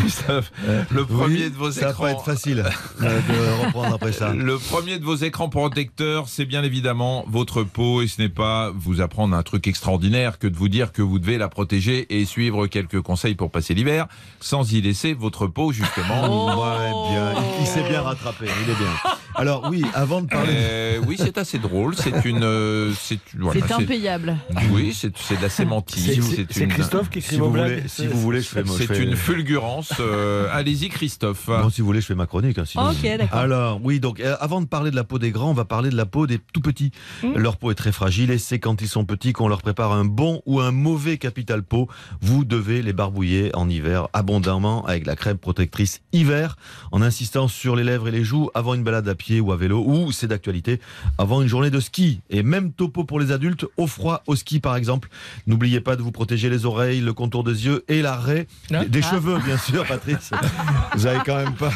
Christophe, 0.00 0.52
le 0.90 1.04
premier 1.04 1.44
Oui, 1.44 1.50
de 1.50 1.56
vos 1.56 1.70
ça 1.70 1.86
va 1.86 1.90
écrans. 1.90 2.02
pas 2.04 2.10
être 2.12 2.24
facile 2.24 2.64
euh, 3.02 3.20
de 3.20 3.64
reprendre 3.66 3.94
après 3.94 4.12
ça. 4.12 4.32
Le 4.32 4.58
premier 4.58 4.98
de 4.98 5.04
vos 5.04 5.16
écrans 5.16 5.48
protecteurs, 5.48 6.28
c'est 6.28 6.44
bien 6.44 6.62
évidemment 6.62 7.24
votre 7.28 7.62
peau 7.62 8.02
et 8.02 8.08
ce 8.08 8.20
n'est 8.22 8.28
pas 8.28 8.70
vous 8.74 9.00
apprendre 9.00 9.36
un 9.36 9.42
truc 9.42 9.66
extraordinaire 9.66 10.38
que 10.38 10.46
de 10.46 10.56
vous 10.56 10.68
dire 10.68 10.92
que 10.92 11.02
vous 11.02 11.18
devez 11.18 11.38
la 11.38 11.48
protéger 11.48 12.06
et 12.18 12.24
suivre 12.24 12.66
quelques 12.66 13.00
conseils 13.00 13.34
pour 13.34 13.50
passer 13.50 13.74
l'hiver 13.74 14.06
sans 14.40 14.72
y 14.72 14.80
laisser 14.80 15.14
votre 15.14 15.46
peau 15.46 15.72
justement. 15.72 16.56
Ouais, 16.60 16.90
bien. 17.12 17.32
Il, 17.58 17.62
il 17.62 17.66
s'est 17.66 17.88
bien 17.88 18.02
rattrapé, 18.02 18.46
il 18.64 18.70
est 18.70 18.74
bien. 18.76 18.86
Alors 19.40 19.68
oui, 19.70 19.84
avant 19.94 20.20
de 20.22 20.26
parler... 20.26 20.52
Euh, 20.54 21.00
oui, 21.06 21.16
c'est 21.18 21.38
assez 21.38 21.58
drôle. 21.58 21.94
C'est 21.96 22.24
une, 22.24 22.42
euh, 22.44 22.92
c'est 23.00 23.18
voilà, 23.38 23.60
impayable. 23.76 24.36
Oui, 24.72 24.92
c'est 24.94 25.16
c'est 25.16 25.36
de 25.36 25.42
la 25.42 25.48
sémantique. 25.48 26.22
C'est- 26.50 26.60
une- 26.60 26.68
Christophe 26.68 27.08
qui 27.10 27.20
Si 27.20 27.28
écrit 27.28 27.38
vos 27.38 27.46
vous, 27.46 27.52
blagues. 27.52 27.68
voulez, 27.78 27.88
si 27.88 28.06
vous 28.06 28.20
voulez, 28.20 28.40
je 28.42 28.48
fais, 28.48 28.62
C'est 28.66 28.86
fais- 28.86 29.02
une 29.02 29.16
fulgurance. 29.16 29.92
euh, 30.00 30.48
Allez-y, 30.52 30.88
Christophe. 30.88 31.46
Bon, 31.46 31.70
si 31.70 31.80
vous 31.80 31.86
voulez, 31.86 32.00
je 32.00 32.06
fais 32.06 32.14
ma 32.14 32.26
chronique. 32.26 32.58
hein, 32.58 32.64
sinon- 32.66 32.90
Ok, 32.90 33.02
d'accord. 33.02 33.38
Alors, 33.38 33.80
oui, 33.82 33.98
donc 34.00 34.20
euh, 34.20 34.36
avant 34.40 34.60
de 34.60 34.66
parler 34.66 34.90
de 34.90 34.96
la 34.96 35.04
peau 35.04 35.18
des 35.18 35.30
grands, 35.30 35.50
on 35.50 35.54
va 35.54 35.64
parler 35.64 35.90
de 35.90 35.96
la 35.96 36.06
peau 36.06 36.26
des 36.26 36.38
tout 36.52 36.60
petits. 36.60 36.90
Mmh. 37.22 37.36
Leur 37.36 37.56
peau 37.56 37.70
est 37.70 37.74
très 37.76 37.92
fragile 37.92 38.30
et 38.30 38.38
c'est 38.38 38.58
quand 38.58 38.82
ils 38.82 38.88
sont 38.88 39.04
petits 39.04 39.32
qu'on 39.32 39.48
leur 39.48 39.62
prépare 39.62 39.92
un 39.92 40.04
bon 40.04 40.42
ou 40.46 40.60
un 40.60 40.70
mauvais 40.72 41.16
capital 41.18 41.62
peau. 41.62 41.88
Vous 42.20 42.44
devez 42.44 42.82
les 42.82 42.92
barbouiller 42.92 43.54
en 43.56 43.68
hiver 43.68 44.08
abondamment 44.12 44.84
avec 44.86 45.06
la 45.06 45.16
crème 45.16 45.38
protectrice 45.38 46.00
hiver 46.12 46.56
en 46.92 47.00
insistant 47.02 47.48
sur 47.48 47.74
les 47.76 47.84
lèvres 47.84 48.08
et 48.08 48.12
les 48.12 48.24
joues 48.24 48.50
avant 48.54 48.74
une 48.74 48.82
balade 48.84 49.08
à 49.08 49.14
pied 49.14 49.29
ou 49.38 49.52
à 49.52 49.56
vélo 49.56 49.84
ou, 49.86 50.10
c'est 50.10 50.26
d'actualité, 50.26 50.80
avant 51.18 51.42
une 51.42 51.48
journée 51.48 51.70
de 51.70 51.78
ski. 51.78 52.20
Et 52.30 52.42
même 52.42 52.72
topo 52.72 53.04
pour 53.04 53.20
les 53.20 53.30
adultes, 53.30 53.66
au 53.76 53.86
froid, 53.86 54.24
au 54.26 54.34
ski 54.34 54.58
par 54.58 54.74
exemple. 54.74 55.08
N'oubliez 55.46 55.80
pas 55.80 55.94
de 55.94 56.02
vous 56.02 56.10
protéger 56.10 56.48
les 56.50 56.66
oreilles, 56.66 57.00
le 57.00 57.12
contour 57.12 57.44
des 57.44 57.66
yeux 57.66 57.84
et 57.86 58.02
l'arrêt 58.02 58.48
Hein 58.72 58.84
des 58.88 59.00
Ah. 59.04 59.10
cheveux, 59.10 59.38
bien 59.44 59.58
sûr, 59.58 59.86
Patrice. 59.86 60.30
vous 60.96 61.06
avez 61.06 61.20
quand 61.24 61.36
même 61.36 61.54
pas, 61.54 61.70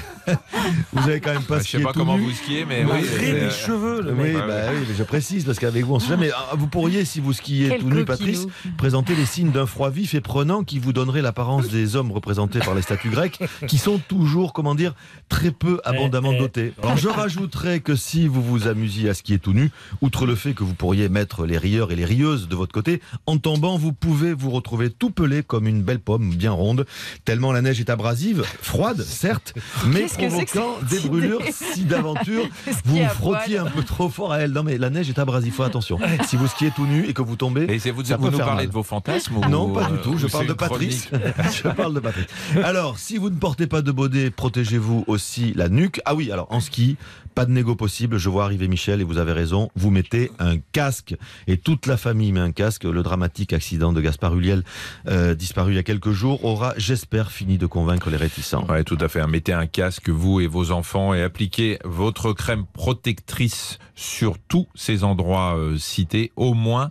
vous 0.93 1.09
avez 1.09 1.21
quand 1.21 1.33
même 1.33 1.43
pas 1.43 1.57
Bah, 1.57 1.61
je 1.61 1.65
sais 1.65 1.69
skié 1.77 1.85
pas 1.85 1.93
tout 1.93 1.99
comment 2.01 2.17
nu. 2.19 2.25
vous 2.25 2.33
skiez, 2.33 2.65
mais 2.65 2.85
oui. 2.85 2.99
C'est- 3.05 3.33
des 3.41 3.51
cheveux, 3.51 4.03
le 4.03 4.13
Oui, 4.13 4.33
bah 4.33 4.47
ouais. 4.47 4.67
oui, 4.79 4.87
mais 4.89 4.95
je 4.97 5.03
précise 5.03 5.45
parce 5.45 5.59
qu'avec 5.59 5.85
vous, 5.85 5.95
on 5.95 5.99
sait 5.99 6.09
jamais. 6.09 6.31
Ah, 6.35 6.55
Vous 6.57 6.67
pourriez, 6.67 7.05
si 7.05 7.21
vous 7.21 7.33
skiez 7.33 7.69
Quel 7.71 7.81
tout 7.81 7.91
nu. 7.91 8.05
Patrice, 8.05 8.47
présenter 8.77 9.15
les 9.15 9.27
signes 9.27 9.51
d'un 9.51 9.67
froid 9.67 9.91
vif 9.91 10.15
et 10.15 10.21
prenant 10.21 10.63
qui 10.65 10.79
vous 10.79 10.93
donnerait 10.93 11.23
l'apparence 11.23 11.69
des 11.69 11.97
hommes 11.97 12.13
représentés 12.13 12.59
par 12.61 12.75
les 12.75 12.83
statues 12.83 13.11
grecques, 13.11 13.41
qui 13.67 13.79
sont 13.79 13.99
toujours, 13.99 14.53
comment 14.53 14.75
dire, 14.75 14.95
très 15.29 15.51
peu 15.51 15.81
abondamment 15.85 16.33
Eh, 16.33 16.37
eh. 16.37 16.41
dotés. 16.41 16.73
Alors 16.83 16.97
je 16.97 17.09
rajouterais 17.09 17.81
que 17.81 17.97
si 17.97 18.27
vous 18.29 18.43
vous 18.43 18.67
amusiez 18.69 19.09
à 19.09 19.15
skier 19.15 19.39
tout 19.39 19.53
nu, 19.53 19.71
outre 20.01 20.27
le 20.27 20.35
fait 20.35 20.55
que 20.55 20.65
vous 20.65 20.75
pourriez 20.75 21.09
mettre 21.09 21.47
les 21.47 21.59
rieurs 21.59 21.93
et 21.93 21.97
les 21.97 22.05
rieuses 22.05 22.49
de 22.49 22.57
votre 22.57 22.73
côté, 22.73 23.01
en 23.27 23.39
tombant, 23.39 23.77
vous 23.77 23.93
pouvez 23.93 24.33
vous 24.35 24.51
retrouver 24.51 24.91
tout 24.91 25.11
pelé 25.11 25.43
comme 25.43 25.67
une 25.67 25.83
belle 25.83 26.01
pomme 26.01 26.35
bien 26.35 26.53
ronde, 26.53 26.87
tellement 27.25 27.53
la 27.53 27.63
neige 27.63 27.81
est 27.81 27.91
abrasive, 27.91 28.45
froide, 28.63 29.03
certes, 29.03 29.55
mais 29.87 30.07
Qu'est-ce 30.17 30.37
que 30.37 30.51
c'est 30.51 30.59
que 30.59 30.85
des 31.03 31.09
brûlures 31.09 31.41
si 31.53 31.85
d'aventure 31.85 32.45
vous 32.85 33.05
frottiez 33.15 33.59
un 33.59 33.67
peu 33.67 33.83
trop 33.83 34.09
fort 34.09 34.33
à 34.33 34.39
elle. 34.41 34.53
Non 34.53 34.63
mais 34.63 34.79
la 34.79 34.91
neige 34.91 35.09
est 35.09 35.19
abrasive, 35.19 35.53
faut 35.53 35.63
attention. 35.63 35.99
Si 36.27 36.37
vous 36.37 36.47
skiez 36.47 36.71
tout 36.71 36.87
nu 36.87 37.07
et 37.09 37.13
que 37.15 37.23
vous 37.23 37.37
tombez, 37.37 37.63
Et 37.69 37.91
vous, 37.91 38.05
ça 38.05 38.17
vous 38.17 38.25
peut 38.27 38.31
nous 38.31 38.37
faire 38.37 38.47
parlez 38.47 38.63
mal. 38.63 38.69
de 38.69 38.73
vos 38.73 38.83
fantasmes 38.83 39.37
ou- 39.37 39.49
non, 39.49 39.69
pas 39.73 39.85
du 39.91 39.99
tout. 39.99 40.17
Je 40.19 40.27
parle 40.27 40.47
de 40.47 40.53
Patrice. 40.53 41.09
je 41.63 41.69
parle 41.69 41.95
de 41.95 42.01
Patrice. 42.01 42.27
Alors, 42.63 42.99
si 42.99 43.19
vous 43.19 43.31
ne 43.31 43.37
portez 43.37 43.67
pas 43.67 43.83
de 43.83 43.93
bonnet, 43.93 44.31
protégez-vous 44.31 45.05
aussi 45.07 45.53
la 45.55 45.69
nuque. 45.69 46.01
Ah 46.05 46.15
oui, 46.15 46.31
alors 46.33 46.47
en 46.51 46.61
ski, 46.61 46.97
pas 47.35 47.45
de 47.47 47.51
négo 47.51 47.75
possible. 47.75 48.19
Je 48.19 48.29
vois 48.29 48.45
arriver 48.45 48.69
Michel 48.69 49.01
et 49.01 49.05
vous 49.05 49.19
avez 49.19 49.33
raison. 49.33 49.71
Vous 49.77 49.91
mettez 49.91 50.31
un 50.39 50.57
casque 50.73 51.15
et 51.47 51.57
toute 51.57 51.87
la 51.87 51.97
famille 51.97 52.33
met 52.33 52.41
un 52.41 52.53
casque. 52.53 52.85
Le 52.85 53.03
dramatique 53.03 53.53
accident 53.53 53.93
de 53.93 54.01
Gaspard 54.01 54.35
Huliel, 54.37 54.63
euh, 55.09 55.35
disparu 55.35 55.73
il 55.73 55.77
y 55.77 55.79
a 55.79 55.83
quelques 55.83 56.13
jours, 56.13 56.45
aura, 56.45 56.75
j'espère, 56.77 57.31
fini 57.33 57.59
de 57.59 57.67
convaincre 57.67 58.11
les 58.11 58.17
réticents. 58.17 58.65
Ouais, 58.69 58.85
tout 58.85 58.99
à 59.01 59.09
fait. 59.09 59.25
Mettez 59.27 59.53
un 59.53 59.67
casque, 59.67 60.04
vous 60.11 60.41
et 60.41 60.47
vos 60.47 60.71
enfants, 60.71 61.15
et 61.15 61.23
appliquez 61.23 61.79
votre 61.85 62.33
crème 62.33 62.67
protectrice 62.73 63.79
sur 63.95 64.39
tous 64.39 64.67
ces 64.75 65.05
endroits 65.05 65.57
euh, 65.57 65.77
cités, 65.79 66.33
au 66.37 66.55
moins 66.55 66.91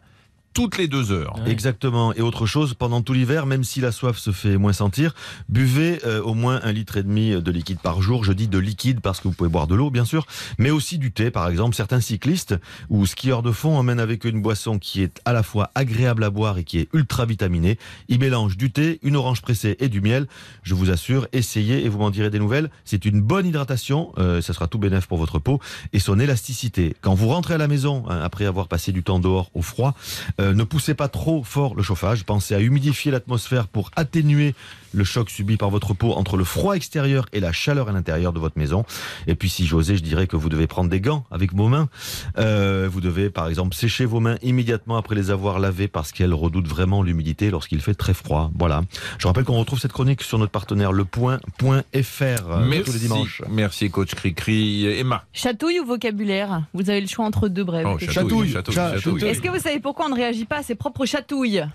toutes 0.53 0.77
les 0.77 0.87
deux 0.87 1.11
heures. 1.11 1.35
Exactement. 1.47 2.13
Et 2.13 2.21
autre 2.21 2.45
chose, 2.45 2.73
pendant 2.73 3.01
tout 3.01 3.13
l'hiver, 3.13 3.45
même 3.45 3.63
si 3.63 3.81
la 3.81 3.91
soif 3.91 4.17
se 4.17 4.31
fait 4.31 4.57
moins 4.57 4.73
sentir, 4.73 5.15
buvez 5.49 5.99
euh, 6.05 6.21
au 6.21 6.33
moins 6.33 6.59
un 6.63 6.71
litre 6.71 6.97
et 6.97 7.03
demi 7.03 7.31
de 7.41 7.51
liquide 7.51 7.79
par 7.79 8.01
jour. 8.01 8.23
Je 8.23 8.33
dis 8.33 8.47
de 8.47 8.57
liquide 8.59 9.01
parce 9.01 9.19
que 9.19 9.27
vous 9.27 9.33
pouvez 9.33 9.49
boire 9.49 9.67
de 9.67 9.75
l'eau, 9.75 9.89
bien 9.89 10.05
sûr, 10.05 10.25
mais 10.57 10.69
aussi 10.69 10.97
du 10.97 11.11
thé, 11.11 11.31
par 11.31 11.47
exemple. 11.49 11.75
Certains 11.75 12.01
cyclistes 12.01 12.55
ou 12.89 13.05
skieurs 13.05 13.41
de 13.41 13.51
fond 13.51 13.77
emmènent 13.77 13.99
avec 13.99 14.25
eux 14.25 14.29
une 14.29 14.41
boisson 14.41 14.79
qui 14.79 15.01
est 15.01 15.21
à 15.25 15.33
la 15.33 15.43
fois 15.43 15.71
agréable 15.75 16.23
à 16.23 16.29
boire 16.29 16.57
et 16.57 16.63
qui 16.63 16.77
est 16.79 16.89
ultra 16.93 17.25
vitaminée. 17.25 17.77
Ils 18.07 18.19
mélangent 18.19 18.57
du 18.57 18.71
thé, 18.71 18.99
une 19.03 19.15
orange 19.15 19.41
pressée 19.41 19.75
et 19.79 19.89
du 19.89 20.01
miel. 20.01 20.27
Je 20.63 20.75
vous 20.75 20.91
assure, 20.91 21.27
essayez 21.33 21.83
et 21.83 21.89
vous 21.89 21.99
m'en 21.99 22.11
direz 22.11 22.29
des 22.29 22.39
nouvelles. 22.39 22.69
C'est 22.85 23.05
une 23.05 23.21
bonne 23.21 23.47
hydratation, 23.47 24.11
euh, 24.17 24.41
ça 24.41 24.53
sera 24.53 24.67
tout 24.67 24.77
bénéf 24.77 25.07
pour 25.07 25.17
votre 25.17 25.39
peau 25.39 25.59
et 25.93 25.99
son 25.99 26.19
élasticité. 26.19 26.95
Quand 27.01 27.15
vous 27.15 27.29
rentrez 27.29 27.55
à 27.55 27.57
la 27.57 27.67
maison, 27.67 28.03
hein, 28.07 28.19
après 28.21 28.45
avoir 28.45 28.67
passé 28.67 28.91
du 28.91 29.03
temps 29.03 29.19
dehors 29.19 29.49
au 29.53 29.61
froid, 29.61 29.95
Euh, 30.39 30.42
ne 30.51 30.63
poussez 30.63 30.95
pas 30.95 31.07
trop 31.07 31.43
fort 31.43 31.75
le 31.75 31.83
chauffage. 31.83 32.23
Pensez 32.25 32.55
à 32.55 32.59
humidifier 32.59 33.11
l'atmosphère 33.11 33.67
pour 33.67 33.91
atténuer 33.95 34.55
le 34.95 35.03
choc 35.03 35.29
subi 35.31 35.57
par 35.57 35.71
votre 35.71 35.93
peau 35.95 36.11
entre 36.13 36.37
le 36.37 36.43
froid 36.43 36.75
extérieur 36.75 37.25
et 37.33 37.39
la 37.39 37.51
chaleur 37.51 37.89
à 37.89 37.91
l'intérieur 37.91 38.31
de 38.33 38.39
votre 38.39 38.59
maison. 38.59 38.85
Et 39.25 39.33
puis 39.33 39.49
si 39.49 39.65
j'osais, 39.65 39.95
je 39.97 40.03
dirais 40.03 40.27
que 40.27 40.35
vous 40.35 40.49
devez 40.49 40.67
prendre 40.67 40.89
des 40.89 40.99
gants 41.01 41.23
avec 41.31 41.51
vos 41.53 41.67
mains. 41.67 41.89
Euh, 42.37 42.87
vous 42.91 43.01
devez 43.01 43.29
par 43.31 43.47
exemple 43.47 43.73
sécher 43.75 44.05
vos 44.05 44.19
mains 44.19 44.37
immédiatement 44.43 44.97
après 44.97 45.15
les 45.15 45.31
avoir 45.31 45.57
lavées 45.59 45.87
parce 45.87 46.11
qu'elles 46.11 46.33
redoutent 46.33 46.67
vraiment 46.67 47.01
l'humidité 47.01 47.49
lorsqu'il 47.49 47.81
fait 47.81 47.95
très 47.95 48.13
froid. 48.13 48.51
Voilà. 48.57 48.81
Je 49.17 49.25
rappelle 49.27 49.45
qu'on 49.45 49.57
retrouve 49.57 49.79
cette 49.79 49.93
chronique 49.93 50.21
sur 50.21 50.37
notre 50.37 50.51
partenaire 50.51 50.91
lepoint.fr 50.91 52.59
Merci, 52.67 52.83
tous 52.83 52.93
les 52.93 52.99
dimanches. 52.99 53.41
merci 53.49 53.89
coach 53.89 54.13
Cricri. 54.15 54.85
Emma. 54.85 55.23
Chatouille 55.33 55.79
ou 55.79 55.85
vocabulaire? 55.85 56.63
Vous 56.73 56.89
avez 56.89 57.01
le 57.01 57.07
choix 57.07 57.25
entre 57.25 57.47
deux 57.47 57.63
brèves. 57.63 57.87
Oh, 57.87 57.97
chatouille, 57.99 58.51
chatouille, 58.51 58.75
Chat- 58.75 58.95
chatouille. 58.99 59.25
Est-ce 59.25 59.41
que 59.41 59.49
vous 59.49 59.59
savez 59.59 59.79
pourquoi 59.79 60.05
on 60.05 60.09
ne 60.09 60.15
réagit 60.15 60.32
pas 60.45 60.57
à 60.57 60.63
ses 60.63 60.75
propres 60.75 61.05
chatouilles 61.05 61.65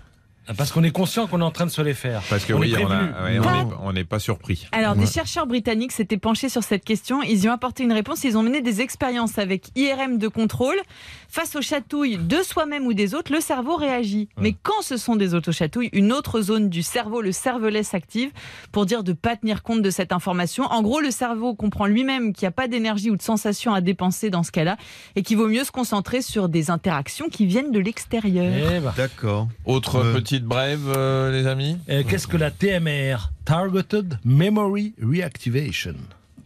Parce 0.57 0.71
qu'on 0.71 0.83
est 0.83 0.91
conscient 0.91 1.27
qu'on 1.27 1.41
est 1.41 1.43
en 1.43 1.51
train 1.51 1.65
de 1.65 1.71
se 1.71 1.81
les 1.81 1.93
faire. 1.93 2.21
Parce 2.29 2.43
que 2.45 2.53
On 2.53 2.59
oui, 2.59 2.73
est 2.73 2.77
on 2.83 2.85
prévenu. 2.85 3.09
a- 3.17 3.23
ouais, 3.23 3.39
on 3.39 3.43
Pas- 3.87 3.93
n'est- 3.93 4.03
pas 4.03 4.19
surpris. 4.19 4.67
Alors, 4.71 4.95
des 4.95 5.05
chercheurs 5.05 5.45
britanniques 5.47 5.91
s'étaient 5.91 6.17
penchés 6.17 6.49
sur 6.49 6.63
cette 6.63 6.83
question. 6.83 7.21
Ils 7.23 7.43
y 7.43 7.49
ont 7.49 7.53
apporté 7.53 7.83
une 7.83 7.93
réponse. 7.93 8.23
Ils 8.23 8.37
ont 8.37 8.43
mené 8.43 8.61
des 8.61 8.81
expériences 8.81 9.37
avec 9.37 9.67
IRM 9.75 10.17
de 10.17 10.27
contrôle. 10.27 10.75
Face 11.27 11.55
aux 11.55 11.61
chatouilles 11.61 12.17
de 12.17 12.41
soi-même 12.41 12.85
ou 12.87 12.93
des 12.93 13.13
autres, 13.13 13.31
le 13.31 13.39
cerveau 13.41 13.75
réagit. 13.75 14.29
Mais 14.39 14.55
quand 14.63 14.81
ce 14.81 14.97
sont 14.97 15.15
des 15.15 15.35
autochatouilles, 15.35 15.89
une 15.93 16.11
autre 16.11 16.41
zone 16.41 16.69
du 16.69 16.81
cerveau, 16.81 17.21
le 17.21 17.31
cervelet, 17.31 17.83
s'active 17.83 18.31
pour 18.71 18.85
dire 18.85 19.03
de 19.03 19.11
ne 19.11 19.15
pas 19.15 19.35
tenir 19.35 19.61
compte 19.63 19.81
de 19.83 19.89
cette 19.91 20.11
information. 20.11 20.63
En 20.65 20.81
gros, 20.81 20.99
le 20.99 21.11
cerveau 21.11 21.53
comprend 21.53 21.85
lui-même 21.85 22.33
qu'il 22.33 22.45
n'y 22.45 22.49
a 22.49 22.51
pas 22.51 22.67
d'énergie 22.67 23.11
ou 23.11 23.15
de 23.15 23.21
sensation 23.21 23.73
à 23.73 23.81
dépenser 23.81 24.29
dans 24.31 24.43
ce 24.43 24.51
cas-là 24.51 24.77
et 25.15 25.21
qu'il 25.21 25.37
vaut 25.37 25.47
mieux 25.47 25.63
se 25.63 25.71
concentrer 25.71 26.21
sur 26.23 26.49
des 26.49 26.71
interactions 26.71 27.29
qui 27.29 27.45
viennent 27.45 27.71
de 27.71 27.79
l'extérieur. 27.79 28.51
Eh 28.75 28.79
ben. 28.79 28.93
D'accord. 28.97 29.47
Autre 29.65 29.97
Euh, 29.97 30.13
petite 30.39 30.45
brève, 30.49 30.93
euh, 30.95 31.31
les 31.31 31.47
amis 31.47 31.77
Euh, 31.89 32.03
Qu'est-ce 32.07 32.27
que 32.27 32.37
la 32.37 32.51
TMR 32.51 33.31
Targeted 33.45 34.17
Memory 34.23 34.93
Reactivation. 35.01 35.95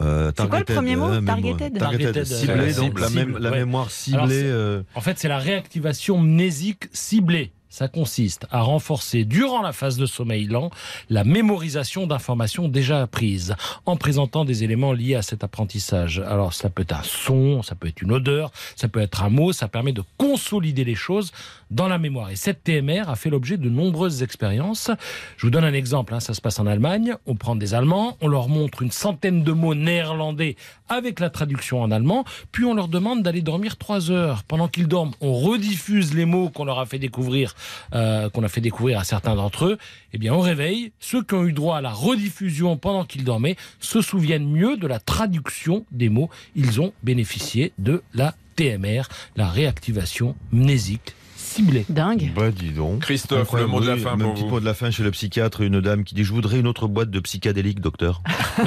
Euh, 0.02 0.32
C'est 0.36 0.48
quoi 0.50 0.60
le 0.60 0.66
targeted, 0.66 0.76
premier 0.76 0.96
mot? 0.96 1.06
euh, 1.10 1.22
mémo- 1.22 1.26
Targeted 1.26 1.78
Targeted, 1.78 2.26
Ciblé, 2.26 2.74
donc 2.74 3.00
cible, 3.00 3.02
la, 3.02 3.10
même, 3.10 3.28
cible, 3.30 3.40
la 3.40 3.52
ouais. 3.52 3.58
mémoire 3.60 3.92
ciblée. 3.92 4.42
euh, 4.44 4.82
En 4.96 5.02
fait, 5.02 5.20
c'est 5.20 5.28
la 5.28 5.38
réactivation 5.38 6.20
mnésique 6.20 6.86
ciblée. 6.92 7.52
Ça 7.74 7.88
consiste 7.88 8.46
à 8.52 8.62
renforcer 8.62 9.26
durant 9.26 9.64
la 9.64 9.74
phase 9.74 9.98
de 9.98 10.06
sommeil 10.06 10.46
lent 10.46 10.70
la 11.10 11.24
mémorisation 11.24 12.06
d'informations 12.06 12.68
déjà 12.68 13.02
apprises 13.02 13.56
en 13.88 13.98
présentant 13.98 14.46
des 14.46 14.64
éléments 14.64 14.94
liés 14.94 15.16
à 15.16 15.24
cet 15.24 15.44
apprentissage. 15.44 16.20
Alors 16.20 16.54
ça 16.54 16.70
peut 16.70 16.84
être 16.84 16.94
un 16.94 17.02
son, 17.02 17.64
ça 17.64 17.74
peut 17.74 17.88
être 17.88 18.04
une 18.04 18.12
odeur, 18.12 18.52
ça 18.76 18.90
peut 18.90 19.00
être 19.00 19.24
un 19.24 19.30
mot, 19.30 19.54
ça 19.54 19.68
permet 19.68 19.92
de 19.92 20.04
consolider 20.20 20.84
les 20.84 20.94
choses 20.94 21.32
dans 21.72 21.88
la 21.88 21.98
mémoire. 21.98 22.30
Et 22.30 22.36
cette 22.36 22.64
TMR 22.64 23.10
a 23.10 23.16
fait 23.16 23.32
l'objet 23.32 23.58
de 23.58 23.70
nombreuses 23.70 24.22
expériences. 24.22 24.92
Je 25.38 25.48
vous 25.48 25.50
donne 25.50 25.66
un 25.66 25.74
exemple, 25.74 26.14
hein, 26.14 26.20
ça 26.20 26.36
se 26.36 26.42
passe 26.42 26.60
en 26.60 26.68
Allemagne. 26.68 27.16
On 27.26 27.34
prend 27.34 27.56
des 27.56 27.74
Allemands, 27.74 28.18
on 28.22 28.28
leur 28.28 28.50
montre 28.50 28.84
une 28.84 28.92
centaine 28.92 29.44
de 29.44 29.52
mots 29.52 29.74
néerlandais 29.74 30.58
avec 30.90 31.20
la 31.20 31.30
traduction 31.32 31.82
en 31.82 31.92
allemand, 31.92 32.24
puis 32.52 32.66
on 32.66 32.74
leur 32.76 32.88
demande 32.88 33.24
d'aller 33.24 33.42
dormir 33.42 33.78
trois 33.78 34.12
heures. 34.12 34.44
Pendant 34.44 34.68
qu'ils 34.68 34.88
dorment, 34.88 35.14
on 35.22 35.34
rediffuse 35.34 36.14
les 36.14 36.26
mots 36.26 36.50
qu'on 36.50 36.66
leur 36.66 36.78
a 36.78 36.86
fait 36.86 37.00
découvrir, 37.00 37.56
euh, 37.94 38.30
qu'on 38.30 38.44
a 38.44 38.48
fait 38.48 38.62
découvrir 38.62 39.00
à 39.00 39.04
certains 39.04 39.36
d'entre 39.36 39.66
eux. 39.66 39.78
Eh 40.14 40.18
bien, 40.18 40.34
au 40.34 40.42
réveil, 40.42 40.92
ceux 41.00 41.24
qui 41.24 41.34
ont 41.34 41.46
eu 41.46 41.54
droit 41.54 41.78
à 41.78 41.82
la 41.82 41.92
rediffusion 41.92 42.78
pendant 42.78 43.06
qu'ils 43.06 43.24
dormaient 43.24 43.56
se 43.80 44.02
souviennent 44.02 44.48
mieux 44.48 44.78
de 44.78 44.88
la 44.88 45.00
traduction 45.00 45.86
des 45.92 46.10
mots. 46.10 46.30
Ils 46.56 46.82
ont 46.82 46.94
bénéficié 47.04 47.74
de 47.78 48.04
la 48.14 48.36
TMR, 48.56 49.04
la 49.36 49.50
réactivation 49.50 50.36
mnésique 50.52 51.16
ciblée. 51.54 51.86
Dingue. 51.90 52.32
Bah 52.36 52.52
dis 52.52 52.72
donc. 52.72 53.02
Christophe, 53.02 53.42
Incroyable, 53.42 53.72
le 53.72 53.78
mot 53.78 53.82
de 53.82 53.88
la 53.88 53.94
oui, 53.96 54.02
fin 54.02 54.14
Un 54.14 54.18
pour 54.18 54.34
petit 54.34 54.44
vous. 54.44 54.50
mot 54.50 54.60
de 54.60 54.66
la 54.66 54.74
fin 54.74 54.90
chez 54.92 55.04
le 55.04 55.12
psychiatre, 55.12 55.62
une 55.62 55.80
dame 55.82 56.04
qui 56.04 56.16
dit 56.16 56.24
Je 56.24 56.34
voudrais 56.34 56.60
une 56.60 56.68
autre 56.68 56.88
boîte 56.88 57.12
de 57.12 57.20
psychédéliques, 57.20 57.80
docteur. 57.80 58.22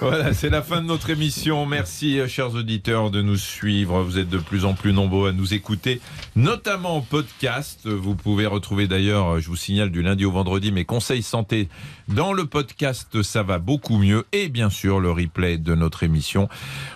Voilà, 0.00 0.34
c'est 0.34 0.50
la 0.50 0.62
fin 0.62 0.80
de 0.82 0.86
notre 0.86 1.10
émission. 1.10 1.64
Merci, 1.66 2.18
euh, 2.18 2.26
chers 2.28 2.54
auditeurs, 2.54 3.10
de 3.10 3.22
nous 3.22 3.36
suivre. 3.36 4.02
Vous 4.02 4.18
êtes 4.18 4.28
de 4.28 4.38
plus 4.38 4.64
en 4.64 4.74
plus 4.74 4.92
nombreux 4.92 5.28
à 5.30 5.32
nous 5.32 5.54
écouter, 5.54 6.00
notamment 6.36 6.96
en 6.96 7.00
podcast. 7.00 7.80
Vous 7.86 8.14
pouvez 8.14 8.46
retrouver 8.46 8.86
d'ailleurs, 8.88 9.34
euh, 9.34 9.40
je 9.40 9.48
vous 9.48 9.56
signale, 9.56 9.90
du 9.90 10.02
lundi 10.02 10.24
au 10.24 10.32
vendredi, 10.32 10.72
mes 10.72 10.84
conseils 10.84 11.22
santé 11.22 11.68
dans 12.08 12.32
le 12.32 12.44
podcast 12.46 13.22
Ça 13.22 13.42
va 13.42 13.58
beaucoup 13.58 13.96
mieux 13.96 14.24
et 14.32 14.48
bien 14.48 14.70
sûr 14.70 15.00
le 15.00 15.10
replay 15.10 15.58
de 15.58 15.74
notre 15.74 16.02
émission. 16.02 16.48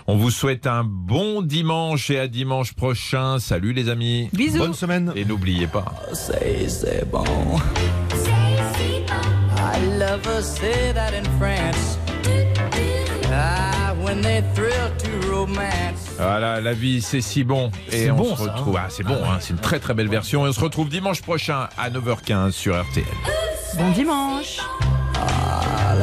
On 0.07 0.17
vous 0.17 0.31
souhaite 0.31 0.67
un 0.67 0.83
bon 0.83 1.41
dimanche 1.41 2.09
et 2.09 2.19
à 2.19 2.27
dimanche 2.27 2.73
prochain. 2.73 3.39
Salut 3.39 3.73
les 3.73 3.89
amis. 3.89 4.29
Bisous. 4.33 4.59
Bonne 4.59 4.66
semaine. 4.73 5.11
Et 5.15 5.25
n'oubliez 5.25 5.67
pas. 5.67 5.85
Say, 6.13 6.67
c'est 6.67 7.09
bon. 7.09 7.23
I 9.59 9.99
love 9.99 10.25
her, 10.25 10.41
say 10.41 10.93
that 10.93 11.13
in 11.13 11.23
France. 11.39 11.97
Ah, 13.31 13.93
when 14.03 14.21
they 14.21 14.41
thrill 14.55 14.89
to 14.97 15.31
romance. 15.31 16.15
Voilà, 16.17 16.61
la 16.61 16.73
vie 16.73 17.01
c'est 17.01 17.21
si 17.21 17.43
bon. 17.43 17.71
Et 17.91 18.03
C'est 18.05 18.11
on 18.11 18.15
bon, 18.17 18.35
se 18.35 18.45
ça, 18.45 18.51
retrouve. 18.53 18.77
Ah, 18.79 18.87
c'est 18.89 19.03
bon, 19.03 19.19
hein, 19.23 19.37
c'est 19.39 19.51
une 19.53 19.59
très 19.59 19.79
très 19.79 19.93
belle 19.93 20.09
version. 20.09 20.45
Et 20.45 20.49
on 20.49 20.53
se 20.53 20.59
retrouve 20.59 20.89
dimanche 20.89 21.21
prochain 21.21 21.67
à 21.77 21.89
9h15 21.89 22.51
sur 22.51 22.79
RTL. 22.81 23.05
Bon 23.77 23.91
dimanche. 23.91 24.57
Ah. 25.15 25.95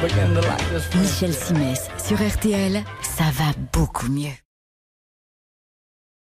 Michel 0.94 1.32
Simès 1.34 1.88
sur 2.02 2.16
RTL, 2.16 2.82
ça 3.02 3.24
va 3.36 3.52
beaucoup 3.72 4.08
mieux. 4.08 4.30